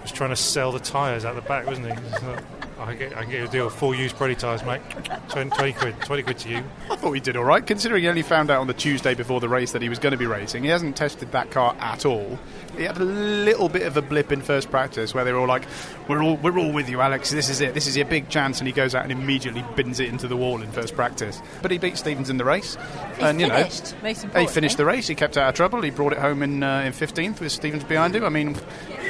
was 0.02 0.12
trying 0.12 0.30
to 0.32 0.36
sell 0.36 0.72
the 0.72 0.80
tyres 0.80 1.26
out 1.26 1.36
the 1.36 1.42
back, 1.42 1.66
wasn't 1.66 1.88
he? 1.88 2.26
Not- 2.26 2.44
I 2.80 2.88
can 2.88 2.98
get, 2.98 3.18
I 3.18 3.22
can 3.22 3.32
get 3.32 3.40
you 3.40 3.46
a 3.46 3.50
deal. 3.50 3.70
Full 3.70 3.96
use 3.96 4.12
Brody 4.12 4.36
tyres, 4.36 4.64
mate. 4.66 4.82
20, 5.30 5.52
20 5.52 5.74
quid. 5.74 6.02
20 6.02 6.24
quid 6.24 6.38
to 6.40 6.50
you. 6.50 6.64
I 6.90 6.96
thought 6.98 7.14
he 7.14 7.22
did 7.22 7.38
all 7.38 7.46
right, 7.46 7.66
considering 7.66 8.04
he 8.04 8.10
only 8.10 8.24
found 8.24 8.52
out 8.52 8.60
on 8.60 8.68
the 8.68 8.74
Tuesday 8.74 9.14
before 9.14 9.40
the 9.40 9.48
race 9.48 9.72
that 9.72 9.82
he 9.82 9.88
was 9.88 10.00
going 10.00 10.12
to 10.12 10.18
be 10.18 10.26
racing. 10.26 10.64
He 10.64 10.70
hasn't 10.70 10.98
tested 10.98 11.32
that 11.32 11.50
car 11.50 11.76
at 11.80 12.06
all. 12.06 12.38
He 12.78 12.84
had 12.84 12.98
a 12.98 13.04
little 13.04 13.70
bit 13.70 13.84
of 13.84 13.98
a 13.98 14.02
blip 14.02 14.32
in 14.32 14.42
first 14.42 14.72
practice 14.72 15.14
where 15.14 15.24
they 15.24 15.32
were 15.32 15.40
all 15.40 15.48
like, 15.48 15.64
"We're 16.08 16.22
all 16.24 16.38
we're 16.38 16.58
all 16.58 16.72
with 16.72 16.90
you, 16.90 17.02
Alex. 17.02 17.30
This 17.32 17.50
is 17.50 17.62
it. 17.62 17.74
This 17.74 17.88
is 17.88 17.96
your 17.96 18.06
big 18.06 18.30
chance." 18.30 18.60
And 18.60 18.68
he 18.68 18.74
goes 18.74 18.96
out 18.96 19.04
and 19.04 19.12
immediately 19.12 19.64
bins 19.76 20.00
it 20.00 20.10
into 20.10 20.28
the 20.28 20.36
wall 20.38 20.62
in 20.62 20.72
first 20.72 20.96
practice. 20.96 21.42
But 21.62 21.72
he 21.72 21.78
beat 21.78 21.98
Stevens 21.98 22.30
in 22.30 22.38
the 22.38 22.46
race, 22.46 22.78
He 23.18 23.24
and 23.24 23.40
you 23.40 23.48
know, 23.48 23.56
finished, 23.58 23.96
most 24.02 24.04
he 24.22 24.26
importantly. 24.26 24.54
finished 24.54 24.78
the 24.78 24.86
race. 24.86 25.08
He 25.08 25.16
kept 25.16 25.38
out 25.38 25.50
of 25.50 25.56
trouble. 25.56 25.82
He 25.82 25.92
brought 25.92 26.14
it 26.14 26.20
home 26.20 26.42
in 26.42 26.64
uh, 26.64 26.82
in 26.82 26.94
fifteenth 26.94 27.40
with 27.40 27.52
Stevens 27.52 27.84
behind 27.84 28.16
him. 28.16 28.24
I 28.26 28.30
mean, 28.30 28.56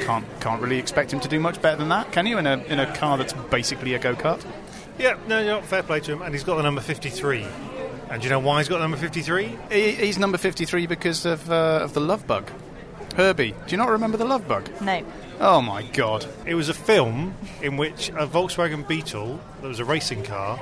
can't 0.04 0.26
can't 0.40 0.60
really 0.60 0.78
expect 0.78 1.12
him 1.12 1.20
to 1.20 1.28
do 1.28 1.40
much 1.40 1.62
better 1.62 1.76
than 1.76 1.88
that, 1.88 2.12
can 2.12 2.26
you? 2.26 2.38
In 2.38 2.46
a 2.46 2.58
in 2.64 2.78
a 2.80 2.94
car 2.96 3.16
that's 3.16 3.32
basically 3.50 3.94
a 3.94 3.98
go 3.98 4.14
kart. 4.14 4.44
Yeah, 4.98 5.16
no, 5.26 5.44
no, 5.44 5.60
fair 5.62 5.82
play 5.82 6.00
to 6.00 6.12
him. 6.12 6.22
And 6.22 6.32
he's 6.32 6.44
got 6.44 6.54
the 6.56 6.62
number 6.62 6.80
53. 6.80 7.44
And 8.10 8.22
do 8.22 8.26
you 8.28 8.30
know 8.30 8.38
why 8.38 8.58
he's 8.58 8.68
got 8.68 8.76
the 8.76 8.84
number 8.84 8.96
53? 8.96 9.58
He, 9.72 9.90
he's 9.92 10.18
number 10.18 10.38
fifty 10.38 10.66
three 10.66 10.86
because 10.86 11.24
of 11.26 11.50
uh, 11.50 11.80
of 11.82 11.94
the 11.94 12.00
love 12.00 12.26
bug. 12.26 12.48
Herbie, 13.16 13.52
do 13.52 13.70
you 13.70 13.76
not 13.76 13.90
remember 13.90 14.16
the 14.16 14.24
love 14.24 14.48
bug? 14.48 14.68
No. 14.80 15.04
Oh 15.40 15.60
my 15.60 15.82
god. 15.82 16.26
It 16.46 16.54
was 16.54 16.68
a 16.68 16.74
film 16.74 17.34
in 17.62 17.76
which 17.76 18.08
a 18.10 18.26
Volkswagen 18.26 18.86
Beetle, 18.86 19.40
that 19.62 19.68
was 19.68 19.78
a 19.78 19.84
racing 19.84 20.24
car, 20.24 20.60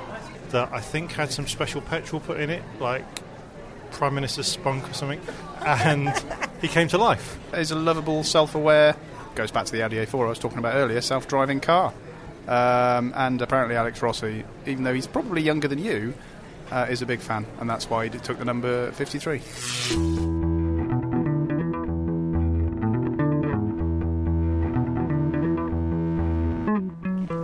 that 0.49 0.71
I 0.71 0.79
think 0.79 1.11
had 1.13 1.31
some 1.31 1.47
special 1.47 1.81
petrol 1.81 2.21
put 2.21 2.39
in 2.39 2.49
it, 2.49 2.61
like 2.79 3.03
Prime 3.91 4.13
Minister's 4.15 4.47
spunk 4.47 4.89
or 4.89 4.93
something, 4.93 5.19
and 5.65 6.13
he 6.61 6.67
came 6.67 6.87
to 6.89 6.97
life. 6.97 7.39
is 7.53 7.71
a 7.71 7.75
lovable, 7.75 8.23
self-aware. 8.23 8.95
Goes 9.35 9.49
back 9.51 9.65
to 9.65 9.71
the 9.71 9.81
Audi 9.83 9.95
A4 9.97 10.25
I 10.25 10.29
was 10.29 10.39
talking 10.39 10.59
about 10.59 10.75
earlier, 10.75 11.01
self-driving 11.01 11.59
car. 11.59 11.91
Um, 12.47 13.13
and 13.15 13.41
apparently 13.41 13.75
Alex 13.75 14.01
Rossi, 14.01 14.43
even 14.67 14.83
though 14.83 14.93
he's 14.93 15.07
probably 15.07 15.41
younger 15.41 15.67
than 15.67 15.79
you, 15.79 16.13
uh, 16.71 16.87
is 16.89 17.01
a 17.01 17.05
big 17.05 17.19
fan, 17.19 17.47
and 17.59 17.69
that's 17.69 17.89
why 17.89 18.07
he 18.07 18.19
took 18.19 18.37
the 18.37 18.45
number 18.45 18.91
53. 18.91 20.62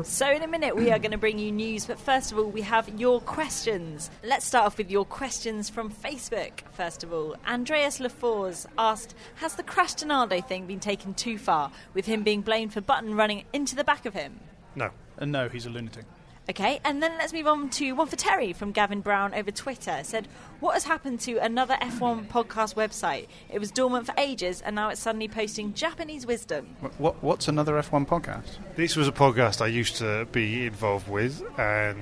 So, 0.03 0.29
in 0.29 0.43
a 0.43 0.47
minute, 0.47 0.75
we 0.75 0.91
are 0.91 0.99
going 0.99 1.12
to 1.12 1.17
bring 1.17 1.39
you 1.39 1.51
news, 1.51 1.85
but 1.85 1.99
first 1.99 2.31
of 2.31 2.38
all, 2.38 2.45
we 2.45 2.62
have 2.62 2.88
your 2.99 3.19
questions. 3.21 4.09
Let's 4.23 4.45
start 4.45 4.65
off 4.65 4.77
with 4.77 4.89
your 4.89 5.05
questions 5.05 5.69
from 5.69 5.91
Facebook, 5.91 6.62
first 6.71 7.03
of 7.03 7.13
all. 7.13 7.35
Andreas 7.47 7.99
Lafors 7.99 8.65
asked 8.77 9.15
Has 9.35 9.55
the 9.55 9.63
Crash 9.63 9.95
Donaldo 9.95 10.41
thing 10.41 10.65
been 10.67 10.79
taken 10.79 11.13
too 11.13 11.38
far, 11.38 11.71
with 11.93 12.05
him 12.05 12.23
being 12.23 12.41
blamed 12.41 12.73
for 12.73 12.81
Button 12.81 13.15
running 13.15 13.43
into 13.53 13.75
the 13.75 13.83
back 13.83 14.05
of 14.05 14.13
him? 14.13 14.39
No. 14.75 14.91
And 15.17 15.31
no, 15.31 15.49
he's 15.49 15.65
a 15.65 15.69
lunatic. 15.69 16.05
Okay, 16.49 16.79
and 16.83 17.01
then 17.03 17.12
let's 17.19 17.31
move 17.31 17.45
on 17.45 17.69
to 17.69 17.91
one 17.91 18.07
for 18.07 18.15
Terry 18.15 18.53
from 18.53 18.71
Gavin 18.71 19.01
Brown 19.01 19.35
over 19.35 19.51
Twitter. 19.51 19.91
It 19.91 20.07
said, 20.07 20.27
What 20.59 20.73
has 20.73 20.83
happened 20.83 21.19
to 21.21 21.38
another 21.38 21.77
F1 21.79 22.25
podcast 22.25 22.73
website? 22.73 23.27
It 23.51 23.59
was 23.59 23.69
dormant 23.69 24.07
for 24.07 24.15
ages 24.17 24.59
and 24.62 24.75
now 24.75 24.89
it's 24.89 24.99
suddenly 24.99 25.27
posting 25.27 25.75
Japanese 25.75 26.25
wisdom. 26.25 26.75
What, 26.79 26.99
what, 26.99 27.23
what's 27.23 27.47
another 27.47 27.73
F1 27.73 28.07
podcast? 28.07 28.57
This 28.75 28.95
was 28.95 29.07
a 29.07 29.12
podcast 29.12 29.62
I 29.62 29.67
used 29.67 29.97
to 29.97 30.25
be 30.31 30.65
involved 30.65 31.07
with, 31.07 31.43
and 31.59 31.99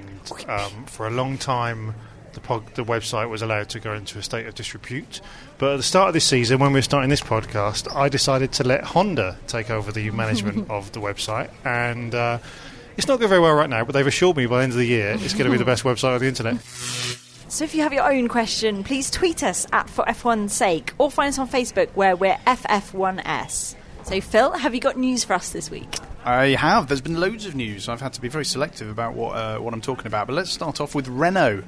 um, 0.47 0.85
for 0.85 1.07
a 1.07 1.11
long 1.11 1.37
time, 1.37 1.93
the, 2.31 2.39
pod, 2.39 2.73
the 2.75 2.85
website 2.85 3.29
was 3.29 3.41
allowed 3.41 3.67
to 3.69 3.81
go 3.81 3.93
into 3.95 4.17
a 4.17 4.23
state 4.23 4.47
of 4.47 4.55
disrepute. 4.55 5.19
But 5.57 5.73
at 5.73 5.77
the 5.77 5.83
start 5.83 6.07
of 6.07 6.13
this 6.13 6.25
season, 6.25 6.59
when 6.59 6.71
we 6.71 6.77
were 6.77 6.83
starting 6.83 7.09
this 7.09 7.19
podcast, 7.19 7.93
I 7.93 8.07
decided 8.07 8.53
to 8.53 8.63
let 8.63 8.85
Honda 8.85 9.37
take 9.47 9.69
over 9.69 9.91
the 9.91 10.09
management 10.11 10.69
of 10.71 10.93
the 10.93 11.01
website, 11.01 11.49
and 11.65 12.15
uh, 12.15 12.37
it's 12.97 13.07
not 13.07 13.19
going 13.19 13.29
very 13.29 13.41
well 13.41 13.53
right 13.53 13.69
now. 13.69 13.85
But 13.85 13.93
they've 13.93 14.07
assured 14.07 14.37
me 14.37 14.45
by 14.45 14.57
the 14.57 14.63
end 14.63 14.71
of 14.73 14.77
the 14.77 14.85
year 14.85 15.15
it's 15.19 15.33
going 15.33 15.45
to 15.45 15.51
be 15.51 15.57
the 15.57 15.65
best 15.65 15.83
website 15.83 16.15
on 16.15 16.19
the 16.19 16.27
internet. 16.27 16.57
So 17.49 17.63
if 17.63 17.73
you 17.73 17.81
have 17.81 17.93
your 17.93 18.11
own 18.11 18.27
question, 18.27 18.83
please 18.83 19.09
tweet 19.09 19.41
us 19.41 19.65
at 19.71 19.89
For 19.89 20.03
F1's 20.03 20.51
Sake 20.51 20.93
or 20.97 21.09
find 21.09 21.29
us 21.29 21.39
on 21.39 21.47
Facebook 21.47 21.87
where 21.91 22.13
we're 22.13 22.35
FF1S. 22.45 23.75
So, 24.03 24.19
Phil, 24.19 24.51
have 24.51 24.75
you 24.75 24.81
got 24.81 24.97
news 24.97 25.23
for 25.23 25.33
us 25.33 25.51
this 25.51 25.71
week? 25.71 25.87
I 26.25 26.47
have. 26.47 26.89
There's 26.89 26.99
been 26.99 27.21
loads 27.21 27.45
of 27.45 27.55
news. 27.55 27.87
I've 27.87 28.01
had 28.01 28.11
to 28.13 28.21
be 28.21 28.27
very 28.27 28.43
selective 28.43 28.89
about 28.89 29.13
what 29.13 29.35
uh, 29.37 29.59
what 29.59 29.73
I'm 29.73 29.79
talking 29.79 30.07
about. 30.07 30.27
But 30.27 30.33
let's 30.33 30.51
start 30.51 30.81
off 30.81 30.93
with 30.93 31.07
Renault, 31.07 31.63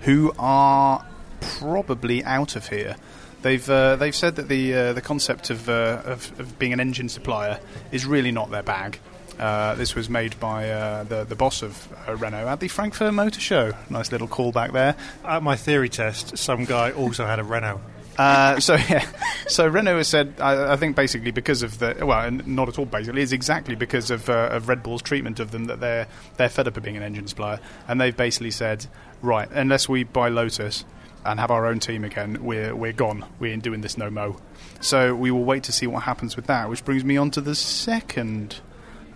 who 0.00 0.32
are 0.38 1.04
probably 1.40 2.24
out 2.24 2.56
of 2.56 2.68
here. 2.68 2.96
They've 3.42 3.68
uh, 3.68 3.96
they've 3.96 4.16
said 4.16 4.36
that 4.36 4.48
the 4.48 4.74
uh, 4.74 4.92
the 4.94 5.02
concept 5.02 5.50
of, 5.50 5.68
uh, 5.68 6.02
of, 6.06 6.40
of 6.40 6.58
being 6.58 6.72
an 6.72 6.80
engine 6.80 7.10
supplier 7.10 7.60
is 7.92 8.06
really 8.06 8.32
not 8.32 8.50
their 8.50 8.62
bag. 8.62 8.98
Uh, 9.38 9.74
this 9.76 9.94
was 9.94 10.10
made 10.10 10.38
by 10.40 10.68
uh, 10.70 11.04
the 11.04 11.24
the 11.24 11.36
boss 11.36 11.62
of 11.62 11.88
uh, 12.08 12.16
Renault 12.16 12.48
at 12.48 12.60
the 12.60 12.68
Frankfurt 12.68 13.14
Motor 13.14 13.40
Show. 13.40 13.72
Nice 13.88 14.10
little 14.10 14.28
callback 14.28 14.72
there. 14.72 14.96
At 15.24 15.42
my 15.42 15.56
theory 15.56 15.88
test, 15.88 16.36
some 16.36 16.64
guy 16.64 16.90
also 16.90 17.24
had 17.24 17.38
a 17.38 17.44
Renault. 17.44 17.80
Uh, 18.18 18.58
so 18.58 18.74
yeah, 18.88 19.08
so 19.46 19.66
Renault 19.66 19.98
has 19.98 20.08
said, 20.08 20.34
I, 20.40 20.72
I, 20.72 20.76
think 20.76 20.96
basically 20.96 21.30
because 21.30 21.62
of 21.62 21.78
the 21.78 21.96
well, 22.04 22.28
not 22.30 22.68
at 22.68 22.78
all 22.78 22.84
basically, 22.84 23.22
it's 23.22 23.30
exactly 23.30 23.76
because 23.76 24.10
of, 24.10 24.28
uh, 24.28 24.48
of 24.50 24.68
Red 24.68 24.82
Bull's 24.82 25.02
treatment 25.02 25.38
of 25.38 25.52
them 25.52 25.66
that 25.66 25.78
they're 25.78 26.08
they're 26.36 26.48
fed 26.48 26.66
up 26.66 26.76
of 26.76 26.82
being 26.82 26.96
an 26.96 27.04
engine 27.04 27.28
supplier, 27.28 27.60
and 27.86 28.00
they've 28.00 28.16
basically 28.16 28.50
said, 28.50 28.86
right, 29.22 29.48
unless 29.52 29.88
we 29.88 30.02
buy 30.02 30.28
Lotus 30.28 30.84
and 31.24 31.38
have 31.38 31.52
our 31.52 31.66
own 31.66 31.78
team 31.78 32.02
again, 32.02 32.42
we're 32.42 32.74
we're 32.74 32.92
gone. 32.92 33.24
We 33.38 33.52
ain't 33.52 33.62
doing 33.62 33.82
this 33.82 33.96
no 33.96 34.10
mo. 34.10 34.36
So 34.80 35.14
we 35.14 35.30
will 35.30 35.44
wait 35.44 35.62
to 35.64 35.72
see 35.72 35.86
what 35.86 36.02
happens 36.02 36.34
with 36.34 36.46
that. 36.46 36.68
Which 36.68 36.84
brings 36.84 37.04
me 37.04 37.16
on 37.16 37.30
to 37.32 37.40
the 37.40 37.54
second 37.54 38.60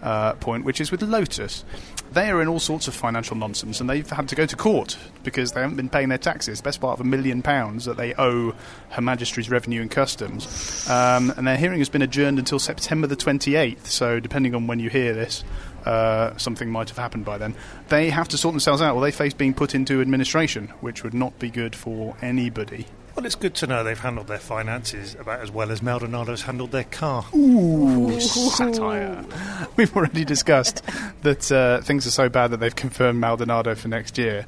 uh, 0.03 0.35
point, 0.35 0.65
which 0.65 0.81
is 0.81 0.91
with 0.91 1.03
Lotus 1.03 1.65
they 2.13 2.31
are 2.31 2.43
in 2.43 2.49
all 2.49 2.61
sorts 2.61 2.89
of 2.89 2.95
financial 2.95 3.37
nonsense 3.37 3.81
and 3.81 3.89
they've 3.89 4.09
had 4.09 4.29
to 4.29 4.35
go 4.35 4.47
to 4.47 4.57
court 4.57 4.99
because 5.23 5.53
they 5.53 5.61
haven't 5.61 5.77
been 5.77 5.89
paying 5.89 6.09
their 6.09 6.19
taxes, 6.19 6.61
best 6.61 6.81
part 6.81 6.99
of 6.99 7.05
a 7.05 7.09
million 7.09 7.43
pounds 7.43 7.85
that 7.85 7.97
they 7.97 8.15
owe 8.15 8.55
Her 8.91 9.03
Majesty's 9.03 9.51
Revenue 9.51 9.81
and 9.81 9.91
Customs. 9.91 10.89
Um, 10.89 11.33
and 11.37 11.47
their 11.47 11.57
hearing 11.57 11.79
has 11.79 11.89
been 11.89 12.03
adjourned 12.03 12.39
until 12.39 12.59
September 12.59 13.07
the 13.07 13.17
28th, 13.17 13.87
so 13.87 14.21
depending 14.21 14.55
on 14.55 14.67
when 14.67 14.79
you 14.79 14.91
hear 14.91 15.15
this, 15.15 15.43
uh, 15.87 16.37
something 16.37 16.71
might 16.71 16.89
have 16.89 16.99
happened 16.99 17.25
by 17.25 17.39
then. 17.39 17.55
They 17.89 18.11
have 18.11 18.29
to 18.29 18.39
sort 18.39 18.53
themselves 18.53 18.83
out 18.83 18.95
or 18.95 19.01
they 19.01 19.11
face 19.11 19.35
being 19.35 19.55
put 19.55 19.75
into 19.75 20.01
administration, 20.01 20.69
which 20.81 21.03
would 21.03 21.15
not 21.15 21.39
be 21.39 21.51
good 21.51 21.75
for 21.75 22.17
anybody. 22.21 22.87
Well, 23.15 23.27
it's 23.27 23.35
good 23.35 23.55
to 23.57 23.67
know 23.67 23.85
they've 23.85 23.99
handled 23.99 24.27
their 24.27 24.39
finances 24.39 25.15
about 25.15 25.41
as 25.41 25.51
well 25.51 25.71
as 25.71 25.83
Maldonado's 25.83 26.43
handled 26.43 26.71
their 26.73 26.85
car. 26.85 27.27
Ooh, 27.35 28.19
satire. 28.21 29.23
We've 29.77 29.95
already 29.95 30.25
discussed 30.25 30.83
that 31.21 31.53
uh, 31.53 31.83
things 31.83 32.07
are 32.07 32.11
so 32.11 32.31
bad 32.31 32.53
that 32.53 32.61
they've 32.61 32.75
confirmed 32.75 33.21
Maldonado 33.21 33.75
for 33.75 33.89
next 33.89 34.17
year. 34.17 34.47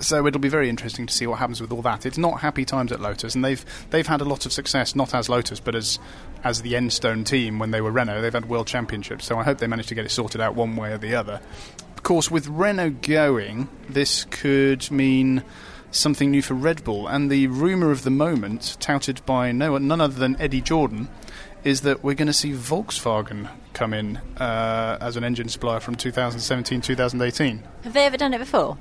So 0.00 0.26
it'll 0.28 0.40
be 0.40 0.48
very 0.48 0.68
interesting 0.68 1.06
to 1.06 1.12
see 1.12 1.26
what 1.26 1.40
happens 1.40 1.60
with 1.60 1.72
all 1.72 1.82
that. 1.82 2.06
It's 2.06 2.16
not 2.16 2.40
happy 2.40 2.64
times 2.64 2.92
at 2.92 3.00
Lotus, 3.00 3.34
and 3.34 3.44
they've 3.44 3.64
they've 3.90 4.06
had 4.06 4.20
a 4.20 4.24
lot 4.24 4.46
of 4.46 4.52
success, 4.52 4.94
not 4.94 5.12
as 5.12 5.28
Lotus, 5.28 5.58
but 5.58 5.74
as 5.74 5.98
as 6.44 6.62
the 6.62 6.74
Enstone 6.74 7.26
team 7.26 7.58
when 7.58 7.72
they 7.72 7.80
were 7.80 7.90
Renault. 7.90 8.20
They've 8.20 8.32
had 8.32 8.48
world 8.48 8.68
championships, 8.68 9.24
so 9.24 9.38
I 9.38 9.42
hope 9.42 9.58
they 9.58 9.66
manage 9.66 9.88
to 9.88 9.94
get 9.94 10.04
it 10.04 10.10
sorted 10.10 10.40
out 10.40 10.54
one 10.54 10.76
way 10.76 10.92
or 10.92 10.98
the 10.98 11.16
other. 11.16 11.40
Of 11.96 12.04
course, 12.04 12.30
with 12.30 12.46
Renault 12.46 12.96
going, 13.02 13.68
this 13.88 14.24
could 14.24 14.88
mean 14.90 15.42
something 15.94 16.30
new 16.30 16.42
for 16.42 16.54
Red 16.54 16.84
Bull. 16.84 17.06
And 17.06 17.30
the 17.30 17.46
rumour 17.46 17.90
of 17.90 18.02
the 18.02 18.10
moment, 18.10 18.76
touted 18.80 19.24
by 19.24 19.52
no 19.52 19.78
none 19.78 20.00
other 20.00 20.18
than 20.18 20.40
Eddie 20.40 20.60
Jordan, 20.60 21.08
is 21.62 21.80
that 21.82 22.04
we're 22.04 22.14
going 22.14 22.26
to 22.26 22.32
see 22.32 22.52
Volkswagen 22.52 23.48
come 23.72 23.94
in 23.94 24.18
uh, 24.38 24.98
as 25.00 25.16
an 25.16 25.24
engine 25.24 25.48
supplier 25.48 25.80
from 25.80 25.94
2017 25.94 26.80
2018. 26.80 27.62
Have 27.82 27.92
they 27.92 28.04
ever 28.04 28.16
done 28.16 28.34
it 28.34 28.38
before? 28.38 28.78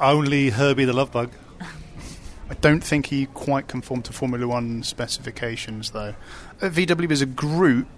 Only 0.00 0.50
Herbie 0.50 0.84
the 0.84 0.92
Love 0.92 1.12
Bug. 1.12 1.30
I 2.50 2.54
don't 2.54 2.82
think 2.82 3.06
he 3.06 3.26
quite 3.26 3.68
conformed 3.68 4.04
to 4.06 4.12
Formula 4.12 4.46
One 4.46 4.82
specifications, 4.82 5.92
though. 5.92 6.14
Uh, 6.60 6.66
VW 6.66 7.10
as 7.10 7.22
a 7.22 7.26
group 7.26 7.88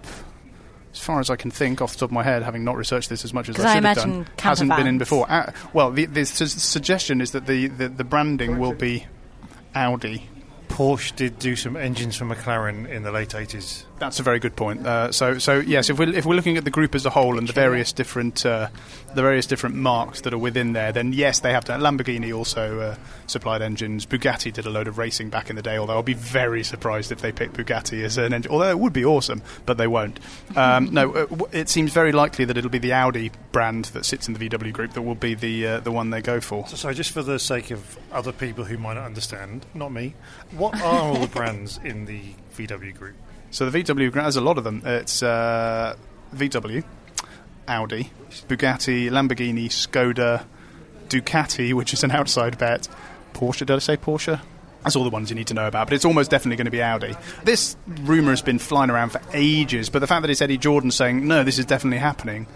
as 0.97 1.03
far 1.03 1.19
as 1.19 1.29
I 1.29 1.35
can 1.35 1.51
think 1.51 1.81
off 1.81 1.93
the 1.93 1.99
top 1.99 2.09
of 2.09 2.13
my 2.13 2.23
head, 2.23 2.43
having 2.43 2.63
not 2.63 2.75
researched 2.75 3.09
this 3.09 3.23
as 3.23 3.33
much 3.33 3.49
as 3.49 3.59
I, 3.59 3.69
I 3.69 3.73
should 3.75 3.83
have 3.85 3.97
done, 3.97 4.27
hasn't 4.39 4.75
been 4.75 4.87
in 4.87 4.97
before. 4.97 5.29
Uh, 5.29 5.51
well, 5.73 5.91
the, 5.91 6.05
the 6.05 6.25
su- 6.25 6.47
suggestion 6.47 7.21
is 7.21 7.31
that 7.31 7.45
the, 7.45 7.67
the, 7.67 7.87
the 7.87 8.03
branding 8.03 8.57
will 8.57 8.73
be 8.73 9.05
Audi. 9.75 10.27
Porsche 10.69 11.15
did 11.15 11.39
do 11.39 11.55
some 11.55 11.77
engines 11.77 12.17
for 12.17 12.25
McLaren 12.25 12.89
in 12.89 13.03
the 13.03 13.11
late 13.11 13.29
80s. 13.29 13.85
That's 13.99 14.19
a 14.19 14.23
very 14.23 14.39
good 14.39 14.55
point. 14.55 14.85
Uh, 14.85 15.11
so, 15.11 15.39
so 15.39 15.59
yes, 15.59 15.89
if 15.89 15.97
we're 15.97 16.13
if 16.13 16.25
we're 16.25 16.35
looking 16.35 16.57
at 16.57 16.65
the 16.65 16.71
group 16.71 16.93
as 16.93 17.05
a 17.05 17.09
whole 17.09 17.37
and 17.37 17.47
the 17.47 17.53
various 17.53 17.91
different 17.91 18.45
uh, 18.45 18.69
the 19.15 19.21
various 19.23 19.47
different 19.47 19.75
marques 19.75 20.21
that 20.21 20.33
are 20.33 20.37
within 20.37 20.73
there, 20.73 20.91
then 20.91 21.13
yes, 21.13 21.39
they 21.39 21.51
have 21.51 21.65
to. 21.65 21.71
Lamborghini 21.73 22.35
also 22.35 22.79
uh, 22.79 22.95
supplied 23.25 23.63
engines. 23.63 24.05
Bugatti 24.05 24.53
did 24.53 24.67
a 24.67 24.69
load 24.69 24.87
of 24.87 24.99
racing 24.99 25.29
back 25.29 25.49
in 25.49 25.55
the 25.55 25.63
day. 25.63 25.77
Although 25.77 25.93
I'll 25.93 26.03
be 26.03 26.13
very 26.13 26.63
surprised 26.63 27.11
if 27.11 27.21
they 27.21 27.31
pick 27.31 27.53
Bugatti 27.53 28.03
as 28.03 28.17
an 28.17 28.33
engine. 28.33 28.51
Although 28.51 28.69
it 28.69 28.79
would 28.79 28.93
be 28.93 29.03
awesome, 29.03 29.41
but 29.65 29.77
they 29.77 29.87
won't. 29.87 30.19
Um, 30.55 30.93
no, 30.93 31.11
uh, 31.11 31.27
it 31.51 31.67
seems 31.67 31.91
very 31.91 32.11
likely 32.11 32.45
that 32.45 32.55
it'll 32.55 32.69
be 32.69 32.77
the 32.77 32.93
Audi 32.93 33.31
brand 33.51 33.85
that 33.85 34.05
sits 34.05 34.27
in 34.27 34.35
the 34.35 34.49
VW 34.49 34.73
group 34.73 34.93
that 34.93 35.01
will 35.01 35.15
be 35.15 35.33
the 35.33 35.65
uh, 35.65 35.79
the 35.79 35.91
one 35.91 36.11
they 36.11 36.21
go 36.21 36.39
for. 36.39 36.67
So, 36.67 36.75
so, 36.75 36.93
just 36.93 37.11
for 37.11 37.23
the 37.23 37.39
sake 37.39 37.71
of 37.71 37.97
other 38.11 38.31
people 38.31 38.65
who 38.65 38.77
might 38.77 38.93
not 38.93 39.05
understand, 39.05 39.65
not 39.73 39.91
me, 39.91 40.13
what 40.51 40.79
are 40.81 41.01
all 41.01 41.17
the 41.17 41.27
brands 41.33 41.79
in 41.83 42.05
the 42.05 42.21
VW 42.55 42.95
group? 42.95 43.15
So 43.51 43.69
the 43.69 43.83
VW 43.83 44.13
has 44.15 44.35
a 44.35 44.41
lot 44.41 44.57
of 44.57 44.63
them. 44.63 44.81
It's 44.85 45.23
uh, 45.23 45.95
VW, 46.35 46.83
Audi, 47.67 48.11
Bugatti, 48.47 49.09
Lamborghini, 49.09 49.67
Skoda, 49.67 50.45
Ducati, 51.07 51.73
which 51.75 51.93
is 51.93 52.03
an 52.03 52.11
outside 52.11 52.57
bet, 52.57 52.87
Porsche. 53.33 53.59
Did 53.65 53.71
I 53.71 53.79
say 53.79 53.97
Porsche? 53.97 54.39
That's 54.83 54.95
all 54.95 55.03
the 55.03 55.09
ones 55.09 55.29
you 55.29 55.35
need 55.35 55.47
to 55.47 55.53
know 55.53 55.67
about, 55.67 55.87
but 55.87 55.95
it's 55.95 56.05
almost 56.05 56.31
definitely 56.31 56.55
going 56.55 56.65
to 56.65 56.71
be 56.71 56.81
Audi. 56.81 57.13
This 57.43 57.75
rumour 57.87 58.29
has 58.29 58.41
been 58.41 58.59
flying 58.59 58.89
around 58.89 59.09
for 59.09 59.21
ages, 59.33 59.89
but 59.89 59.99
the 59.99 60.07
fact 60.07 60.21
that 60.21 60.29
it's 60.29 60.41
Eddie 60.41 60.57
Jordan 60.57 60.91
saying, 60.91 61.27
no, 61.27 61.43
this 61.43 61.59
is 61.59 61.65
definitely 61.65 61.97
happening, 61.97 62.47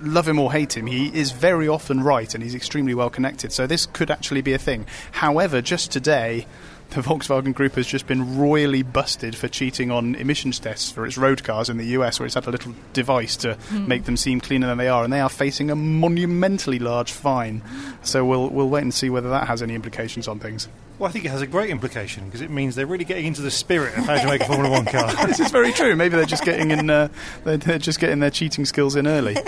love 0.00 0.26
him 0.26 0.38
or 0.38 0.50
hate 0.50 0.76
him, 0.76 0.86
he 0.86 1.08
is 1.08 1.32
very 1.32 1.68
often 1.68 2.02
right 2.02 2.32
and 2.32 2.42
he's 2.42 2.54
extremely 2.54 2.94
well 2.94 3.10
connected, 3.10 3.52
so 3.52 3.66
this 3.66 3.84
could 3.84 4.10
actually 4.10 4.40
be 4.40 4.54
a 4.54 4.58
thing. 4.58 4.86
However, 5.12 5.60
just 5.60 5.90
today, 5.92 6.46
the 6.90 7.00
Volkswagen 7.02 7.54
Group 7.54 7.74
has 7.74 7.86
just 7.86 8.06
been 8.06 8.38
royally 8.38 8.82
busted 8.82 9.36
for 9.36 9.46
cheating 9.46 9.90
on 9.90 10.14
emissions 10.14 10.58
tests 10.58 10.90
for 10.90 11.06
its 11.06 11.18
road 11.18 11.44
cars 11.44 11.68
in 11.68 11.76
the 11.76 11.86
US, 11.86 12.18
where 12.18 12.26
it's 12.26 12.34
had 12.34 12.46
a 12.46 12.50
little 12.50 12.74
device 12.92 13.36
to 13.38 13.54
mm. 13.68 13.86
make 13.86 14.04
them 14.04 14.16
seem 14.16 14.40
cleaner 14.40 14.66
than 14.66 14.78
they 14.78 14.88
are, 14.88 15.04
and 15.04 15.12
they 15.12 15.20
are 15.20 15.28
facing 15.28 15.70
a 15.70 15.76
monumentally 15.76 16.78
large 16.78 17.12
fine. 17.12 17.62
So 18.02 18.24
we'll 18.24 18.48
we'll 18.48 18.68
wait 18.68 18.82
and 18.82 18.94
see 18.94 19.10
whether 19.10 19.28
that 19.30 19.48
has 19.48 19.62
any 19.62 19.74
implications 19.74 20.28
on 20.28 20.38
things. 20.38 20.68
Well, 20.98 21.08
I 21.08 21.12
think 21.12 21.24
it 21.24 21.30
has 21.30 21.42
a 21.42 21.46
great 21.46 21.70
implication 21.70 22.24
because 22.24 22.40
it 22.40 22.50
means 22.50 22.74
they're 22.74 22.86
really 22.86 23.04
getting 23.04 23.26
into 23.26 23.42
the 23.42 23.52
spirit 23.52 23.96
of 23.96 24.04
how 24.04 24.20
to 24.20 24.26
make 24.26 24.40
a 24.40 24.46
Formula 24.46 24.70
One 24.70 24.86
car. 24.86 25.12
this 25.26 25.38
is 25.38 25.50
very 25.50 25.72
true. 25.72 25.94
Maybe 25.94 26.16
they're 26.16 26.26
just 26.26 26.44
getting 26.44 26.70
in. 26.70 26.90
Uh, 26.90 27.08
they're 27.44 27.78
just 27.78 28.00
getting 28.00 28.20
their 28.20 28.30
cheating 28.30 28.64
skills 28.64 28.96
in 28.96 29.06
early. 29.06 29.36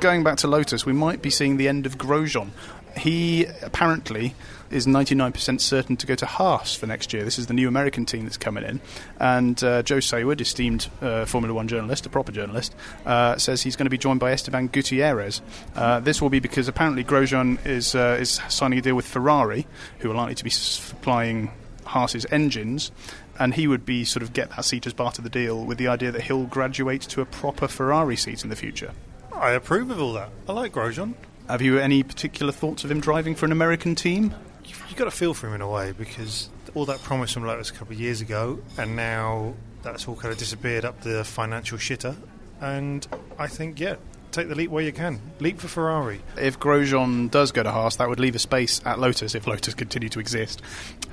Going 0.00 0.22
back 0.22 0.36
to 0.38 0.46
Lotus, 0.46 0.86
we 0.86 0.92
might 0.92 1.22
be 1.22 1.30
seeing 1.30 1.56
the 1.56 1.66
end 1.66 1.84
of 1.84 1.98
Grosjean. 1.98 2.50
He 2.96 3.46
apparently 3.62 4.36
is 4.70 4.86
99% 4.86 5.60
certain 5.60 5.96
to 5.96 6.06
go 6.06 6.14
to 6.14 6.24
Haas 6.24 6.76
for 6.76 6.86
next 6.86 7.12
year. 7.12 7.24
This 7.24 7.36
is 7.36 7.48
the 7.48 7.54
new 7.54 7.66
American 7.66 8.06
team 8.06 8.22
that's 8.22 8.36
coming 8.36 8.62
in. 8.62 8.80
And 9.18 9.62
uh, 9.64 9.82
Joe 9.82 9.96
Saward, 9.96 10.40
esteemed 10.40 10.86
uh, 11.00 11.24
Formula 11.24 11.52
One 11.52 11.66
journalist, 11.66 12.06
a 12.06 12.10
proper 12.10 12.30
journalist, 12.30 12.76
uh, 13.06 13.38
says 13.38 13.62
he's 13.62 13.74
going 13.74 13.86
to 13.86 13.90
be 13.90 13.98
joined 13.98 14.20
by 14.20 14.30
Esteban 14.30 14.68
Gutierrez. 14.68 15.42
Uh, 15.74 15.98
this 15.98 16.22
will 16.22 16.30
be 16.30 16.38
because 16.38 16.68
apparently 16.68 17.02
Grosjean 17.02 17.64
is, 17.66 17.96
uh, 17.96 18.18
is 18.20 18.40
signing 18.48 18.78
a 18.78 18.82
deal 18.82 18.94
with 18.94 19.06
Ferrari, 19.06 19.66
who 19.98 20.12
are 20.12 20.14
likely 20.14 20.36
to 20.36 20.44
be 20.44 20.50
supplying 20.50 21.50
Haas's 21.86 22.24
engines. 22.30 22.92
And 23.36 23.54
he 23.54 23.66
would 23.66 23.84
be 23.84 24.04
sort 24.04 24.22
of 24.22 24.32
get 24.32 24.50
that 24.50 24.64
seat 24.64 24.86
as 24.86 24.92
part 24.92 25.18
of 25.18 25.24
the 25.24 25.30
deal 25.30 25.64
with 25.64 25.78
the 25.78 25.88
idea 25.88 26.12
that 26.12 26.22
he'll 26.22 26.46
graduate 26.46 27.02
to 27.02 27.20
a 27.20 27.26
proper 27.26 27.66
Ferrari 27.66 28.14
seat 28.14 28.44
in 28.44 28.50
the 28.50 28.56
future. 28.56 28.92
I 29.38 29.52
approve 29.52 29.90
of 29.90 30.00
all 30.00 30.12
that. 30.14 30.30
I 30.48 30.52
like 30.52 30.72
Grosjean. 30.72 31.14
Have 31.48 31.62
you 31.62 31.78
any 31.78 32.02
particular 32.02 32.52
thoughts 32.52 32.84
of 32.84 32.90
him 32.90 33.00
driving 33.00 33.34
for 33.34 33.46
an 33.46 33.52
American 33.52 33.94
team? 33.94 34.34
You've 34.64 34.96
got 34.96 35.04
to 35.04 35.10
feel 35.10 35.32
for 35.32 35.46
him 35.46 35.54
in 35.54 35.60
a 35.60 35.68
way 35.68 35.92
because 35.92 36.50
all 36.74 36.84
that 36.86 37.02
promise 37.02 37.32
from 37.32 37.46
Lotus 37.46 37.70
a 37.70 37.72
couple 37.72 37.94
of 37.94 38.00
years 38.00 38.20
ago, 38.20 38.58
and 38.76 38.96
now 38.96 39.54
that's 39.82 40.08
all 40.08 40.16
kind 40.16 40.32
of 40.32 40.38
disappeared 40.38 40.84
up 40.84 41.00
the 41.00 41.24
financial 41.24 41.78
shitter. 41.78 42.16
And 42.60 43.06
I 43.38 43.46
think, 43.46 43.78
yeah, 43.78 43.94
take 44.32 44.48
the 44.48 44.54
leap 44.54 44.70
where 44.70 44.82
you 44.82 44.92
can. 44.92 45.20
Leap 45.38 45.60
for 45.60 45.68
Ferrari. 45.68 46.20
If 46.36 46.58
Grosjean 46.58 47.30
does 47.30 47.52
go 47.52 47.62
to 47.62 47.70
Haas, 47.70 47.96
that 47.96 48.08
would 48.08 48.20
leave 48.20 48.34
a 48.34 48.40
space 48.40 48.80
at 48.84 48.98
Lotus 48.98 49.34
if 49.34 49.46
Lotus 49.46 49.74
continue 49.74 50.08
to 50.08 50.20
exist. 50.20 50.60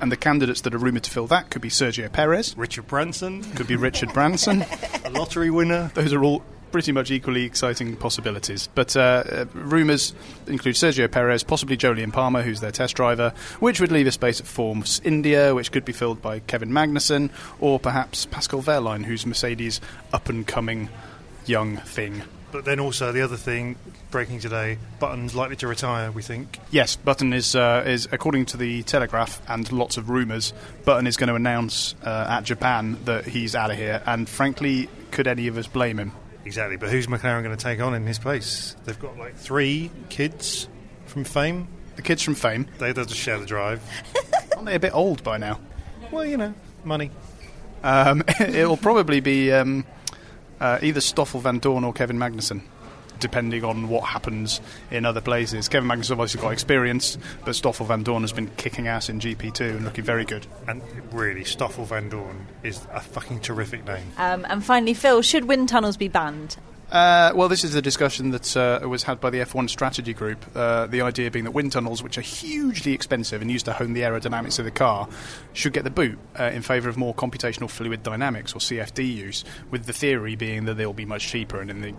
And 0.00 0.10
the 0.10 0.16
candidates 0.16 0.62
that 0.62 0.74
are 0.74 0.78
rumoured 0.78 1.04
to 1.04 1.10
fill 1.10 1.28
that 1.28 1.50
could 1.50 1.62
be 1.62 1.68
Sergio 1.68 2.10
Perez, 2.12 2.56
Richard 2.58 2.88
Branson, 2.88 3.44
could 3.54 3.68
be 3.68 3.76
Richard 3.76 4.12
Branson. 4.12 4.64
a 5.04 5.10
lottery 5.10 5.50
winner. 5.50 5.92
Those 5.94 6.12
are 6.12 6.22
all 6.22 6.42
pretty 6.70 6.92
much 6.92 7.10
equally 7.10 7.44
exciting 7.44 7.96
possibilities. 7.96 8.68
But 8.74 8.96
uh, 8.96 9.24
uh, 9.30 9.44
rumours 9.54 10.14
include 10.46 10.74
Sergio 10.74 11.10
Perez, 11.10 11.42
possibly 11.42 11.76
Jolyon 11.76 12.12
Palmer, 12.12 12.42
who's 12.42 12.60
their 12.60 12.72
test 12.72 12.96
driver, 12.96 13.32
which 13.60 13.80
would 13.80 13.92
leave 13.92 14.06
a 14.06 14.12
space 14.12 14.40
at 14.40 14.46
Force 14.46 15.00
India, 15.04 15.54
which 15.54 15.72
could 15.72 15.84
be 15.84 15.92
filled 15.92 16.20
by 16.20 16.40
Kevin 16.40 16.70
Magnussen, 16.70 17.30
or 17.60 17.78
perhaps 17.78 18.26
Pascal 18.26 18.62
Wehrlein, 18.62 19.04
who's 19.04 19.26
Mercedes' 19.26 19.80
up 20.12 20.28
and 20.28 20.46
coming 20.46 20.88
young 21.46 21.76
thing. 21.78 22.22
But 22.52 22.64
then 22.64 22.80
also 22.80 23.12
the 23.12 23.22
other 23.22 23.36
thing 23.36 23.76
breaking 24.10 24.40
today: 24.40 24.78
Button's 24.98 25.34
likely 25.34 25.56
to 25.56 25.66
retire. 25.66 26.10
We 26.10 26.22
think. 26.22 26.58
Yes, 26.70 26.96
Button 26.96 27.32
is 27.32 27.54
uh, 27.54 27.84
is 27.86 28.08
according 28.12 28.46
to 28.46 28.56
the 28.56 28.82
Telegraph 28.84 29.42
and 29.48 29.70
lots 29.72 29.96
of 29.96 30.08
rumours. 30.08 30.52
Button 30.84 31.06
is 31.06 31.16
going 31.16 31.28
to 31.28 31.34
announce 31.34 31.94
uh, 32.04 32.26
at 32.30 32.44
Japan 32.44 32.98
that 33.04 33.26
he's 33.26 33.54
out 33.54 33.70
of 33.70 33.76
here, 33.76 34.02
and 34.06 34.28
frankly, 34.28 34.88
could 35.10 35.26
any 35.26 35.48
of 35.48 35.58
us 35.58 35.66
blame 35.66 35.98
him? 35.98 36.12
Exactly. 36.46 36.76
But 36.76 36.90
who's 36.90 37.08
McLaren 37.08 37.42
going 37.42 37.56
to 37.56 37.62
take 37.62 37.80
on 37.80 37.92
in 37.92 38.06
his 38.06 38.20
place? 38.20 38.76
They've 38.84 38.98
got 38.98 39.18
like 39.18 39.36
three 39.36 39.90
kids 40.10 40.68
from 41.06 41.24
Fame. 41.24 41.66
The 41.96 42.02
kids 42.02 42.22
from 42.22 42.36
Fame. 42.36 42.68
They 42.78 42.92
they'll 42.92 43.04
just 43.04 43.20
share 43.20 43.38
the 43.38 43.46
drive. 43.46 43.82
Aren't 44.54 44.66
they 44.66 44.76
a 44.76 44.80
bit 44.80 44.94
old 44.94 45.24
by 45.24 45.38
now? 45.38 45.58
well, 46.12 46.24
you 46.24 46.36
know, 46.36 46.54
money. 46.84 47.10
Um, 47.82 48.22
it'll 48.40 48.76
probably 48.76 49.18
be 49.18 49.50
um, 49.50 49.84
uh, 50.60 50.78
either 50.82 51.00
Stoffel 51.00 51.40
Vandoorne 51.40 51.84
or 51.84 51.92
Kevin 51.92 52.16
Magnussen, 52.16 52.62
depending 53.20 53.64
on 53.64 53.88
what 53.88 54.04
happens 54.04 54.60
in 54.90 55.04
other 55.04 55.20
places. 55.20 55.68
Kevin 55.68 55.88
Magnussen 55.88 56.12
obviously 56.12 56.40
got 56.40 56.52
experience, 56.52 57.18
but 57.44 57.54
Stoffel 57.54 57.86
Vandoorne 57.86 58.22
has 58.22 58.32
been 58.32 58.48
kicking 58.56 58.88
ass 58.88 59.08
in 59.08 59.20
GP2 59.20 59.76
and 59.76 59.84
looking 59.84 60.04
very 60.04 60.24
good. 60.24 60.46
And 60.66 60.82
really, 61.12 61.44
Stoffel 61.44 61.86
Vandoorne 61.86 62.46
is 62.62 62.86
a 62.92 63.00
fucking 63.00 63.40
terrific 63.40 63.86
name. 63.86 64.12
Um, 64.16 64.46
and 64.48 64.64
finally, 64.64 64.94
Phil, 64.94 65.22
should 65.22 65.46
wind 65.46 65.68
tunnels 65.68 65.96
be 65.96 66.08
banned? 66.08 66.56
Uh, 66.90 67.32
well, 67.34 67.48
this 67.48 67.64
is 67.64 67.72
the 67.72 67.82
discussion 67.82 68.30
that 68.30 68.56
uh, 68.56 68.88
was 68.88 69.02
had 69.02 69.20
by 69.20 69.28
the 69.28 69.38
F1 69.38 69.68
strategy 69.68 70.14
group. 70.14 70.44
Uh, 70.54 70.86
the 70.86 71.00
idea 71.00 71.30
being 71.30 71.44
that 71.44 71.50
wind 71.50 71.72
tunnels, 71.72 72.00
which 72.00 72.16
are 72.16 72.22
hugely 72.22 72.92
expensive 72.92 73.42
and 73.42 73.50
used 73.50 73.64
to 73.64 73.72
hone 73.72 73.92
the 73.92 74.02
aerodynamics 74.02 74.60
of 74.60 74.64
the 74.64 74.70
car, 74.70 75.08
should 75.52 75.72
get 75.72 75.82
the 75.82 75.90
boot 75.90 76.16
uh, 76.38 76.44
in 76.44 76.62
favour 76.62 76.88
of 76.88 76.96
more 76.96 77.12
computational 77.12 77.68
fluid 77.68 78.04
dynamics 78.04 78.52
or 78.52 78.60
CFD 78.60 79.14
use, 79.14 79.44
with 79.70 79.86
the 79.86 79.92
theory 79.92 80.36
being 80.36 80.66
that 80.66 80.74
they'll 80.74 80.92
be 80.92 81.04
much 81.04 81.26
cheaper 81.26 81.60
and 81.60 81.70
in 81.70 81.80
the 81.80 81.92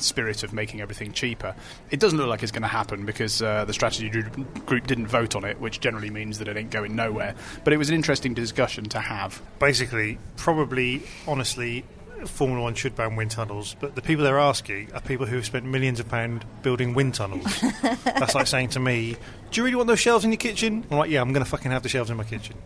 spirit 0.00 0.42
of 0.42 0.52
making 0.52 0.80
everything 0.80 1.12
cheaper. 1.12 1.54
It 1.90 2.00
doesn't 2.00 2.18
look 2.18 2.28
like 2.28 2.42
it's 2.42 2.52
going 2.52 2.62
to 2.62 2.68
happen 2.68 3.06
because 3.06 3.42
uh, 3.42 3.64
the 3.64 3.72
strategy 3.72 4.08
group- 4.08 4.66
group 4.66 4.86
didn't 4.86 5.06
vote 5.06 5.34
on 5.36 5.44
it, 5.44 5.60
which 5.60 5.80
generally 5.80 6.10
means 6.10 6.38
that 6.38 6.48
it 6.48 6.56
ain't 6.56 6.70
going 6.70 6.96
nowhere. 6.96 7.34
But 7.64 7.72
it 7.72 7.76
was 7.76 7.88
an 7.88 7.94
interesting 7.94 8.34
discussion 8.34 8.84
to 8.90 9.00
have. 9.00 9.40
Basically, 9.58 10.18
probably, 10.36 11.02
honestly, 11.26 11.84
Formula 12.24 12.62
One 12.62 12.74
should 12.74 12.96
ban 12.96 13.16
wind 13.16 13.30
tunnels, 13.30 13.76
but 13.78 13.94
the 13.94 14.02
people 14.02 14.24
they're 14.24 14.38
asking 14.38 14.92
are 14.94 15.00
people 15.00 15.26
who 15.26 15.36
have 15.36 15.46
spent 15.46 15.64
millions 15.64 16.00
of 16.00 16.08
pounds 16.08 16.44
building 16.62 16.94
wind 16.94 17.14
tunnels. 17.14 17.60
That's 18.04 18.34
like 18.34 18.46
saying 18.46 18.70
to 18.70 18.80
me, 18.80 19.16
"Do 19.50 19.60
you 19.60 19.64
really 19.64 19.76
want 19.76 19.88
those 19.88 20.00
shelves 20.00 20.24
in 20.24 20.32
your 20.32 20.38
kitchen?" 20.38 20.84
I'm 20.90 20.98
like, 20.98 21.10
"Yeah, 21.10 21.20
I'm 21.20 21.32
going 21.32 21.44
to 21.44 21.50
fucking 21.50 21.70
have 21.70 21.82
the 21.82 21.88
shelves 21.88 22.10
in 22.10 22.16
my 22.16 22.24
kitchen. 22.24 22.56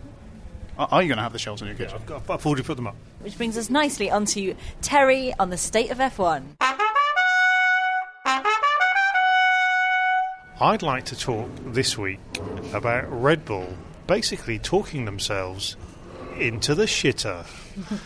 Are 0.78 0.88
are 0.92 1.02
you 1.02 1.08
going 1.08 1.18
to 1.18 1.22
have 1.22 1.32
the 1.32 1.38
shelves 1.38 1.62
in 1.62 1.68
your 1.68 1.76
kitchen? 1.76 1.96
I've, 1.96 2.06
got, 2.06 2.30
I've 2.30 2.46
already 2.46 2.62
put 2.62 2.76
them 2.76 2.86
up." 2.86 2.96
Which 3.20 3.36
brings 3.36 3.58
us 3.58 3.70
nicely 3.70 4.10
onto 4.10 4.54
Terry 4.82 5.34
on 5.38 5.50
the 5.50 5.58
state 5.58 5.90
of 5.90 5.98
F1. 5.98 6.44
I'd 10.62 10.82
like 10.82 11.06
to 11.06 11.16
talk 11.16 11.48
this 11.64 11.96
week 11.96 12.20
about 12.74 13.10
Red 13.10 13.46
Bull 13.46 13.66
basically 14.06 14.58
talking 14.58 15.06
themselves 15.06 15.74
into 16.36 16.74
the 16.74 16.84
shitter. 16.84 17.46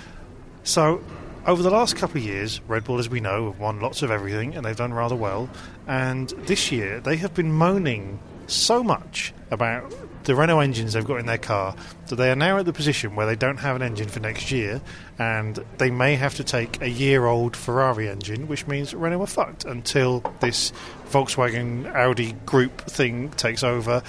so, 0.63 1.03
over 1.49 1.65
the 1.65 1.71
last 1.71 1.97
couple 1.97 2.19
of 2.19 2.25
years, 2.25 2.61
Red 2.69 2.85
Bull, 2.85 3.01
as 3.01 3.09
we 3.09 3.19
know, 3.19 3.51
have 3.51 3.59
won 3.59 3.81
lots 3.81 4.03
of 4.03 4.13
everything 4.13 4.55
and 4.55 4.65
they've 4.65 4.77
done 4.77 4.95
rather 4.95 5.17
well. 5.17 5.51
And 5.89 6.29
this 6.47 6.71
year, 6.71 7.01
they 7.01 7.17
have 7.17 7.35
been 7.35 7.53
moaning 7.53 8.21
so 8.47 8.83
much 8.83 9.33
about 9.51 9.93
the 10.25 10.35
Renault 10.35 10.61
engines 10.61 10.95
they've 10.95 11.05
got 11.05 11.21
in 11.21 11.27
their 11.27 11.39
car 11.39 11.77
that 12.07 12.17
they 12.17 12.31
are 12.31 12.37
now 12.37 12.59
at 12.59 12.65
the 12.65 12.73
position 12.73 13.15
where 13.15 13.27
they 13.27 13.37
don't 13.37 13.59
have 13.59 13.77
an 13.77 13.83
engine 13.83 14.09
for 14.09 14.21
next 14.21 14.51
year 14.51 14.81
and 15.19 15.63
they 15.79 15.91
may 15.91 16.17
have 16.17 16.35
to 16.37 16.45
take 16.45 16.81
a 16.81 16.89
year 16.89 17.27
old 17.27 17.57
Ferrari 17.57 18.09
engine, 18.09 18.49
which 18.49 18.67
means 18.67 18.95
Renault 18.95 19.23
are 19.23 19.27
fucked 19.27 19.65
until 19.65 20.21
this 20.41 20.73
Volkswagen 21.11 21.93
Audi 21.95 22.33
group 22.47 22.81
thing 22.83 23.31
takes 23.31 23.63
over. 23.63 24.03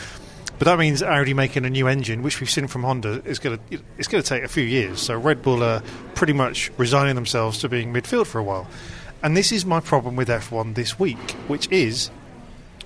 But 0.58 0.66
that 0.66 0.80
means 0.80 1.04
Audi 1.04 1.34
making 1.34 1.66
a 1.66 1.70
new 1.70 1.88
engine, 1.88 2.24
which 2.24 2.40
we've 2.40 2.50
seen 2.50 2.68
from 2.68 2.84
Honda, 2.84 3.22
is 3.26 3.40
going 3.40 3.60
to 3.70 3.84
it's 3.98 4.08
going 4.08 4.24
to 4.24 4.28
take 4.28 4.44
a 4.44 4.48
few 4.48 4.64
years. 4.64 5.02
So 5.02 5.20
Red 5.20 5.42
Bull 5.42 5.62
are 5.62 5.82
pretty 6.14 6.32
much 6.32 6.72
resigning 6.78 7.16
themselves 7.16 7.60
to 7.60 7.70
being 7.70 7.94
midfield 7.94 8.28
for 8.28 8.40
a 8.40 8.44
while. 8.44 8.68
And 9.22 9.36
this 9.36 9.52
is 9.52 9.66
my 9.66 9.82
problem 9.82 10.16
with 10.16 10.30
F1 10.30 10.76
this 10.76 10.98
week, 10.98 11.32
which 11.48 11.70
is 11.72 12.10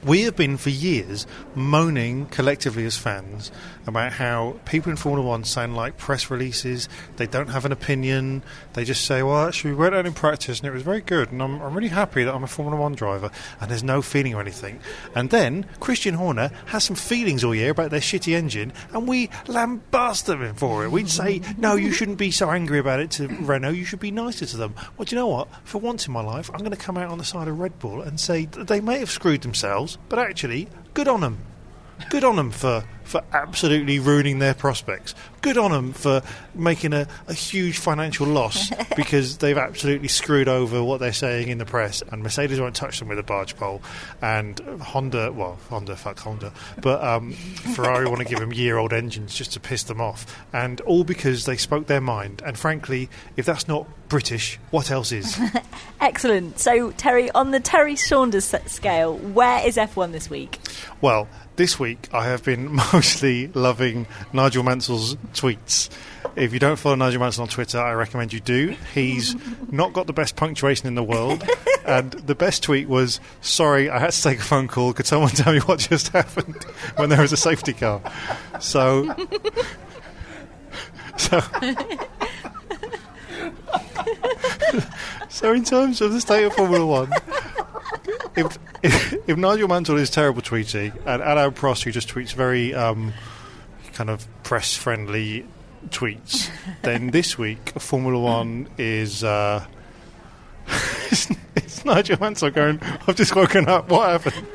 we 0.04 0.22
have 0.24 0.36
been 0.36 0.58
for 0.58 0.70
years 0.70 1.28
moaning 1.56 2.26
collectively 2.28 2.86
as 2.86 2.98
fans 2.98 3.52
about 3.86 4.14
how 4.14 4.60
people 4.66 4.92
in 4.92 4.96
Formula 4.96 5.28
One 5.28 5.44
sound 5.44 5.76
like 5.76 5.98
press 5.98 6.30
releases. 6.30 6.88
They 7.18 7.28
don't 7.28 7.50
have 7.50 7.66
an 7.66 7.72
opinion. 7.72 8.44
They 8.74 8.84
just 8.84 9.06
say, 9.06 9.24
"Well, 9.24 9.48
actually, 9.48 9.72
we 9.72 9.78
went 9.78 9.96
out 9.96 10.06
in 10.06 10.14
practice 10.14 10.60
and 10.60 10.68
it 10.68 10.72
was 10.72 10.84
very 10.84 11.02
good, 11.02 11.32
and 11.32 11.42
I'm, 11.42 11.62
I'm 11.62 11.74
really 11.74 11.90
happy 11.90 12.24
that 12.24 12.34
I'm 12.34 12.44
a 12.44 12.48
Formula 12.48 12.80
One 12.80 12.94
driver." 12.94 13.32
And 13.60 13.70
there's 13.70 13.84
no 13.84 14.02
feeling 14.02 14.36
or 14.36 14.42
anything. 14.42 14.80
And 15.16 15.30
then 15.30 15.66
Christian 15.80 16.16
Horner 16.16 16.52
has 16.68 16.84
some 16.84 16.96
feelings 16.96 17.44
all 17.44 17.56
year 17.56 17.72
about 17.72 17.90
their 17.92 18.00
shitty 18.00 18.36
engine, 18.36 18.74
and 18.94 19.08
we 19.08 19.28
lambast 19.48 20.26
them 20.26 20.54
for 20.56 20.84
it. 20.84 20.92
We'd 20.92 21.10
say, 21.10 21.42
"No, 21.58 21.76
you 21.76 21.92
shouldn't 21.92 22.20
be 22.20 22.32
so 22.32 22.52
angry 22.52 22.80
about 22.80 23.00
it 23.00 23.12
to 23.12 23.28
Renault. 23.28 23.72
You 23.72 23.86
should 23.86 24.00
be 24.00 24.12
nicer 24.12 24.46
to 24.46 24.58
them." 24.58 24.76
Well, 24.98 25.06
do 25.06 25.16
you 25.16 25.20
know 25.20 25.28
what? 25.28 25.48
For 25.64 25.80
once 25.80 26.08
in 26.08 26.14
my 26.14 26.22
life, 26.22 26.50
I'm 26.54 26.60
going 26.60 26.72
to 26.72 26.78
come 26.78 26.98
out 26.98 27.10
on 27.10 27.18
the 27.18 27.26
side 27.26 27.48
of 27.48 27.60
Red 27.60 27.80
Bull 27.80 28.02
and 28.02 28.20
say 28.20 28.46
they 28.46 28.82
may 28.82 29.00
have 29.00 29.10
screwed 29.10 29.42
themselves, 29.42 29.89
but 30.10 30.20
actually, 30.20 30.68
good 30.94 31.08
on 31.08 31.22
them. 31.22 31.40
Good 32.10 32.24
on 32.24 32.36
them 32.36 32.52
for, 32.52 32.84
for 33.10 33.24
absolutely 33.34 33.98
ruining 33.98 34.38
their 34.38 34.54
prospects. 34.54 35.16
Good 35.42 35.58
on 35.58 35.72
them 35.72 35.94
for 35.94 36.22
making 36.54 36.94
a, 36.94 37.08
a 37.28 37.34
huge 37.34 37.80
financial 37.80 38.28
loss 38.28 38.70
because 38.96 39.40
they've 39.40 39.58
absolutely 39.58 40.10
screwed 40.10 40.48
over 40.48 40.84
what 40.84 41.00
they're 41.00 41.12
saying 41.12 41.48
in 41.48 41.58
the 41.58 41.66
press. 41.66 42.04
And 42.12 42.22
Mercedes 42.22 42.60
won't 42.60 42.76
touch 42.76 43.00
them 43.00 43.08
with 43.08 43.18
a 43.18 43.24
barge 43.24 43.58
pole. 43.58 43.82
And 44.22 44.60
Honda, 44.80 45.32
well, 45.32 45.58
Honda, 45.70 45.96
fuck 45.96 46.20
Honda. 46.20 46.54
But 46.82 47.04
um, 47.04 47.32
Ferrari 47.34 48.06
want 48.06 48.20
to 48.20 48.26
give 48.26 48.40
them 48.40 48.54
year 48.54 48.78
old 48.78 48.94
engines 48.94 49.34
just 49.34 49.54
to 49.54 49.60
piss 49.60 49.82
them 49.84 50.00
off. 50.00 50.46
And 50.54 50.80
all 50.82 51.04
because 51.04 51.46
they 51.46 51.58
spoke 51.58 51.88
their 51.88 52.02
mind. 52.02 52.44
And 52.46 52.60
frankly, 52.60 53.10
if 53.38 53.46
that's 53.48 53.68
not 53.68 53.88
British, 54.08 54.60
what 54.70 54.92
else 54.92 55.12
is? 55.12 55.40
Excellent. 56.02 56.60
So, 56.60 56.92
Terry, 56.92 57.32
on 57.32 57.52
the 57.52 57.60
Terry 57.60 57.96
Saunders 57.96 58.54
scale, 58.68 59.18
where 59.18 59.66
is 59.66 59.78
F1 59.78 60.12
this 60.12 60.30
week? 60.30 60.60
Well, 61.02 61.28
this 61.60 61.78
week 61.78 62.08
I 62.14 62.24
have 62.24 62.46
been 62.46 62.72
mostly 62.94 63.48
loving 63.50 64.08
Nigel 64.32 64.64
Mansell's 64.64 65.16
tweets. 65.34 65.90
If 66.38 66.54
you 66.54 66.60
don't 66.60 66.78
follow 66.78 66.96
Nigel 66.96 67.20
Mansell 67.20 67.44
on 67.44 67.50
Twitter, 67.50 67.78
I 67.78 67.92
recommend 67.92 68.32
you 68.32 68.40
do. 68.40 68.78
He's 68.94 69.36
not 69.70 69.92
got 69.92 70.08
the 70.08 70.14
best 70.14 70.38
punctuation 70.38 70.88
in 70.88 70.96
the 70.96 71.04
world, 71.04 71.44
and 71.86 72.12
the 72.14 72.34
best 72.34 72.64
tweet 72.64 72.88
was, 72.88 73.20
"Sorry, 73.42 73.90
I 73.90 74.00
had 74.00 74.14
to 74.14 74.22
take 74.22 74.40
a 74.40 74.42
phone 74.42 74.70
call. 74.70 74.94
Could 74.94 75.06
someone 75.06 75.32
tell 75.36 75.52
me 75.52 75.60
what 75.60 75.80
just 75.80 76.08
happened 76.14 76.64
when 76.96 77.10
there 77.10 77.22
was 77.22 77.34
a 77.34 77.38
safety 77.38 77.74
car?" 77.74 78.02
So, 78.62 79.14
so. 81.18 81.42
So, 85.28 85.52
in 85.52 85.66
terms 85.66 86.00
of 86.00 86.14
the 86.14 86.22
state 86.22 86.46
of 86.46 86.54
Formula 86.54 86.86
One, 86.86 87.12
if, 88.36 88.60
if, 88.84 89.14
if 89.28 89.38
Nigel 89.38 89.68
Mansell 89.68 89.98
is 89.98 90.10
terrible 90.10 90.42
tweeting, 90.42 90.94
and 91.06 91.22
Alain 91.22 91.52
Prost, 91.52 91.84
who 91.84 91.92
just 91.92 92.10
tweets 92.10 92.34
very 92.34 92.74
um, 92.74 93.14
kind 93.94 94.10
of 94.10 94.28
press 94.44 94.76
friendly 94.76 95.46
tweets, 95.90 96.50
then 96.84 97.12
this 97.12 97.38
week 97.38 97.70
Formula 97.80 98.20
One 98.20 98.70
is. 98.78 99.24
Uh, 99.24 99.66
it's, 101.12 101.32
it's 101.56 101.86
Nigel 101.86 102.18
Mansell 102.20 102.52
going, 102.52 102.80
I've 103.08 103.16
just 103.16 103.36
woken 103.36 103.68
up, 103.68 103.90
what 103.90 104.10
happened? 104.10 104.46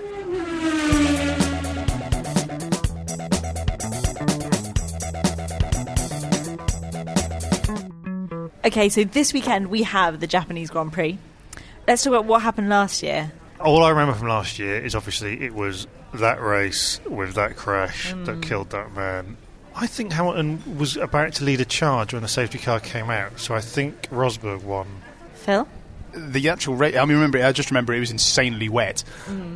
Okay, 8.64 8.88
so 8.88 9.04
this 9.04 9.34
weekend 9.34 9.68
we 9.68 9.82
have 9.82 10.20
the 10.20 10.26
Japanese 10.26 10.70
Grand 10.70 10.90
Prix. 10.90 11.18
Let's 11.86 12.02
talk 12.02 12.12
about 12.12 12.24
what 12.24 12.40
happened 12.40 12.70
last 12.70 13.02
year. 13.02 13.30
All 13.64 13.82
I 13.82 13.88
remember 13.88 14.12
from 14.12 14.28
last 14.28 14.58
year 14.58 14.76
is 14.76 14.94
obviously 14.94 15.42
it 15.42 15.54
was 15.54 15.86
that 16.12 16.40
race 16.40 17.00
with 17.08 17.34
that 17.34 17.56
crash 17.56 18.12
that 18.12 18.42
killed 18.42 18.70
that 18.70 18.92
man. 18.94 19.38
I 19.74 19.86
think 19.86 20.12
Hamilton 20.12 20.78
was 20.78 20.98
about 20.98 21.32
to 21.34 21.44
lead 21.44 21.60
a 21.60 21.64
charge 21.64 22.12
when 22.12 22.22
the 22.22 22.28
safety 22.28 22.58
car 22.58 22.78
came 22.78 23.08
out, 23.08 23.40
so 23.40 23.54
I 23.54 23.60
think 23.60 24.02
Rosberg 24.10 24.62
won. 24.62 24.86
Phil? 25.34 25.66
the 26.16 26.48
actual 26.48 26.74
rate. 26.74 26.96
I 26.96 27.04
mean, 27.04 27.16
remember, 27.16 27.42
I 27.42 27.52
just 27.52 27.70
remember 27.70 27.92
it 27.92 28.00
was 28.00 28.10
insanely 28.10 28.68
wet, 28.68 29.04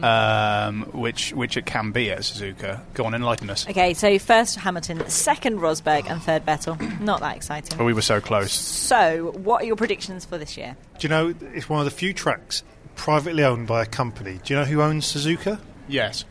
um, 0.02 0.82
which 0.92 1.32
which 1.32 1.56
it 1.56 1.66
can 1.66 1.92
be 1.92 2.10
at 2.10 2.20
Suzuka. 2.20 2.80
Go 2.94 3.04
on, 3.04 3.14
enlighten 3.14 3.50
us. 3.50 3.68
Okay, 3.68 3.94
so 3.94 4.18
first 4.18 4.56
Hamilton, 4.56 5.08
second 5.08 5.60
Rosberg, 5.60 6.10
and 6.10 6.22
third 6.22 6.44
Vettel. 6.44 7.00
Not 7.00 7.20
that 7.20 7.36
exciting. 7.36 7.76
But 7.78 7.84
we 7.84 7.92
were 7.92 8.02
so 8.02 8.20
close. 8.20 8.52
So, 8.52 9.32
what 9.36 9.62
are 9.62 9.66
your 9.66 9.76
predictions 9.76 10.24
for 10.24 10.38
this 10.38 10.56
year? 10.56 10.76
Do 10.98 11.06
you 11.06 11.08
know 11.08 11.34
it's 11.54 11.68
one 11.68 11.80
of 11.80 11.84
the 11.84 11.90
few 11.90 12.12
tracks 12.12 12.62
privately 12.98 13.44
owned 13.44 13.66
by 13.66 13.82
a 13.82 13.86
company? 13.86 14.40
Do 14.44 14.52
you 14.52 14.60
know 14.60 14.66
who 14.66 14.82
owns 14.82 15.06
Suzuka? 15.10 15.58
Yes. 15.88 16.26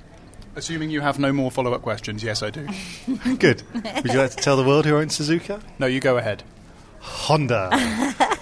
Assuming 0.56 0.92
you 0.92 1.02
have 1.02 1.18
no 1.18 1.34
more 1.34 1.50
follow-up 1.50 1.82
questions, 1.82 2.22
yes, 2.22 2.44
I 2.44 2.52
do. 2.52 2.68
Good. 3.40 3.64
Would 3.74 4.14
you 4.14 4.20
like 4.20 4.32
to 4.32 4.38
tell 4.38 4.58
the 4.58 4.64
world 4.64 4.86
who 4.86 4.96
owns 4.98 5.18
Suzuka? 5.18 5.62
no, 5.80 5.88
you 5.88 6.00
go 6.00 6.18
ahead. 6.18 6.44
Honda. 7.00 7.70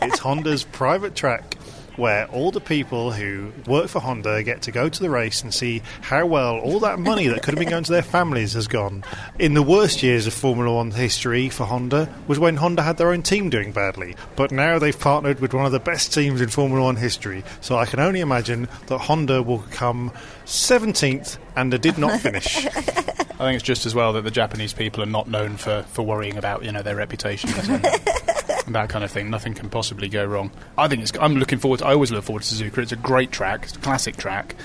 it's 0.01 0.19
Honda's 0.19 0.63
private 0.63 1.15
track 1.15 1.55
where 1.97 2.25
all 2.27 2.51
the 2.51 2.61
people 2.61 3.11
who 3.11 3.51
work 3.67 3.87
for 3.87 3.99
Honda 3.99 4.43
get 4.43 4.61
to 4.63 4.71
go 4.71 4.89
to 4.89 4.99
the 4.99 5.09
race 5.09 5.41
and 5.41 5.53
see 5.53 5.81
how 6.01 6.25
well 6.25 6.57
all 6.59 6.79
that 6.79 6.99
money 6.99 7.27
that 7.27 7.43
could 7.43 7.53
have 7.53 7.59
been 7.59 7.69
going 7.69 7.83
to 7.83 7.91
their 7.91 8.01
families 8.01 8.53
has 8.53 8.67
gone. 8.67 9.03
In 9.39 9.53
the 9.53 9.63
worst 9.63 10.03
years 10.03 10.27
of 10.27 10.33
Formula 10.33 10.73
One 10.73 10.91
history 10.91 11.49
for 11.49 11.65
Honda 11.65 12.13
was 12.27 12.39
when 12.39 12.57
Honda 12.57 12.83
had 12.83 12.97
their 12.97 13.11
own 13.11 13.21
team 13.21 13.49
doing 13.49 13.71
badly. 13.71 14.15
But 14.35 14.51
now 14.51 14.79
they've 14.79 14.97
partnered 14.97 15.39
with 15.39 15.53
one 15.53 15.65
of 15.65 15.71
the 15.71 15.79
best 15.79 16.13
teams 16.13 16.41
in 16.41 16.49
Formula 16.49 16.83
One 16.83 16.95
history. 16.95 17.43
So 17.61 17.77
I 17.77 17.85
can 17.85 17.99
only 17.99 18.19
imagine 18.19 18.67
that 18.87 18.97
Honda 18.99 19.41
will 19.41 19.63
come 19.71 20.11
17th 20.45 21.37
and 21.55 21.71
they 21.71 21.77
did 21.77 21.97
not 21.97 22.19
finish. 22.21 22.65
I 22.65 23.49
think 23.49 23.55
it's 23.55 23.63
just 23.63 23.85
as 23.85 23.93
well 23.93 24.13
that 24.13 24.23
the 24.23 24.31
Japanese 24.31 24.73
people 24.73 25.03
are 25.03 25.07
not 25.07 25.27
known 25.27 25.57
for, 25.57 25.83
for 25.89 26.03
worrying 26.03 26.37
about 26.37 26.63
you 26.63 26.71
know 26.71 26.81
their 26.81 26.95
reputations 26.95 27.53
and, 27.69 27.85
and 27.85 28.44
that 28.73 28.89
kind 28.89 29.03
of 29.03 29.11
thing. 29.11 29.29
Nothing 29.29 29.53
can 29.53 29.69
possibly 29.69 30.09
go 30.09 30.25
wrong. 30.25 30.51
I 30.77 30.87
think 30.87 31.03
it's. 31.03 31.11
I'm 31.19 31.35
looking 31.35 31.59
forward. 31.59 31.79
To, 31.79 31.87
I 31.87 31.93
always 31.93 32.11
look 32.11 32.23
forward 32.23 32.43
to 32.43 32.55
Suzuka. 32.55 32.79
It's 32.79 32.91
a 32.91 32.97
great 32.97 33.31
track. 33.31 33.63
It's 33.63 33.75
a 33.75 33.79
classic 33.79 34.17
track. 34.17 34.55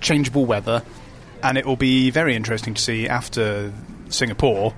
Changeable 0.00 0.44
weather, 0.44 0.82
and 1.42 1.56
it 1.56 1.64
will 1.64 1.76
be 1.76 2.10
very 2.10 2.34
interesting 2.34 2.74
to 2.74 2.82
see 2.82 3.08
after 3.08 3.72
Singapore. 4.08 4.74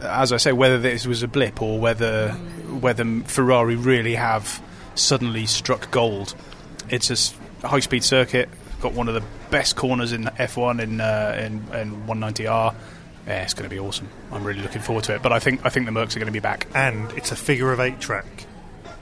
As 0.00 0.32
I 0.32 0.38
say, 0.38 0.52
whether 0.52 0.78
this 0.78 1.06
was 1.06 1.22
a 1.22 1.28
blip 1.28 1.60
or 1.60 1.78
whether 1.78 2.30
whether 2.30 3.04
Ferrari 3.22 3.76
really 3.76 4.14
have 4.14 4.62
suddenly 4.94 5.46
struck 5.46 5.90
gold. 5.90 6.34
It's 6.88 7.34
a 7.62 7.66
high-speed 7.68 8.02
circuit. 8.02 8.48
Got 8.80 8.94
one 8.94 9.08
of 9.08 9.14
the 9.14 9.22
best 9.50 9.76
corners 9.76 10.12
in 10.12 10.24
F1 10.24 10.80
in 10.80 11.00
uh, 11.00 11.36
in, 11.38 11.78
in 11.78 12.06
130R. 12.06 12.74
Yeah, 13.26 13.42
it's 13.42 13.54
going 13.54 13.68
to 13.68 13.74
be 13.74 13.78
awesome. 13.78 14.08
I'm 14.32 14.44
really 14.44 14.62
looking 14.62 14.80
forward 14.82 15.04
to 15.04 15.14
it. 15.14 15.22
But 15.22 15.32
I 15.32 15.38
think 15.38 15.64
I 15.64 15.68
think 15.68 15.86
the 15.86 15.92
Mercs 15.92 16.16
are 16.16 16.18
going 16.20 16.26
to 16.26 16.32
be 16.32 16.40
back. 16.40 16.66
and 16.74 17.10
it's 17.12 17.32
a 17.32 17.36
figure 17.36 17.72
of 17.72 17.80
eight 17.80 18.00
track, 18.00 18.24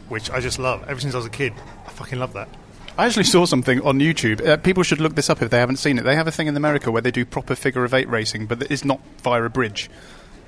which 0.09 0.31
I 0.31 0.41
just 0.41 0.59
love. 0.59 0.85
Ever 0.89 1.01
since 1.01 1.15
I 1.15 1.19
was 1.19 1.27
a 1.27 1.31
kid, 1.31 1.53
I 1.87 1.91
fucking 1.91 2.19
love 2.19 2.33
that. 2.35 2.49
I 2.97 3.07
actually 3.07 3.25
saw 3.25 3.47
something 3.47 3.81
on 3.83 4.01
YouTube. 4.01 4.45
Uh, 4.45 4.57
people 4.57 4.83
should 4.83 5.01
look 5.01 5.15
this 5.15 5.31
up 5.31 5.41
if 5.41 5.51
they 5.51 5.59
haven't 5.59 5.77
seen 5.77 5.99
it. 5.99 6.03
They 6.03 6.17
have 6.17 6.27
a 6.27 6.33
thing 6.33 6.49
in 6.49 6.57
America 6.57 6.91
where 6.91 7.01
they 7.01 7.13
do 7.13 7.25
proper 7.25 7.55
figure 7.55 7.85
of 7.85 7.95
eight 7.95 8.09
racing, 8.09 8.47
but 8.47 8.69
it's 8.73 8.85
not 8.85 9.01
via 9.23 9.43
a 9.45 9.49
bridge. 9.49 9.89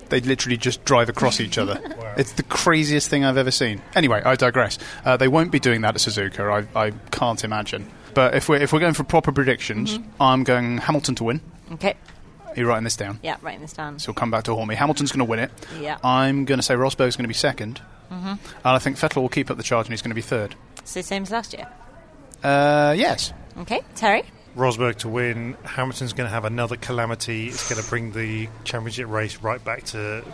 They 0.08 0.20
literally 0.20 0.56
just 0.56 0.84
drive 0.84 1.08
across 1.08 1.40
each 1.40 1.56
other. 1.58 1.80
It's 2.16 2.32
the 2.32 2.42
craziest 2.42 3.08
thing 3.08 3.24
I've 3.24 3.36
ever 3.36 3.52
seen. 3.52 3.80
Anyway, 3.94 4.20
I 4.22 4.34
digress. 4.34 4.78
Uh, 5.04 5.16
they 5.16 5.28
won't 5.28 5.52
be 5.52 5.60
doing 5.60 5.82
that 5.82 5.94
at 5.94 6.00
Suzuka. 6.00 6.66
I, 6.74 6.86
I 6.86 6.90
can't 7.12 7.42
imagine. 7.44 7.88
But 8.14 8.34
if 8.34 8.48
we're 8.48 8.56
if 8.56 8.72
we're 8.72 8.80
going 8.80 8.94
for 8.94 9.04
proper 9.04 9.30
predictions, 9.30 9.96
I'm 10.20 10.42
going 10.42 10.78
Hamilton 10.78 11.14
to 11.14 11.24
win. 11.24 11.40
Okay, 11.74 11.94
Are 12.50 12.60
you 12.60 12.66
writing 12.66 12.84
this 12.84 12.96
down? 12.96 13.18
yeah, 13.22 13.36
writing 13.42 13.60
this 13.60 13.72
down. 13.72 13.98
So 13.98 14.08
we'll 14.10 14.14
come 14.14 14.30
back 14.30 14.44
to 14.44 14.54
haunt 14.54 14.68
me. 14.68 14.74
Hamilton's 14.74 15.12
going 15.12 15.24
to 15.24 15.30
win 15.30 15.38
it. 15.38 15.50
Yeah. 15.80 15.98
I'm 16.04 16.44
going 16.44 16.58
to 16.58 16.62
say 16.62 16.74
Rosberg's 16.74 17.16
going 17.16 17.24
to 17.24 17.28
be 17.28 17.34
2nd 17.34 17.78
and 18.10 18.38
I 18.64 18.78
think 18.80 18.96
Vettel 18.96 19.22
will 19.22 19.28
keep 19.28 19.50
up 19.52 19.56
the 19.56 19.62
charge 19.62 19.86
and 19.86 19.92
he's 19.92 20.02
going 20.02 20.10
to 20.10 20.14
be 20.16 20.20
third. 20.20 20.56
So, 20.84 21.00
same 21.00 21.22
as 21.22 21.30
last 21.30 21.52
year. 21.52 21.68
Uh, 22.42 22.92
yes. 22.96 23.32
Okay, 23.58 23.82
Terry? 23.94 24.24
Rosberg 24.56 24.96
to 24.96 25.08
win. 25.08 25.56
Hamilton's 25.64 26.12
going 26.12 26.26
to 26.26 26.32
have 26.34 26.44
another 26.44 26.76
calamity. 26.76 27.46
It's 27.48 27.68
going 27.70 27.80
to 27.80 27.88
bring 27.88 28.10
the 28.12 28.48
championship 28.64 29.06
race 29.08 29.36
right 29.42 29.64
back 29.64 29.84
to 29.86 30.24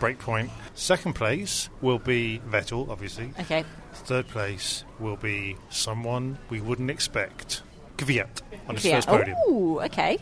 breakpoint. 0.00 0.48
Second 0.74 1.12
place 1.14 1.68
will 1.82 1.98
be 1.98 2.40
Vettel, 2.48 2.88
obviously. 2.88 3.30
Okay. 3.40 3.64
Third 3.92 4.28
place 4.28 4.84
will 4.98 5.16
be 5.16 5.56
someone 5.68 6.38
we 6.48 6.60
wouldn't 6.62 6.90
expect. 6.90 7.62
Kvyat 7.98 8.40
on 8.68 8.76
his 8.76 8.84
Yeah. 8.86 8.96
first 8.96 9.08
podium. 9.08 9.36
Oh, 9.46 9.80
okay. 9.84 10.18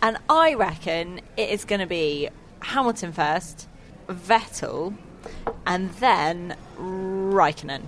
And 0.00 0.18
I 0.28 0.54
reckon 0.54 1.20
it 1.36 1.50
is 1.50 1.64
going 1.64 1.80
to 1.80 1.86
be 1.86 2.28
Hamilton 2.60 3.12
first, 3.12 3.68
Vettel, 4.08 4.96
and 5.66 5.90
then 5.94 6.56
Raikkonen. 6.78 7.82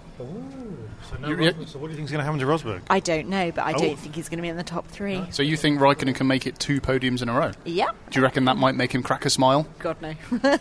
So, 1.08 1.16
no 1.18 1.28
Rosberg. 1.28 1.68
so 1.68 1.78
what 1.78 1.86
do 1.86 1.92
you 1.92 1.96
think 1.96 2.06
is 2.06 2.10
going 2.12 2.18
to 2.20 2.24
happen 2.24 2.38
to 2.40 2.46
Rosberg? 2.46 2.82
I 2.90 3.00
don't 3.00 3.28
know, 3.28 3.50
but 3.52 3.62
I 3.64 3.72
Oh. 3.72 3.78
don't 3.78 3.98
think 3.98 4.14
he's 4.14 4.28
going 4.28 4.38
to 4.38 4.42
be 4.42 4.48
in 4.48 4.56
the 4.56 4.62
top 4.62 4.86
three. 4.88 5.22
So 5.30 5.42
you 5.42 5.56
think 5.56 5.80
Raikkonen 5.80 6.14
can 6.14 6.26
make 6.26 6.46
it 6.46 6.58
two 6.58 6.80
podiums 6.80 7.22
in 7.22 7.28
a 7.28 7.32
row? 7.38 7.52
Yeah. 7.64 7.90
Do 8.10 8.18
you 8.20 8.22
reckon 8.22 8.44
that 8.44 8.56
might 8.56 8.74
make 8.74 8.92
him 8.94 9.02
crack 9.02 9.24
a 9.24 9.30
smile? 9.30 9.66
God 9.78 9.96
no. 10.02 10.14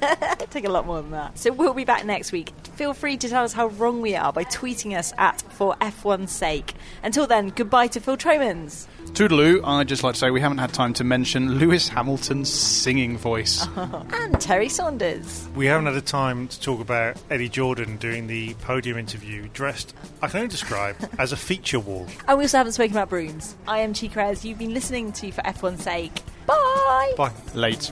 Take 0.50 0.66
a 0.66 0.70
lot 0.70 0.86
more 0.86 1.02
than 1.02 1.12
that. 1.12 1.38
So 1.38 1.52
we'll 1.52 1.74
be 1.74 1.86
back 1.86 2.06
next 2.06 2.32
week. 2.32 2.52
Feel 2.76 2.94
free 2.94 3.18
to 3.18 3.28
tell 3.30 3.44
us 3.44 3.54
how 3.54 3.68
wrong 3.68 4.02
we 4.02 4.16
are 4.16 4.32
by 4.32 4.44
tweeting 4.46 4.98
us 4.98 5.14
at 5.18 5.42
for 5.52 5.76
F1's 5.76 6.32
sake. 6.32 6.74
Until 7.04 7.28
then, 7.28 7.50
goodbye 7.50 7.88
to 7.88 8.00
Phil 8.00 8.18
Tromans. 8.18 8.88
Toodaloo, 9.12 9.62
I'd 9.66 9.88
just 9.88 10.04
like 10.04 10.14
to 10.14 10.20
say 10.20 10.30
we 10.30 10.40
haven't 10.42 10.60
had 10.60 10.72
time 10.72 10.94
to 10.96 11.04
mention 11.04 11.56
Lewis 11.56 11.90
Hamilton's 11.90 12.50
singing 12.54 13.18
voice. 13.18 13.68
And 14.12 14.40
Terry 14.40 14.70
Saunders. 14.70 15.48
We 15.56 15.66
haven't 15.66 15.86
had 15.88 15.96
the 15.96 16.02
time 16.02 16.48
to 16.48 16.60
talk 16.62 16.80
about 16.80 17.18
Eddie 17.30 17.50
Jordan 17.50 17.98
doing 17.98 18.28
the 18.28 18.54
podium 18.56 18.98
interview 18.98 19.48
dressed, 19.54 19.94
I 20.22 20.28
can 20.30 20.38
only 20.38 20.50
describe, 20.50 20.96
as 21.18 21.32
a 21.32 21.38
feature 21.38 21.80
wall. 21.80 22.08
And 22.28 22.38
we 22.38 22.44
also 22.46 22.58
haven't 22.58 22.74
spoken 22.74 22.94
about 22.96 23.10
brooms. 23.10 23.56
I 23.68 23.80
am 23.80 23.94
Chikrez. 23.94 24.44
You've 24.44 24.60
been 24.60 24.74
listening 24.74 25.12
to 25.14 25.32
For 25.32 25.42
F1's 25.42 25.84
Sake. 25.84 26.22
Bye! 26.46 27.14
Bye. 27.18 27.34
Late. 27.54 27.84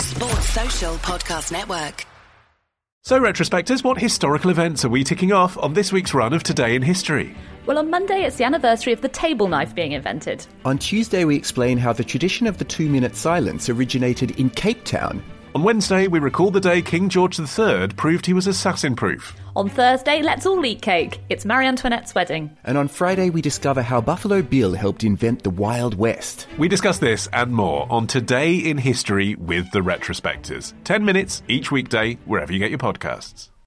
Sports 0.00 0.48
Social 0.50 0.94
Podcast 0.96 1.52
Network. 1.52 2.06
So, 3.02 3.20
retrospectors, 3.20 3.84
what 3.84 3.98
historical 3.98 4.50
events 4.50 4.82
are 4.84 4.88
we 4.88 5.04
ticking 5.04 5.30
off 5.30 5.58
on 5.58 5.74
this 5.74 5.92
week's 5.92 6.14
run 6.14 6.32
of 6.32 6.42
Today 6.42 6.74
in 6.74 6.80
History? 6.80 7.36
Well, 7.66 7.76
on 7.76 7.90
Monday, 7.90 8.24
it's 8.24 8.36
the 8.36 8.44
anniversary 8.44 8.94
of 8.94 9.02
the 9.02 9.08
table 9.08 9.46
knife 9.46 9.74
being 9.74 9.92
invented. 9.92 10.46
On 10.64 10.78
Tuesday, 10.78 11.26
we 11.26 11.36
explain 11.36 11.76
how 11.76 11.92
the 11.92 12.04
tradition 12.04 12.46
of 12.46 12.56
the 12.56 12.64
two 12.64 12.88
minute 12.88 13.14
silence 13.14 13.68
originated 13.68 14.38
in 14.40 14.48
Cape 14.48 14.84
Town. 14.84 15.22
On 15.54 15.62
Wednesday, 15.62 16.08
we 16.08 16.18
recall 16.18 16.50
the 16.50 16.60
day 16.60 16.82
King 16.82 17.08
George 17.08 17.38
III 17.38 17.86
proved 17.96 18.26
he 18.26 18.32
was 18.32 18.48
assassin 18.48 18.96
proof. 18.96 19.36
On 19.54 19.68
Thursday, 19.68 20.20
let's 20.20 20.46
all 20.46 20.66
eat 20.66 20.82
cake. 20.82 21.20
It's 21.28 21.44
Marie 21.44 21.68
Antoinette's 21.68 22.12
wedding. 22.12 22.56
And 22.64 22.76
on 22.76 22.88
Friday, 22.88 23.30
we 23.30 23.40
discover 23.40 23.80
how 23.80 24.00
Buffalo 24.00 24.42
Bill 24.42 24.74
helped 24.74 25.04
invent 25.04 25.44
the 25.44 25.50
Wild 25.50 25.94
West. 25.94 26.48
We 26.58 26.66
discuss 26.66 26.98
this 26.98 27.28
and 27.32 27.52
more 27.52 27.86
on 27.88 28.08
Today 28.08 28.56
in 28.56 28.78
History 28.78 29.36
with 29.36 29.70
the 29.70 29.78
Retrospectors. 29.78 30.72
10 30.82 31.04
minutes 31.04 31.44
each 31.46 31.70
weekday, 31.70 32.14
wherever 32.24 32.52
you 32.52 32.58
get 32.58 32.70
your 32.70 32.80
podcasts. 32.80 33.50